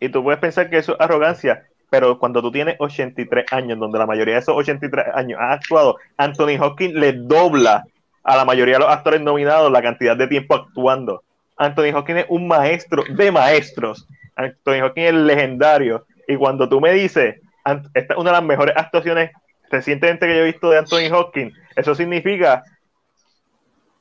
[0.00, 1.64] Y tú puedes pensar que eso es arrogancia,
[1.94, 5.96] pero cuando tú tienes 83 años, donde la mayoría de esos 83 años ha actuado,
[6.16, 7.84] Anthony Hopkins le dobla
[8.24, 11.22] a la mayoría de los actores nominados la cantidad de tiempo actuando.
[11.56, 14.08] Anthony Hopkins es un maestro de maestros.
[14.34, 16.04] Anthony Hopkins es legendario.
[16.26, 17.36] Y cuando tú me dices,
[17.94, 19.30] esta es una de las mejores actuaciones
[19.70, 22.64] recientemente que yo he visto de Anthony Hopkins, eso significa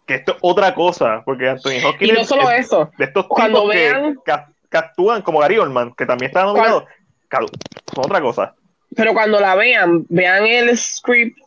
[0.07, 3.67] que esto es otra cosa, porque Anthony Hopkins y no solo eso, de estos cuando
[3.67, 4.31] vean, que,
[4.75, 6.87] actúan como Gary Oldman, que también está nominado,
[7.37, 8.55] son otra cosa.
[8.95, 11.37] Pero cuando la vean, vean el script,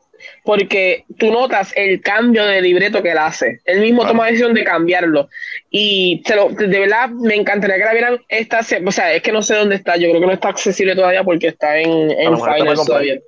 [0.45, 3.61] porque tú notas el cambio de libreto que él hace.
[3.65, 5.29] Él mismo toma la decisión de cambiarlo.
[5.71, 9.55] Y de verdad me encantaría que la vieran esta, o sea, es que no sé
[9.55, 13.21] dónde está, yo creo que no está accesible todavía porque está en, en todavía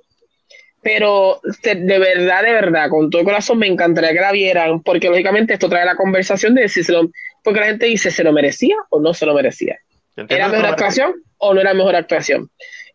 [0.81, 5.09] pero de verdad, de verdad, con todo el corazón me encantaría que la vieran, porque
[5.09, 7.09] lógicamente esto trae la conversación de si se lo,
[7.43, 9.77] porque la gente dice, ¿se lo merecía o no se lo merecía?
[10.15, 12.49] ¿Era mejor actuación o no era mejor actuación?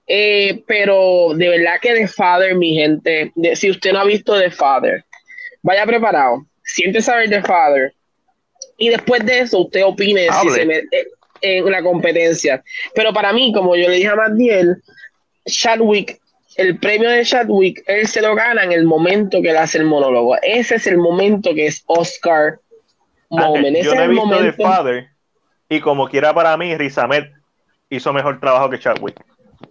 [0.07, 4.51] Eh, pero de verdad que The Father, mi gente, si usted no ha visto The
[4.51, 5.05] Father,
[5.63, 7.93] vaya preparado, siente saber The Father,
[8.77, 11.09] y después de eso usted opine si se mete
[11.41, 12.63] en una competencia.
[12.95, 14.83] Pero para mí, como yo le dije a Matiel,
[15.47, 16.19] Chadwick
[16.57, 19.85] el premio de Chadwick, él se lo gana en el momento que él hace el
[19.85, 20.37] monólogo.
[20.43, 22.61] Ese es el momento que es Oscar
[23.31, 23.77] ah, moment.
[23.79, 25.09] yo no he visto The Father
[25.69, 27.25] y como quiera para mí, Riz Ahmed
[27.97, 29.21] hizo mejor trabajo que Chadwick.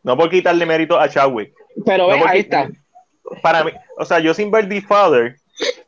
[0.03, 1.53] No por quitarle mérito a Chadwick.
[1.85, 2.69] Pero ahí está.
[3.41, 5.37] Para mí, o sea, yo sin ver The Father,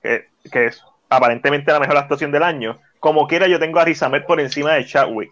[0.02, 4.24] que, es aparentemente la mejor actuación del año, como quiera yo tengo a Riz Ahmed
[4.24, 5.32] por encima de Chadwick.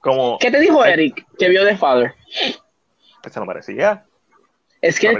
[0.00, 2.14] Como, ¿Qué te dijo Eric que vio The Father?
[3.30, 4.04] Se no parecía.
[4.80, 5.18] Es que, el,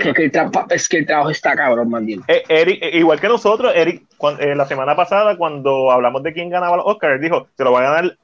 [0.71, 2.23] es que el trabajo está cabrón, Mandil.
[2.29, 4.05] Eh, Eric, eh, igual que nosotros, Eric,
[4.39, 7.81] eh, la semana pasada, cuando hablamos de quién ganaba los Oscars, dijo: Se lo va
[7.81, 8.17] a ganar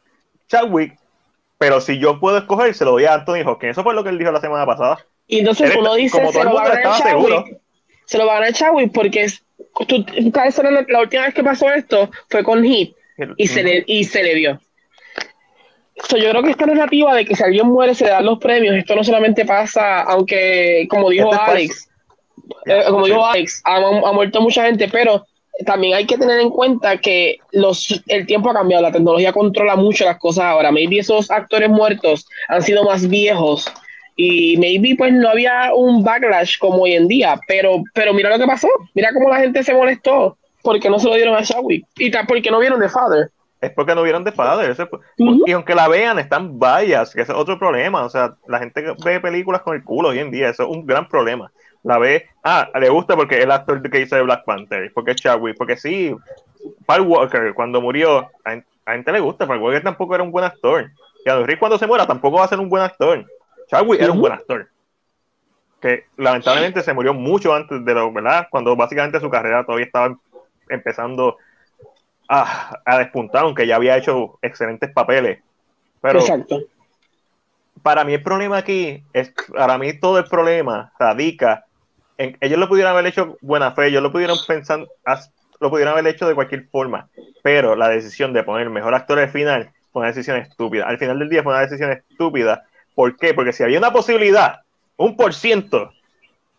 [0.48, 0.98] Chadwick,
[1.58, 3.72] pero si yo puedo escoger, se lo doy a Anthony Hopkins.
[3.72, 4.98] Eso fue lo que él dijo la semana pasada.
[5.26, 7.58] Y entonces uno dice: se lo, va a ganar Chadwick,
[8.04, 9.28] se lo va a Chadwick porque
[9.88, 10.04] tú,
[10.88, 12.94] la última vez que pasó esto fue con Hit
[13.36, 14.60] y, se le, y se le dio
[16.10, 18.74] yo creo que esta narrativa de que si alguien muere se le dan los premios,
[18.76, 21.88] esto no solamente pasa, aunque como dijo Alex,
[22.66, 23.80] eh, como dijo Alex, ha,
[24.12, 25.26] muerto mucha gente, pero
[25.64, 29.76] también hay que tener en cuenta que los, el tiempo ha cambiado, la tecnología controla
[29.76, 30.70] mucho las cosas ahora.
[30.70, 33.66] Maybe esos actores muertos han sido más viejos
[34.16, 38.38] y maybe pues no había un backlash como hoy en día, pero, pero mira lo
[38.38, 41.84] que pasó, mira cómo la gente se molestó porque no se lo dieron a Shawi
[41.96, 43.30] y porque no vieron The Father
[43.60, 44.74] es porque no vieron de padre.
[45.46, 48.04] Y aunque la vean, están vallas, que ese es otro problema.
[48.04, 50.86] O sea, la gente ve películas con el culo hoy en día, eso es un
[50.86, 51.50] gran problema.
[51.86, 55.12] La ve, ah, le gusta porque es el actor que hizo de Black Panther, porque
[55.12, 56.12] es Chadwick, porque sí,
[56.84, 60.90] Paul Walker, cuando murió, a, gente le gusta, Paul Walker tampoco era un buen actor.
[61.24, 63.24] Y a Rick cuando se muera tampoco va a ser un buen actor.
[63.68, 64.68] Chadwick era un buen actor.
[65.80, 68.48] Que lamentablemente se murió mucho antes de lo, ¿verdad?
[68.50, 70.18] Cuando básicamente su carrera todavía estaba
[70.68, 71.36] empezando
[72.28, 75.38] a, a despuntar, aunque ya había hecho excelentes papeles.
[76.00, 76.62] Pero Exacto.
[77.84, 81.65] para mí el problema aquí es, para mí todo el problema radica
[82.18, 84.86] en, ellos lo pudieran haber hecho buena fe, ellos lo pudieron pensar,
[85.60, 87.08] lo pudieran haber hecho de cualquier forma,
[87.42, 90.86] pero la decisión de poner mejor actor al final fue una decisión estúpida.
[90.86, 92.64] Al final del día fue una decisión estúpida.
[92.94, 93.34] ¿Por qué?
[93.34, 94.60] Porque si había una posibilidad,
[94.96, 95.92] un por ciento,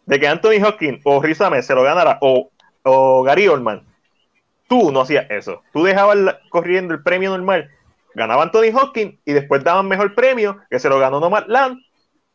[0.05, 2.49] de que Anthony Hopkins o Riz se lo ganara, o,
[2.83, 3.83] o Gary Oldman,
[4.67, 5.63] Tú no hacías eso.
[5.71, 6.17] Tú dejabas
[6.49, 7.71] corriendo el premio normal.
[8.13, 11.79] Ganaba Anthony Hopkins y después daban mejor premio, que se lo ganó Land.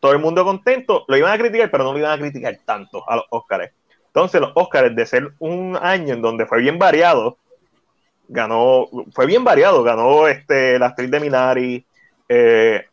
[0.03, 1.05] Todo el mundo contento.
[1.07, 3.70] Lo iban a criticar, pero no lo iban a criticar tanto a los Oscars.
[4.09, 7.39] Entonces, los Oscars, de ser un año en donde fue bien variado,
[8.27, 9.85] ganó, fue bien variado.
[9.85, 11.87] Ganó este, la actriz de Minari.
[12.29, 12.85] Eh,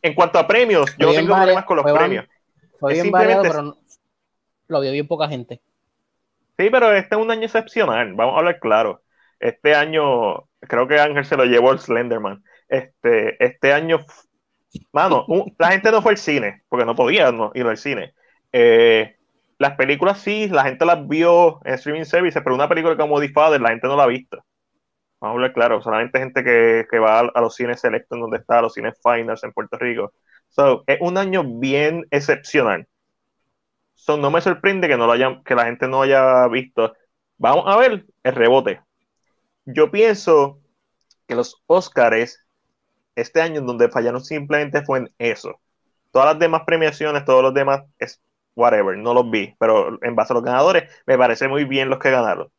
[0.00, 2.24] en cuanto a premios, yo no tengo problemas con los premios.
[2.78, 3.76] Fue bien variado, pero
[4.68, 5.60] lo vio bien poca gente.
[6.56, 9.02] Sí, pero este es un año excepcional, vamos a hablar claro.
[9.40, 12.44] Este año creo que Ángel se lo llevó el Slenderman.
[12.68, 14.04] Este, este año,
[14.92, 15.26] mano,
[15.58, 18.14] la gente no fue al cine, porque no podía ir al cine.
[18.52, 19.16] Eh,
[19.58, 23.30] las películas sí, la gente las vio en streaming services, pero una película como The
[23.30, 24.38] Father, la gente no la ha visto.
[25.20, 28.60] Vamos a hablar claro, solamente gente que, que va a, los cines selectos donde está,
[28.60, 30.12] a los cines finals en Puerto Rico.
[30.48, 32.86] So, es un año bien excepcional.
[33.94, 36.94] So, no me sorprende que, no lo hayan, que la gente no haya visto.
[37.36, 38.80] Vamos a ver el rebote.
[39.66, 40.60] Yo pienso
[41.26, 42.40] que los Oscars
[43.20, 45.60] este año donde fallaron simplemente fue en eso.
[46.10, 48.20] Todas las demás premiaciones, todos los demás, es
[48.56, 51.98] whatever, no los vi, pero en base a los ganadores, me parece muy bien los
[51.98, 52.50] que ganaron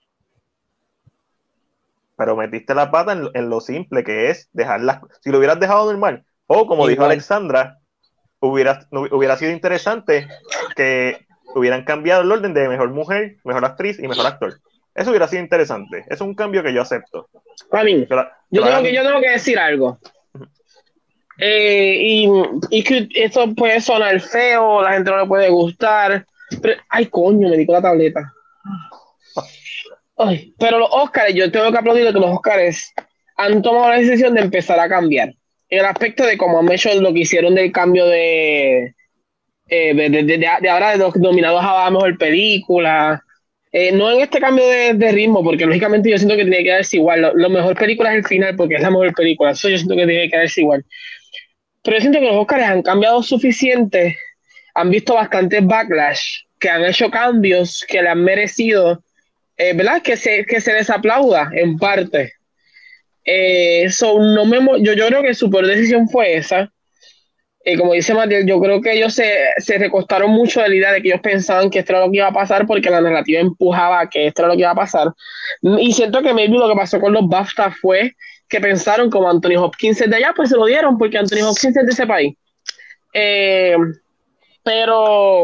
[2.20, 5.00] pero metiste la pata en, lo simple que es dejarlas.
[5.22, 7.80] Si lo hubieras dejado normal, o como dijo Alexandra,
[8.42, 10.28] hubiera, hubiera sido interesante
[10.76, 11.26] que
[11.56, 14.60] hubieran cambiado el orden de mejor mujer, mejor actriz y mejor actor.
[14.96, 16.04] Eso hubiera sido interesante.
[16.10, 17.30] Es un cambio que yo acepto.
[17.72, 18.06] A mí,
[18.50, 19.98] yo, tengo que, yo tengo que decir algo.
[21.40, 22.30] Eh, y,
[22.70, 26.26] y, que esto puede sonar feo, la gente no le puede gustar.
[26.62, 28.34] Pero, ay, coño, me dijo la tableta
[30.58, 32.94] pero los Oscars, yo tengo que aplaudir que los Oscars
[33.38, 35.30] han tomado la decisión de empezar a cambiar.
[35.70, 38.96] En el aspecto de cómo han hecho lo que hicieron del cambio de,
[39.70, 43.24] eh, de, ahora de los nominados a mejor película.
[43.72, 46.98] Eh, no en este cambio de, ritmo, porque lógicamente yo siento que tiene que darse
[46.98, 47.32] igual.
[47.36, 49.52] Lo, mejor película es el final, porque es la mejor película.
[49.52, 50.84] Eso yo siento que tiene que darse igual.
[51.84, 54.18] Pero yo siento que los Oscars han cambiado suficiente,
[54.74, 59.02] han visto bastantes backlash, que han hecho cambios que le han merecido
[59.60, 60.02] eh, ¿verdad?
[60.02, 62.32] Que se, que se les aplauda en parte.
[63.26, 66.72] Eh, no me, yo, yo creo que su peor decisión fue esa.
[67.66, 70.92] Eh, como dice Matiel, yo creo que ellos se, se, recostaron mucho de la idea
[70.94, 73.42] de que ellos pensaban que esto era lo que iba a pasar porque la narrativa
[73.42, 75.10] empujaba a que esto era lo que iba a pasar.
[75.62, 78.16] Y siento que maybe lo que pasó con los BAFTA fue
[78.50, 81.78] que pensaron como Anthony Hopkins es de allá, pues se lo dieron porque Anthony Hopkins
[81.78, 82.36] es de ese país.
[84.64, 85.44] pero...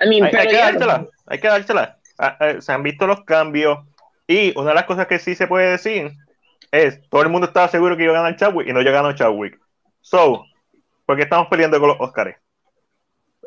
[0.00, 1.98] hay, que dársela, hay que dársela.
[2.18, 3.78] Ah, eh, se han visto los cambios
[4.26, 6.12] y una de las cosas que sí se puede decir
[6.70, 9.14] es, todo el mundo estaba seguro que iba a ganar Chadwick y no llegó a
[9.14, 9.58] Chadwick.
[10.00, 10.44] So,
[11.06, 12.36] ¿por qué estamos peleando con los Oscars?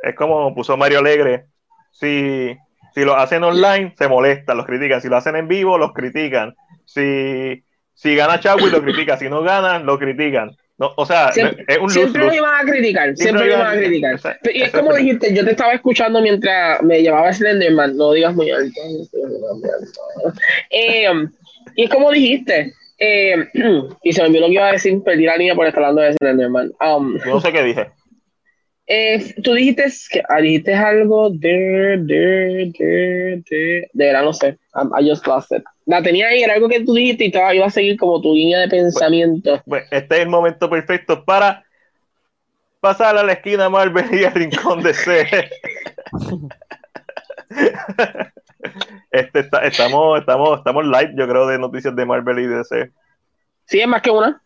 [0.02, 1.48] Es como puso Mario Alegre,
[1.92, 2.56] si,
[2.94, 6.56] si lo hacen online, se molestan, los critican, si lo hacen en vivo, los critican,
[6.88, 10.56] si, si gana Chadwick, lo critican, si no ganan, lo critican.
[10.80, 13.80] No, o sea, siempre, es un siempre lo iban a criticar, siempre, lo iban a
[13.80, 14.40] criticar.
[14.54, 18.52] y es como dijiste, yo te estaba escuchando mientras me llevaba Slenderman, no digas muy
[18.52, 18.80] alto.
[20.70, 21.10] Eh,
[21.76, 23.36] y es como dijiste, eh,
[24.04, 26.04] y se me olvidó lo que iba a decir, perdí la línea por estar hablando
[26.04, 26.72] de Slenderman.
[26.80, 27.90] Um, no sé qué dije.
[28.86, 34.58] Eh, tú dijiste que ah, dijiste algo de, de, de, de, de no sé.
[34.76, 37.72] I just lost it la tenía ahí, era algo que tú dijiste y iba a
[37.72, 39.64] seguir como tu línea de pensamiento.
[39.66, 41.64] Pues, este es el momento perfecto para
[42.82, 45.50] pasar a la esquina Marvel y al rincón de C.
[49.12, 52.92] este estamos, estamos, estamos live, yo creo, de noticias de Marvel y DC.
[53.64, 54.42] Sí, es más que una.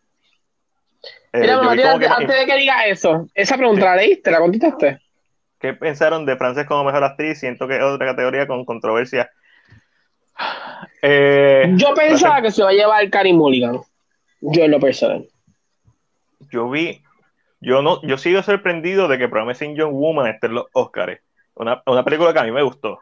[1.32, 5.00] Eh, Mira, antes, de que diga eso, esa pregunta la leíste, la contestaste.
[5.58, 7.40] ¿Qué pensaron de Frances como mejor actriz?
[7.40, 9.28] Siento que es otra categoría con controversia
[11.02, 13.80] eh, yo pensaba que se va a llevar Carrie Mulligan.
[14.40, 15.26] Yo en lo personal.
[16.50, 17.02] Yo vi,
[17.60, 21.20] yo no, yo sigo sorprendido de que Promising Young Woman esté en los Oscars.
[21.54, 22.98] Una, película que a mí me gustó.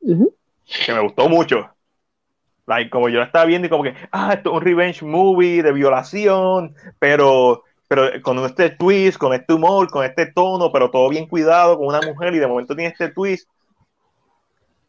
[0.00, 1.68] Que me gustó mucho.
[2.66, 5.62] Like, como yo la estaba viendo y como que, ah, esto es un revenge movie
[5.62, 11.08] de violación, pero, pero con este twist, con este humor, con este tono, pero todo
[11.08, 13.48] bien cuidado, con una mujer y de momento tiene este twist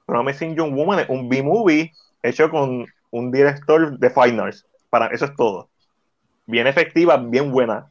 [0.09, 1.91] Promising Young Woman es un B-movie
[2.23, 4.65] hecho con un director de finals.
[4.89, 5.69] Para eso es todo.
[6.45, 7.87] Bien efectiva, bien buena.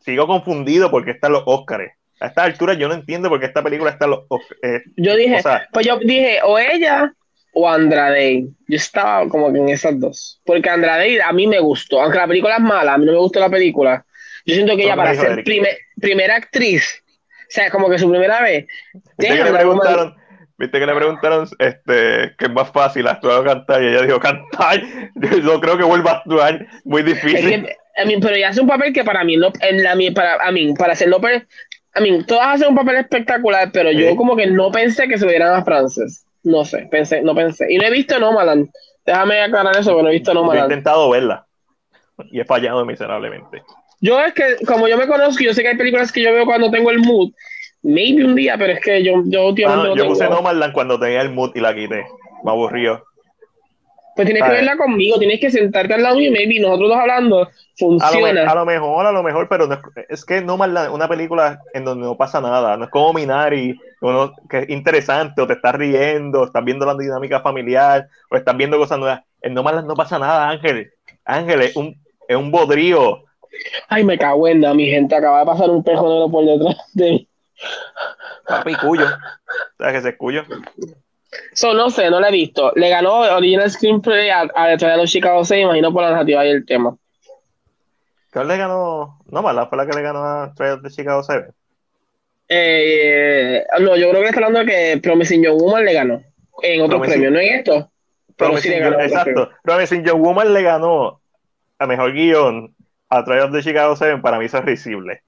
[0.00, 1.92] Sigo confundido porque están los Oscars.
[2.20, 4.60] A esta altura yo no entiendo por qué esta película está en los Oscars.
[4.62, 5.42] Eh, yo dije,
[5.72, 7.12] pues yo dije, o ella
[7.52, 8.46] o Andrade.
[8.68, 10.40] Yo estaba como que en esas dos.
[10.44, 12.00] Porque Andrade a mí me gustó.
[12.00, 14.04] Aunque la película es mala, a mí no me gustó la película.
[14.44, 18.66] Yo siento que ella para ser primera actriz, o sea, como que su primera vez.
[19.18, 20.16] me preguntaron,
[20.60, 24.20] Viste que le preguntaron este, que es más fácil actuar o cantar y ella dijo
[24.20, 24.82] cantar.
[25.42, 27.66] Yo creo que vuelva a actuar muy difícil.
[27.96, 30.52] a mí, pero ella hace un papel que para mí, no, en la, para, a
[30.52, 31.18] mí, para hacerlo,
[31.94, 35.24] a mí, todas hacen un papel espectacular, pero yo como que no pensé que se
[35.24, 36.26] hubieran a Frances.
[36.42, 37.72] No sé, pensé, no pensé.
[37.72, 38.68] Y no he visto Nomadland.
[39.06, 40.70] Déjame aclarar eso, pero no he visto Nomadland.
[40.70, 41.46] he intentado verla
[42.30, 43.62] y he fallado miserablemente.
[44.02, 46.44] Yo es que, como yo me conozco, yo sé que hay películas que yo veo
[46.44, 47.32] cuando tengo el mood
[47.82, 49.92] Maybe un día, pero es que yo, yo últimamente.
[49.92, 52.04] Ah, yo puse Nomadland cuando tenía el mood y la quité.
[52.44, 53.04] Me aburrió.
[54.16, 54.66] Pues tienes que ¿Sabes?
[54.66, 57.50] verla conmigo, tienes que sentarte al lado mío y maybe nosotros dos hablando A lo,
[57.50, 58.50] me- funciona.
[58.50, 59.80] a lo mejor, a lo mejor, pero no es,
[60.10, 63.14] es que no más la- una película en donde no pasa nada, no es como
[63.14, 68.08] Minari, uno, que es interesante, o te estás riendo, o estás viendo la dinámica familiar,
[68.30, 69.22] o estás viendo cosas nuevas.
[69.40, 70.90] En No más no pasa nada, Ángel.
[71.24, 71.96] Ángel es un,
[72.28, 73.22] es un bodrío.
[73.88, 76.76] Ay, me cago en nada, mi gente, acaba de pasar un pejo negro por detrás
[76.92, 77.28] de mí.
[78.46, 79.06] Papi, cuyo.
[79.78, 80.42] ¿Sabes que es cuyo?
[81.52, 82.72] So, no sé, no la he visto.
[82.74, 86.44] Le ganó Original Screenplay a, a Detroit de los Chicago 6, imagino por la narrativa
[86.44, 86.96] y el tema.
[88.32, 89.18] ¿Cuál le ganó?
[89.26, 91.50] No más, fue la que le ganó a Trials de Chicago 7.
[92.48, 96.22] Eh, no, yo creo que está hablando de que Promising Young Woman le ganó
[96.62, 97.90] en otros Promising- premios, no en esto.
[98.36, 99.02] Pero sí Promising le Young- ganó.
[99.04, 99.50] exacto.
[99.62, 101.20] Promising Young Woman le ganó
[101.78, 102.74] a mejor guion
[103.08, 104.18] a Trials de Chicago 7.
[104.18, 105.22] Para mí eso es risible.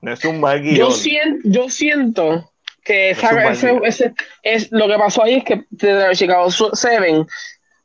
[0.00, 0.76] No es un mal guion.
[0.76, 2.52] Yo siento, yo siento
[2.84, 3.84] que Es un esa- mal ese, guion.
[3.84, 7.26] ese- es lo que pasó ahí es que de Chicago 7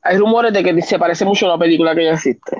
[0.01, 2.57] hay rumores de que se parece mucho a una película que ya existe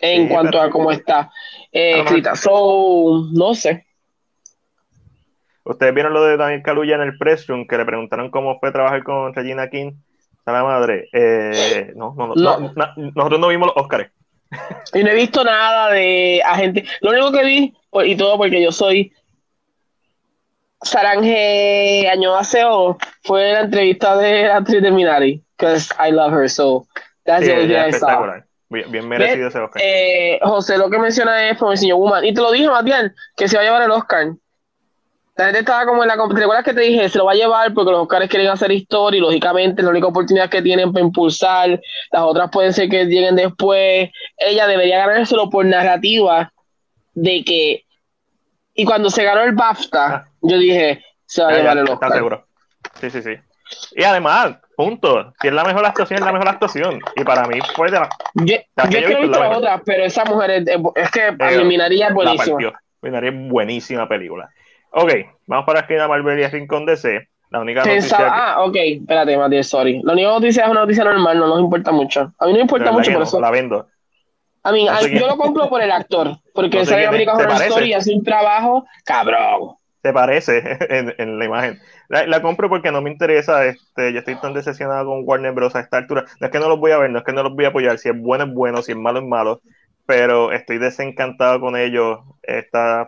[0.00, 1.30] en Sí, cuanto a cómo está
[1.72, 2.34] eh, A lo escrita.
[2.36, 3.86] So, no sé.
[5.64, 8.72] Ustedes vieron lo de Daniel Kaluuya en el press room, que le preguntaron cómo fue
[8.72, 9.92] trabajar con Regina King.
[10.46, 11.10] A la madre.
[11.12, 12.72] Eh, no, no, no,
[13.14, 14.10] nosotros no vimos los Oscars.
[14.94, 16.84] Y no he visto nada de agente.
[17.02, 17.74] Lo único que vi,
[18.04, 19.12] y todo porque yo soy
[20.82, 26.48] Saranje Año Aseo, fue la entrevista de la actriz de Minari, because I love her,
[26.48, 26.86] so
[27.24, 28.06] that's Sí, the only thing ella es I saw.
[28.08, 28.44] espectacular.
[28.70, 29.82] Bien, bien merecido ese Oscar.
[29.82, 32.24] Eh, José lo que menciona es Promising Young Woman.
[32.24, 34.26] Y te lo dije bien, que se va a llevar el Oscar.
[35.36, 36.16] La gente estaba como en la...
[36.16, 37.08] ¿Te recuerdas que te dije?
[37.08, 40.08] Se lo va a llevar porque los Oscars quieren hacer historia y lógicamente la única
[40.08, 41.80] oportunidad que tienen para impulsar.
[42.10, 44.10] Las otras pueden ser que lleguen después.
[44.36, 46.52] Ella debería ganárselo por narrativa
[47.14, 47.84] de que...
[48.78, 50.24] Y cuando se ganó el BAFTA, Ah.
[50.40, 52.12] yo dije, se va a llevar el ¿Estás Oscar.
[52.12, 52.46] seguro?
[53.00, 53.34] Sí, sí, sí.
[53.96, 55.34] Y además, punto.
[55.42, 57.00] Si es la mejor actuación, es la mejor actuación.
[57.16, 60.24] Y para mí fue de la, Yo, La yo he visto la otras, pero esa
[60.24, 60.50] mujer
[60.94, 62.72] es, que a Eh, mi Minari es buenísima.
[63.02, 64.48] Minari es buenísima película.
[64.92, 65.12] Ok,
[65.46, 67.28] vamos para la esquina Marvel y el Rincón DC.
[67.50, 70.00] La única Pensaba, noticia que- ah, ok, espérate, Matías, sorry.
[70.04, 72.32] La única noticia es una noticia normal, no nos importa mucho.
[72.38, 73.40] A mí no me importa mucho por no, eso.
[73.40, 73.88] la vendo.
[74.90, 77.14] No sé a- quién- yo lo compro por el actor, porque No sé sale quién
[77.14, 77.62] es, American ¿te Horror?
[77.62, 79.76] Story y hace un trabajo cabrón.
[80.02, 81.78] se parece en, en la imagen.
[82.08, 85.74] La, la compro porque no me interesa, este, yo estoy tan decepcionado con Warner Bros.
[85.76, 86.24] a esta altura.
[86.40, 87.68] No es que no los voy a ver, no es que no los voy a
[87.68, 89.60] apoyar, si es bueno es bueno, si es malo es malo,
[90.06, 92.20] pero estoy desencantado con ellos.
[92.42, 93.06] Esta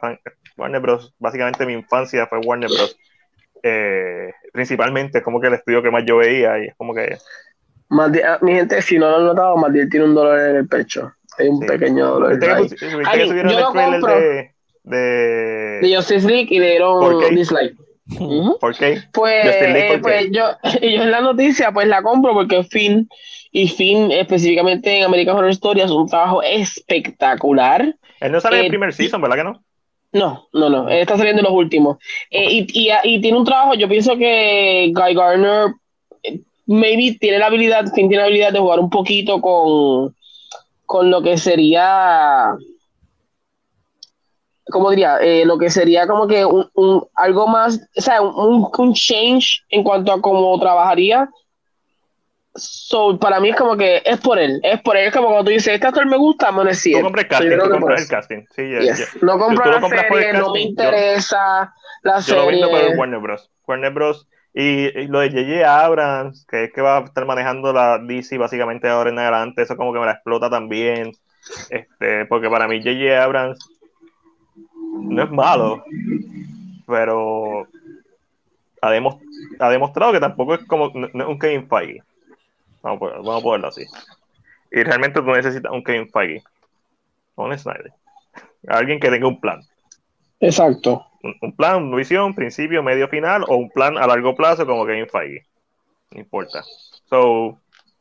[0.58, 1.14] Warner Bros.
[1.18, 2.96] Básicamente mi infancia fue Warner Bros.
[3.62, 7.16] Eh, principalmente es como que el estudio que más yo veía y es como que
[8.24, 11.12] ah, mi gente, si no lo han notado, Matiel tiene un dolor en el pecho.
[11.38, 11.66] Hay un Sí.
[11.66, 12.30] pequeño dolor.
[12.30, 12.62] ¿Viste que, ahí.
[12.64, 14.20] pusi- viste Ay, que subieron yo lo compro.
[14.20, 14.50] de,
[14.84, 14.98] de,
[15.82, 17.36] De Justice League y le ¿Por dieron qué?
[17.36, 17.74] dislike.
[18.60, 19.02] ¿Por qué?
[19.12, 20.30] Pues, League, eh, ¿por pues qué?
[20.32, 20.44] yo,
[20.82, 23.08] y yo en la noticia pues la compro porque Finn
[23.52, 27.94] y Finn específicamente en American Horror Story hace un trabajo espectacular.
[28.20, 29.62] Él no sale en Eh, el primer y- season, ¿verdad que no?
[30.12, 31.98] No, no, no, él está saliendo en los últimos.
[32.30, 35.68] Eh, y, y, y tiene un trabajo, yo pienso que Guy Gardner
[36.24, 40.12] eh, maybe tiene la habilidad, Finn tiene la habilidad de jugar un poquito con,
[40.90, 42.52] con lo que sería,
[44.72, 45.18] ¿cómo diría?
[45.20, 49.62] Eh, lo que sería como que un, un- algo más, o sea, un, un change
[49.68, 51.28] en cuanto a cómo trabajaría.
[52.56, 55.44] So, para mí es como que es por él, es por él, es como cuando
[55.44, 56.92] tú dices, este actor me gusta, bueno, sí.
[56.92, 58.42] Tú compras el casting, tú compras el casting.
[58.56, 58.98] Sí, Yes.
[58.98, 59.06] ya.
[59.22, 61.72] No compro la serie, no me casting, yo- interesa
[62.02, 62.50] la Yo lo serie.
[62.66, 63.48] vendo por Warner Bros.
[63.68, 64.26] Warner Bros.
[64.52, 65.84] Y, lo de J.J.
[65.84, 69.76] Abrams, que es que va a estar manejando la DC básicamente ahora en adelante, eso
[69.76, 71.12] como que me la explota también.
[71.70, 73.22] Este, porque para mí J.J.
[73.22, 73.58] Abrams
[75.02, 75.84] no es malo,
[76.86, 77.66] pero
[78.82, 79.20] ha, demo-
[79.58, 82.02] ha demostrado que tampoco es como un Kevin Feige.
[82.82, 83.84] Vamos a, vamos a ponerlo así.
[84.72, 86.42] Y realmente tú necesitas un Kevin Feige.
[87.34, 87.92] Con Snyder.
[88.68, 89.62] Alguien que tenga un plan
[90.40, 91.09] Exacto.
[91.22, 94.86] Un, un plan, una visión, principio, medio, final, o un plan a largo plazo como
[94.86, 95.46] Kevin Feige.
[96.12, 96.62] No importa.
[97.08, 97.58] So,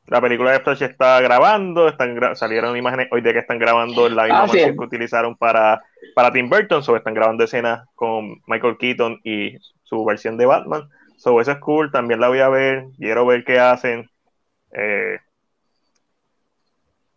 [0.08, 4.10] la película de Flash está grabando, están gra- salieron imágenes hoy de que están grabando
[4.10, 4.58] la misma Ah, sí.
[4.64, 5.82] que utilizaron para,
[6.16, 10.90] para Tim Burton, so están grabando escenas con Michael Keaton y su versión de Batman.
[11.18, 14.10] So, eso es cool, también la voy a ver, quiero ver qué hacen.
[14.72, 15.18] Eh,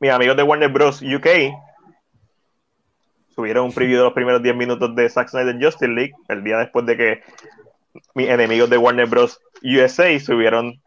[0.00, 1.00] mis amigos de Warner Bros.
[1.00, 1.26] UK
[3.34, 6.59] subieron un preview de los primeros 10 minutos de Zack Snyder Justice League, el día
[6.59, 7.22] después de que
[8.14, 9.40] mis enemigos de Warner Bros.
[9.62, 10.80] USA subieron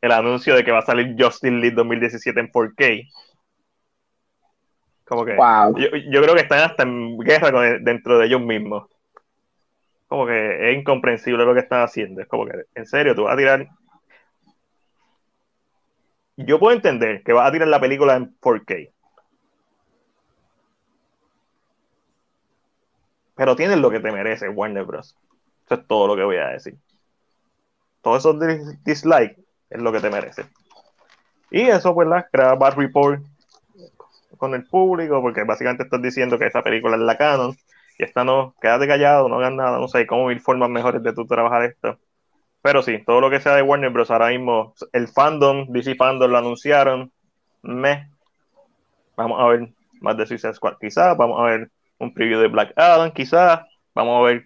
[0.00, 3.08] el anuncio de que va a salir Justice League 2017 en 4K.
[5.04, 5.76] Como que Wow.
[5.78, 8.88] yo, yo creo que están hasta en guerra con- dentro de ellos mismos.
[10.08, 12.20] Como que es incomprensible lo que están haciendo.
[12.22, 13.68] Es como que, en serio, tú vas a tirar.
[16.36, 18.90] yo puedo entender que vas a tirar la película en 4K.
[23.36, 25.16] Pero tienes lo que te merece, Warner Bros.
[25.66, 26.76] Eso es todo lo que voy a decir.
[28.02, 29.36] Todos esos dis- dislikes
[29.68, 30.46] es lo que te merece.
[31.50, 33.20] Y eso, pues, la crea bad report
[34.36, 37.56] con el público, porque básicamente estás diciendo que esa película es la canon,
[37.98, 41.12] y esta no, quédate callado, no hagas nada, no sé, cómo mil formas mejores de
[41.14, 41.98] tú trabajar esto.
[42.62, 44.10] Pero sí, todo lo que sea de Warner Bros.
[44.10, 47.12] ahora mismo, el fandom, DC Fandom lo anunciaron,
[47.62, 48.10] me.
[49.16, 49.68] Vamos a ver
[50.00, 53.60] más de Suicide Squad, quizás, vamos a ver un preview de Black Adam, quizás,
[53.94, 54.44] vamos a ver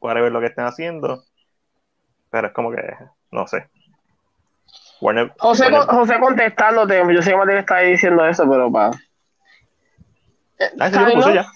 [0.00, 1.24] ver lo que estén haciendo,
[2.30, 2.82] pero es como que,
[3.30, 3.68] no sé.
[5.00, 8.90] Warner, José, Warner- José contestándote, yo sé que Mateo está diciendo eso, pero pa.
[10.78, 11.46] Ah, sí, Kind of-.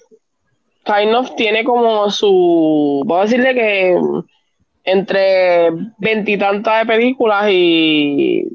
[0.85, 3.05] Kind of tiene como su.
[3.06, 3.97] Puedo decirle que
[4.85, 8.48] entre veintitantas de películas y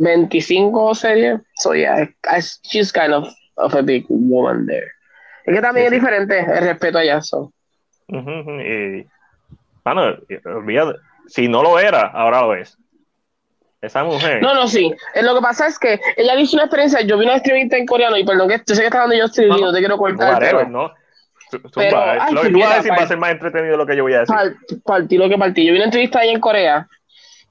[0.00, 1.40] 25 series.
[1.56, 4.92] So yeah, I- she's kind of, of a big woman there.
[5.48, 6.06] Es que también Sí, es sí.
[6.06, 6.98] diferente el respeto.
[7.22, 7.52] So.
[8.08, 9.06] Ujú, ujú, y,
[9.84, 12.76] mano, olvídate, si no lo era, ahora lo es.
[13.80, 14.42] Esa mujer.
[14.42, 14.92] No, no, sí.
[15.14, 17.00] Eh, Lo que pasa es que ella hizo una experiencia.
[17.02, 19.24] Yo vi una entrevista en coreano y perdón que yo sé que está hablando yo
[19.26, 20.92] estoy No, te quiero cortar, whatever, pero ¿no?
[21.50, 23.86] Zumba, pero, ay, lo que tú vas a decir va a ser más entretenido lo
[23.86, 24.34] que yo voy a decir.
[24.34, 24.52] par-
[24.84, 25.64] partí lo que partí.
[25.64, 26.86] Yo vi una entrevista ahí en Corea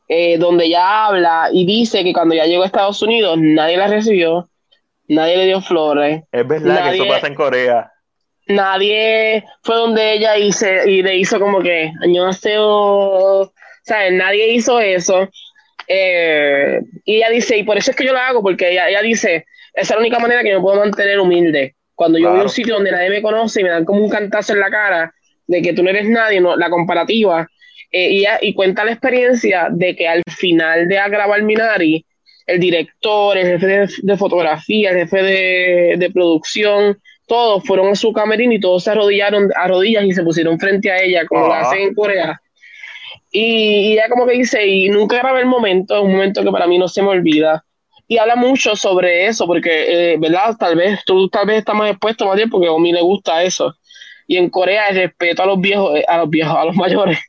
[0.07, 3.87] eh, donde ella habla y dice que cuando ya llegó a Estados Unidos nadie la
[3.87, 4.47] recibió,
[5.07, 7.91] nadie le dio flores, es verdad que eso nadie- pasa en Corea.
[8.47, 12.25] nadie fue donde ella y, se- y le hizo como que año
[13.83, 14.13] ¿sabes?
[14.13, 15.29] Nadie hizo eso.
[15.87, 19.01] Eh, y ella dice, y por eso es que yo lo hago, porque ella, ella
[19.01, 21.75] dice, esa es la única manera que me puedo mantener humilde.
[21.95, 24.09] Cuando yo voy a un sitio donde nadie me conoce y me dan como un
[24.09, 25.13] cantazo en la cara
[25.47, 27.47] de que tú no eres nadie, no, la comparativa,
[27.91, 32.05] eh, y, y cuenta la experiencia de que al final de a grabar Minari,
[32.47, 36.97] el director, el jefe de, de fotografía, el jefe de, de producción,
[37.27, 40.89] todos fueron a su camerino y todos se arrodillaron a rodillas y se pusieron frente
[40.91, 41.61] a ella, como lo Ah.
[41.61, 42.41] hacen en Corea.
[43.31, 46.67] Y, y ella como que dice, y nunca grabé el momento, un momento que para
[46.67, 47.63] mí no se me olvida.
[48.07, 50.55] Y habla mucho sobre eso, porque, eh, ¿verdad?
[50.57, 53.43] Tal vez tú tal vez estás más expuesto, más bien, porque a mí le gusta
[53.43, 53.75] eso.
[54.27, 57.19] Y en Corea el respeto a los viejos, eh, a los viejos, a los mayores,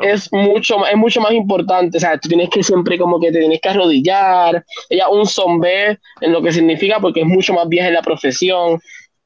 [0.00, 1.98] es mucho, es mucho más importante.
[1.98, 4.64] O sea, tú tienes que siempre como que te tienes que arrodillar.
[4.88, 8.80] Ella un sombrero en lo que significa porque es mucho más vieja en la profesión.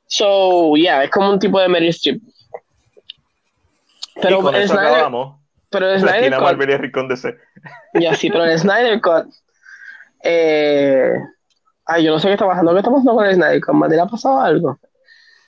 [0.07, 2.21] So, yeah, es como un tipo de Meryl Streep.
[4.23, 5.41] Pero y con el Snyder, acabamos.
[5.71, 7.09] pero el Snyder Cut- Marvel y Rincón
[7.95, 9.27] ya sí, pero el Snyder Cut.
[10.23, 11.13] Eh,
[11.85, 12.73] ay, yo no sé qué está pasando.
[12.73, 13.75] ¿Qué está pasando con el Snyder Cut?
[13.75, 14.79] ¿Mateo ha pasado algo?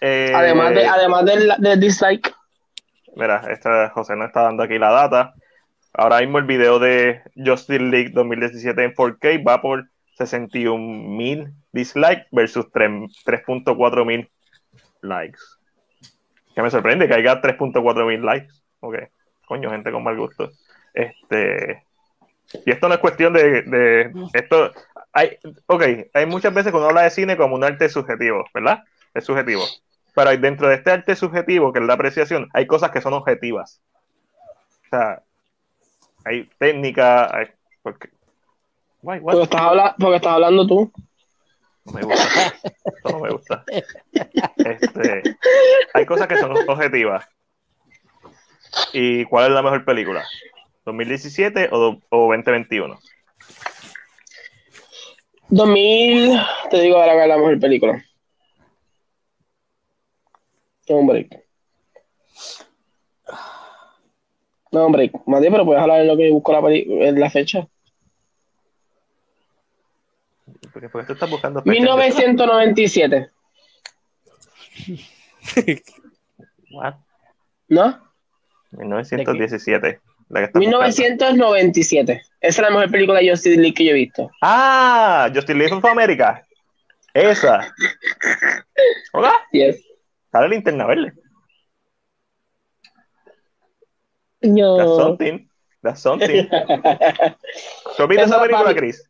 [0.00, 2.34] Eh, Además, de, además del, del dislike.
[3.18, 5.34] Mira, esta, José nos está dando aquí la data.
[5.92, 9.88] Ahora mismo el video de Justice League 2017 en 4K va por
[10.18, 12.90] 61 mil dislikes versus 3
[13.26, 14.30] 3.4 mil
[15.02, 15.40] likes.
[16.54, 18.54] Que me sorprende que haya 3.4 mil likes.
[18.78, 18.94] Ok,
[19.46, 20.52] coño, gente con mal gusto.
[20.94, 21.82] Este,
[22.64, 24.70] y esto no es cuestión de, esto.
[25.12, 25.82] Hay, ok,
[26.14, 28.84] hay muchas veces uno habla de cine como un arte subjetivo, ¿verdad?
[29.12, 29.64] Es subjetivo.
[30.18, 33.80] Pero dentro de este arte subjetivo, que es la apreciación, hay cosas que son objetivas.
[34.84, 35.22] O sea,
[36.24, 37.46] hay técnica, hay,
[37.82, 38.08] porque,
[39.00, 39.20] Why?
[39.20, 40.90] Porque estás, habla- porque estás hablando tú.
[41.84, 42.52] No me gusta.
[42.64, 43.64] Esto no me gusta.
[44.56, 45.22] Este,
[45.94, 47.24] hay cosas que son objetivas.
[48.92, 50.24] ¿Y cuál es la mejor película?
[50.84, 52.98] ¿2017 o, o 2021?
[55.50, 56.40] 2000,
[56.70, 58.04] te digo ahora cuál es la mejor película.
[60.88, 61.44] Break.
[64.70, 65.12] No, break.
[65.26, 67.66] Matías, pero puedes hablar en lo que busco la, en la fecha.
[70.72, 73.30] Porque, porque tú estás buscando fechas de- 1997.
[76.72, 76.94] What?
[77.68, 77.98] ¿No?
[78.72, 80.00] 1917.
[80.28, 80.60] La que estás buscando.
[80.60, 82.12] 1997.
[82.12, 84.30] Esa es la mejor película de Justice League que yo he visto.
[84.42, 86.46] Ah, Justin League of America.
[87.14, 87.74] Esa.
[89.12, 89.32] Hola.
[89.52, 89.82] Yes.
[90.32, 91.12] Sale linterna verde.
[94.42, 94.76] No.
[94.76, 95.48] That's something.
[95.82, 96.48] That's something.
[97.96, 99.02] ¿Tú has visto Esa película, Chris?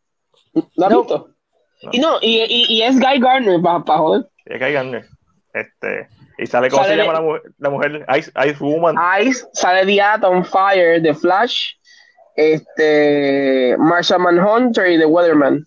[0.52, 0.98] ¿Lo has No.
[1.02, 1.34] visto?
[1.82, 1.90] No.
[1.92, 4.26] Y no, y, y, y es Guy Gardner, para joder.
[4.46, 5.06] Es hay Gardner.
[5.54, 6.08] Este,
[6.38, 7.42] y sale, ¿cómo Sale se de- llama la mujer?
[7.58, 8.96] La mujer Ice, Ice Woman.
[9.22, 11.72] Ice, sale The Atom Fire, The Flash,
[12.36, 15.64] este, Marshall Manhunter y The Weatherman.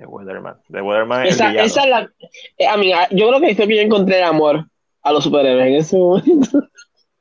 [0.00, 0.56] The Weatherman.
[0.70, 2.10] The Weatherman es Esa, esa es la.
[2.56, 4.64] eh, a mí, yo creo que fue que yo encontré el amor
[5.02, 6.62] a los superhéroes en ese momento.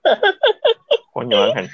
[1.14, 1.70] Coño, Ángel.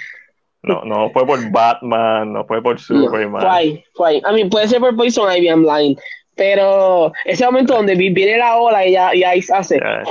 [0.64, 3.42] No, no fue por Batman, no fue por Superman.
[3.42, 4.22] fue ahí, fue ahí.
[4.26, 5.96] A mí puede ser por Poison Ivy, I'm lying.
[6.36, 9.80] Pero ese momento donde viene la ola y ya, y ahí hace.
[9.80, 10.02] Ya.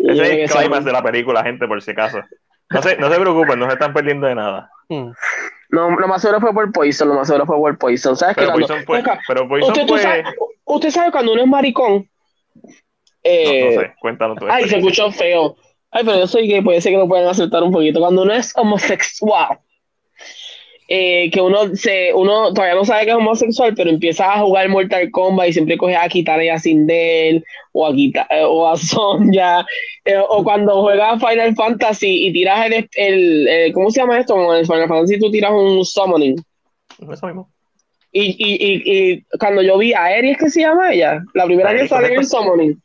[0.00, 2.18] Y yo Ese es el ese climax de la película, gente, por si acaso.
[2.70, 4.68] No se, no se preocupen, no se están perdiendo de nada.
[4.88, 5.12] Hmm.
[5.72, 8.16] No, lo más seguro fue por Poison, lo más seguro fue por Poison.
[8.16, 8.36] ¿Sabes?
[8.36, 10.24] Pero Cuando- Poison fue, pero Poison usted, fue, sabe,
[10.64, 12.08] usted sabe cuando uno es maricón.
[12.54, 12.70] no,
[13.24, 14.46] Eh, no sé, cuéntanos tú.
[14.48, 15.56] Ay, se escuchó feo.
[15.90, 18.00] Ay, pero yo soy gay, puede ser que lo puedan aceptar un poquito.
[18.00, 19.58] Cuando uno es homosexual,
[20.94, 24.68] eh, que uno se, uno todavía no sabe que es homosexual, pero empieza a jugar
[24.68, 27.42] Mortal Kombat y siempre coge a y a Sindel,
[27.72, 29.64] o a Kita, eh, o a Sonja,
[30.04, 34.36] eh, o cuando juegas Final Fantasy y tiras el, el, el- ¿cómo se llama esto?
[34.52, 36.36] En el Final Fantasy tú tiras un summoning.
[37.10, 37.48] Eso mismo.
[38.14, 38.82] Y, y, y,
[39.14, 42.12] y cuando yo vi a Aries, que se llama ella, la primera que sale en
[42.20, 42.82] el summoning.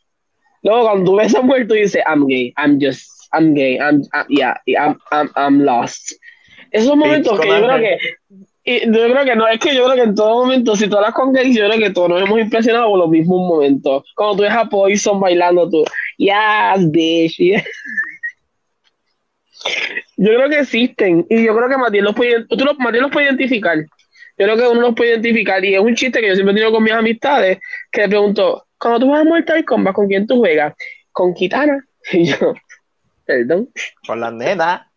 [0.63, 4.01] Luego cuando tú ves a muerto y dices, I'm gay, I'm just, I'm gay, I'm,
[4.13, 6.13] I'm- yeah, I'm, I'm, I'm lost.
[6.72, 7.98] Esos momentos que yo creo que,
[8.69, 10.98] y yo creo que no, es que yo creo que en todo momento, si tú
[10.98, 14.03] hablas con gays, yo creo que todos nos hemos impresionado por los mismos momentos.
[14.14, 15.85] Cuando tú ves a Poison bailando, tú,
[16.18, 17.64] yes, bitch.
[20.18, 23.11] Yo creo que existen, y yo creo que Matías los puede, tú los, Matías los
[23.11, 23.77] puede identificar.
[23.77, 26.56] Yo creo que uno los puede identificar, y es un chiste que yo siempre he
[26.56, 30.27] tenido con mis amistades, que le pregunto, cuando tú vas a Mortal Kombat, ¿con quién
[30.27, 30.73] tú juegas?
[31.11, 31.84] Con Kitana.
[32.11, 32.53] Y yo,
[33.26, 33.69] perdón
[34.06, 34.89] Con la nena.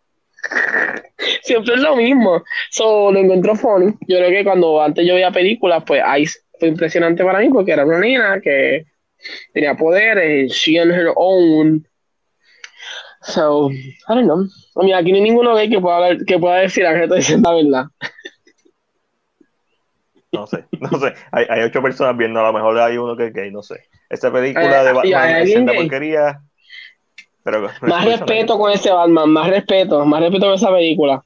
[1.43, 2.43] siempre es lo mismo.
[2.71, 3.93] So, lo encuentro funny.
[4.09, 7.73] Yo creo que cuando antes yo veía películas, pues Ice fue impresionante para mí porque
[7.73, 8.87] era una niña que
[9.53, 11.87] tenía poderes, she on her own.
[13.23, 14.47] So, I don't know.
[14.77, 17.03] I mean, aquí no hay ninguno gay que pueda, hablar- que pueda decir a que
[17.03, 17.85] estoy diciendo la verdad.
[20.33, 21.13] No sé, no sé.
[21.33, 23.81] Hay, hay ocho personas viendo, a lo mejor hay uno que es gay, no sé.
[24.09, 25.77] Esta película Eh, de Batman es gay.
[25.77, 26.41] porquería.
[27.43, 31.25] Pero, Más respeto con ese Batman, más respeto, más respeto con esa película.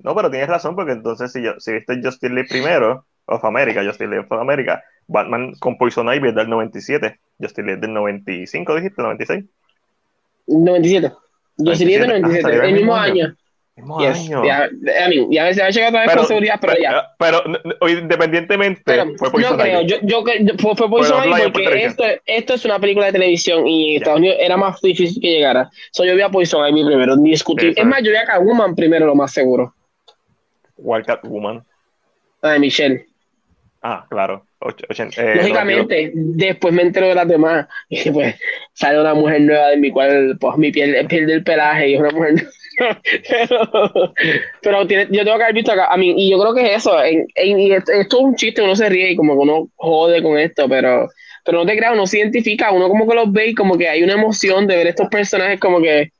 [0.00, 3.82] No, pero tienes razón, porque entonces si, yo, si viste Justice League primero, of America,
[3.82, 7.94] Justice League of America, Batman con Poison Ivy es del 97, Justice League es del
[7.94, 9.44] 95, dijiste, 96.
[10.46, 11.12] 97.
[11.56, 12.06] Yo sí 97.
[12.06, 13.28] 97, Ah, salió el mismo año.
[13.28, 13.43] Mismo
[13.76, 14.28] Yes.
[14.28, 17.10] Ya, I mean, ya ha llegado otra vez Pero, con seguridad, pero, ya.
[17.18, 20.22] pero, pero, independientemente, Pero fue no Poison creo, yo, yo,
[20.58, 23.96] fue, fue por porque esto, esto es una película de televisión y.
[23.96, 25.70] Estados Unidos era más difícil que llegara.
[25.90, 27.74] So, yo vi a Poison Ivy primero, discutir.
[27.76, 29.74] Es más, yo vi a Catwoman primero, lo más seguro.
[30.76, 31.64] Wildcat Woman.
[32.42, 33.06] La de Michelle.
[33.82, 34.46] Ah, claro.
[34.88, 37.66] Eh, Lógicamente, después me entero de las demás.
[37.88, 38.36] Y pues
[38.72, 42.00] sale una mujer nueva de mi cual pues mi piel pierde el pelaje y es
[42.00, 42.50] una mujer nueva.
[42.76, 44.12] Pero
[44.62, 45.86] pero tiene- yo tengo que haber visto acá.
[45.86, 47.02] A mí, y yo creo que es eso.
[47.02, 49.68] en- en- y esto, esto es un chiste, uno se ríe y como que uno
[49.76, 51.08] jode con esto, pero,
[51.44, 53.88] pero no te creas, uno se identifica, uno como que los ve y como que
[53.88, 56.10] hay una emoción de ver estos personajes como que.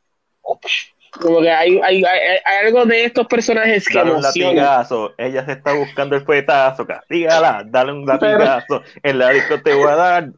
[1.20, 5.44] Como que hay, hay, hay, hay algo de estos personajes que Dale un latigazo, ella
[5.46, 9.94] se está buscando el fuetazo, castígala, dale un latigazo, en la disco te voy a
[9.94, 10.30] dar.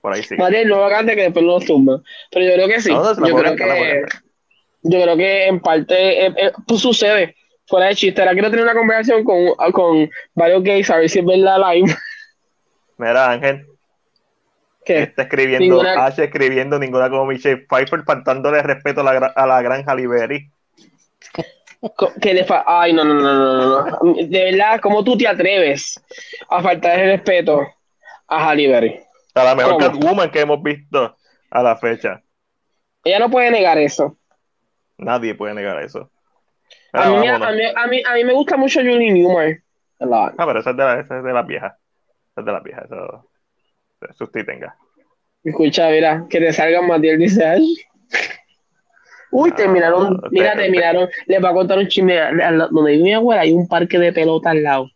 [0.00, 0.36] Por ahí sí.
[0.36, 2.00] Mariel, no cante que después lo tumba.
[2.30, 2.90] Pero yo creo que sí.
[2.90, 4.02] No, no, yo, creo que.
[4.82, 7.36] Yo creo que en parte eh, eh, pues sucede.
[7.66, 8.20] Fuera de chiste.
[8.20, 11.94] Ahora quiero tener una conversación con, con varios gays a ver si es verdad live.
[12.98, 13.66] Mira, Ángel,
[14.84, 19.46] que está escribiendo, Ninguna- H escribiendo ninguna como Michelle Pfeiffer, faltándole respeto a la, a
[19.46, 20.50] la gran Halle Berry.
[21.94, 24.14] co- que le fa Ay, no, no, no, no, no.
[24.14, 26.02] De verdad, ¿cómo tú te atreves
[26.48, 27.66] a faltar el respeto
[28.26, 29.06] a Halle?
[29.34, 29.86] A la mejor ¿Cómo?
[29.92, 31.16] Catwoman que hemos visto
[31.50, 32.20] a la fecha.
[33.04, 34.16] Ella no puede negar eso.
[35.00, 36.10] Nadie puede negar eso.
[36.92, 37.48] A mí, vámonos.
[37.48, 39.58] a, mí, a, mí, a mí me gusta mucho Julie Newmar.
[40.38, 41.72] Ah, pero esa es de, la, esa es de las viejas.
[42.32, 42.84] Esa es de las viejas.
[42.84, 43.30] Eso,
[44.08, 44.76] eso usted tenga.
[45.44, 47.76] Escucha, mira, que te salgan Matiel dice, ay.
[49.32, 52.18] Uy, Ah, terminaron, te- mira, te- terminaron, les va a contar un chisme,
[52.70, 54.90] donde vive mi abuela hay un parque de pelota al lado,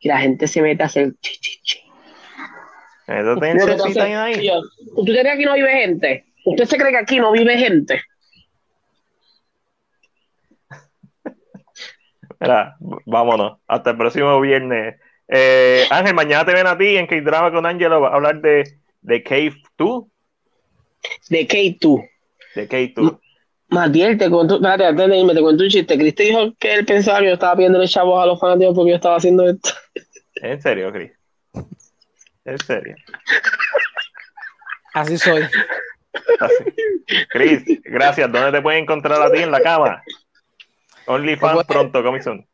[0.00, 1.78] y la gente se mete a hacer chi, chi.
[3.06, 3.32] Eso
[4.22, 4.50] ahí.
[4.96, 6.24] ¿Usted cree que aquí no vive gente?
[6.44, 8.02] ¿Usted se cree que aquí no vive gente?
[12.40, 13.58] Mira, vámonos.
[13.66, 14.96] Hasta el próximo viernes.
[15.28, 18.00] Eh, Ángel, mañana te ven a ti en K-Drama con Angelo.
[18.00, 18.64] Va a hablar de,
[19.00, 20.04] de Cave 2.
[21.28, 22.02] ¿De qué tú?
[22.54, 23.18] De K2.
[23.68, 25.98] Matiel, te cuento, espérate, antes de irme, te cuento un chiste.
[25.98, 28.96] Cristi dijo que él pensaba que yo estaba pidiendo chavos a los fanáticos porque yo
[28.96, 29.70] estaba haciendo esto.
[30.36, 31.12] En serio, Chris.
[32.44, 32.96] En serio.
[34.92, 35.42] Así soy.
[36.40, 36.64] Así.
[37.30, 38.30] Chris, gracias.
[38.30, 40.02] ¿Dónde te pueden encontrar a ti en la cama?
[41.06, 42.46] OnlyFans pronto, comisión.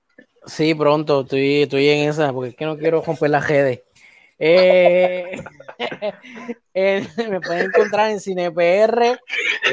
[0.46, 3.82] Sí, pronto, estoy, estoy en esa, porque es que no quiero romper las redes.
[4.38, 5.38] Eh,
[6.74, 9.20] eh, me pueden encontrar en CinePR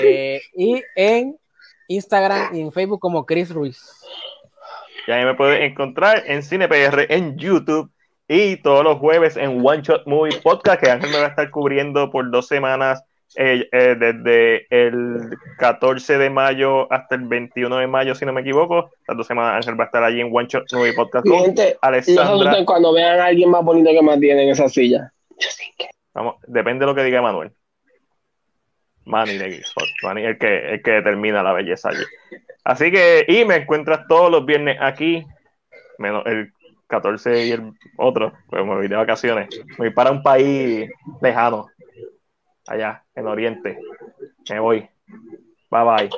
[0.01, 1.37] eh, y en
[1.87, 3.81] Instagram y en Facebook como Chris Ruiz.
[5.07, 7.89] Y ahí me puedes encontrar en CinePR en YouTube
[8.27, 11.49] y todos los jueves en One Shot Movie Podcast, que Ángel me va a estar
[11.49, 13.01] cubriendo por dos semanas,
[13.35, 18.41] eh, eh, desde el 14 de mayo hasta el 21 de mayo, si no me
[18.41, 18.91] equivoco.
[19.07, 21.77] Las dos semanas Ángel va a estar allí en One Shot Movie Podcast con gente,
[21.81, 25.11] no cuando vean a alguien más bonito que más tiene en esa silla.
[26.13, 27.51] Vamos, depende de lo que diga Manuel.
[29.05, 29.61] Manny, de.
[30.03, 32.03] Manny es el que, el que determina la belleza allí.
[32.63, 35.25] Así que, y me encuentras todos los viernes aquí,
[35.97, 36.51] menos el
[36.87, 39.47] 14 y el otro, pues me voy de vacaciones.
[39.77, 40.89] Me voy para un país
[41.21, 41.67] lejano,
[42.67, 43.77] allá, en Oriente.
[44.49, 44.87] Me voy.
[45.69, 46.09] Bye bye.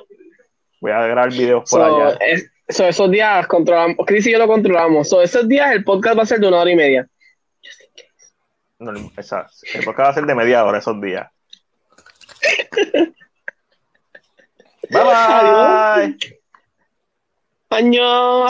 [0.81, 2.17] Voy a grabar videos por So, allá.
[2.25, 5.09] es- so, esos días controlamos, Chris y yo lo controlamos.
[5.09, 7.07] So, esos días el podcast va a ser de una hora y media.
[8.79, 11.27] No, esa- el podcast va a ser de media hora esos días.
[14.89, 16.17] Bye bye.
[17.71, 18.47] Año.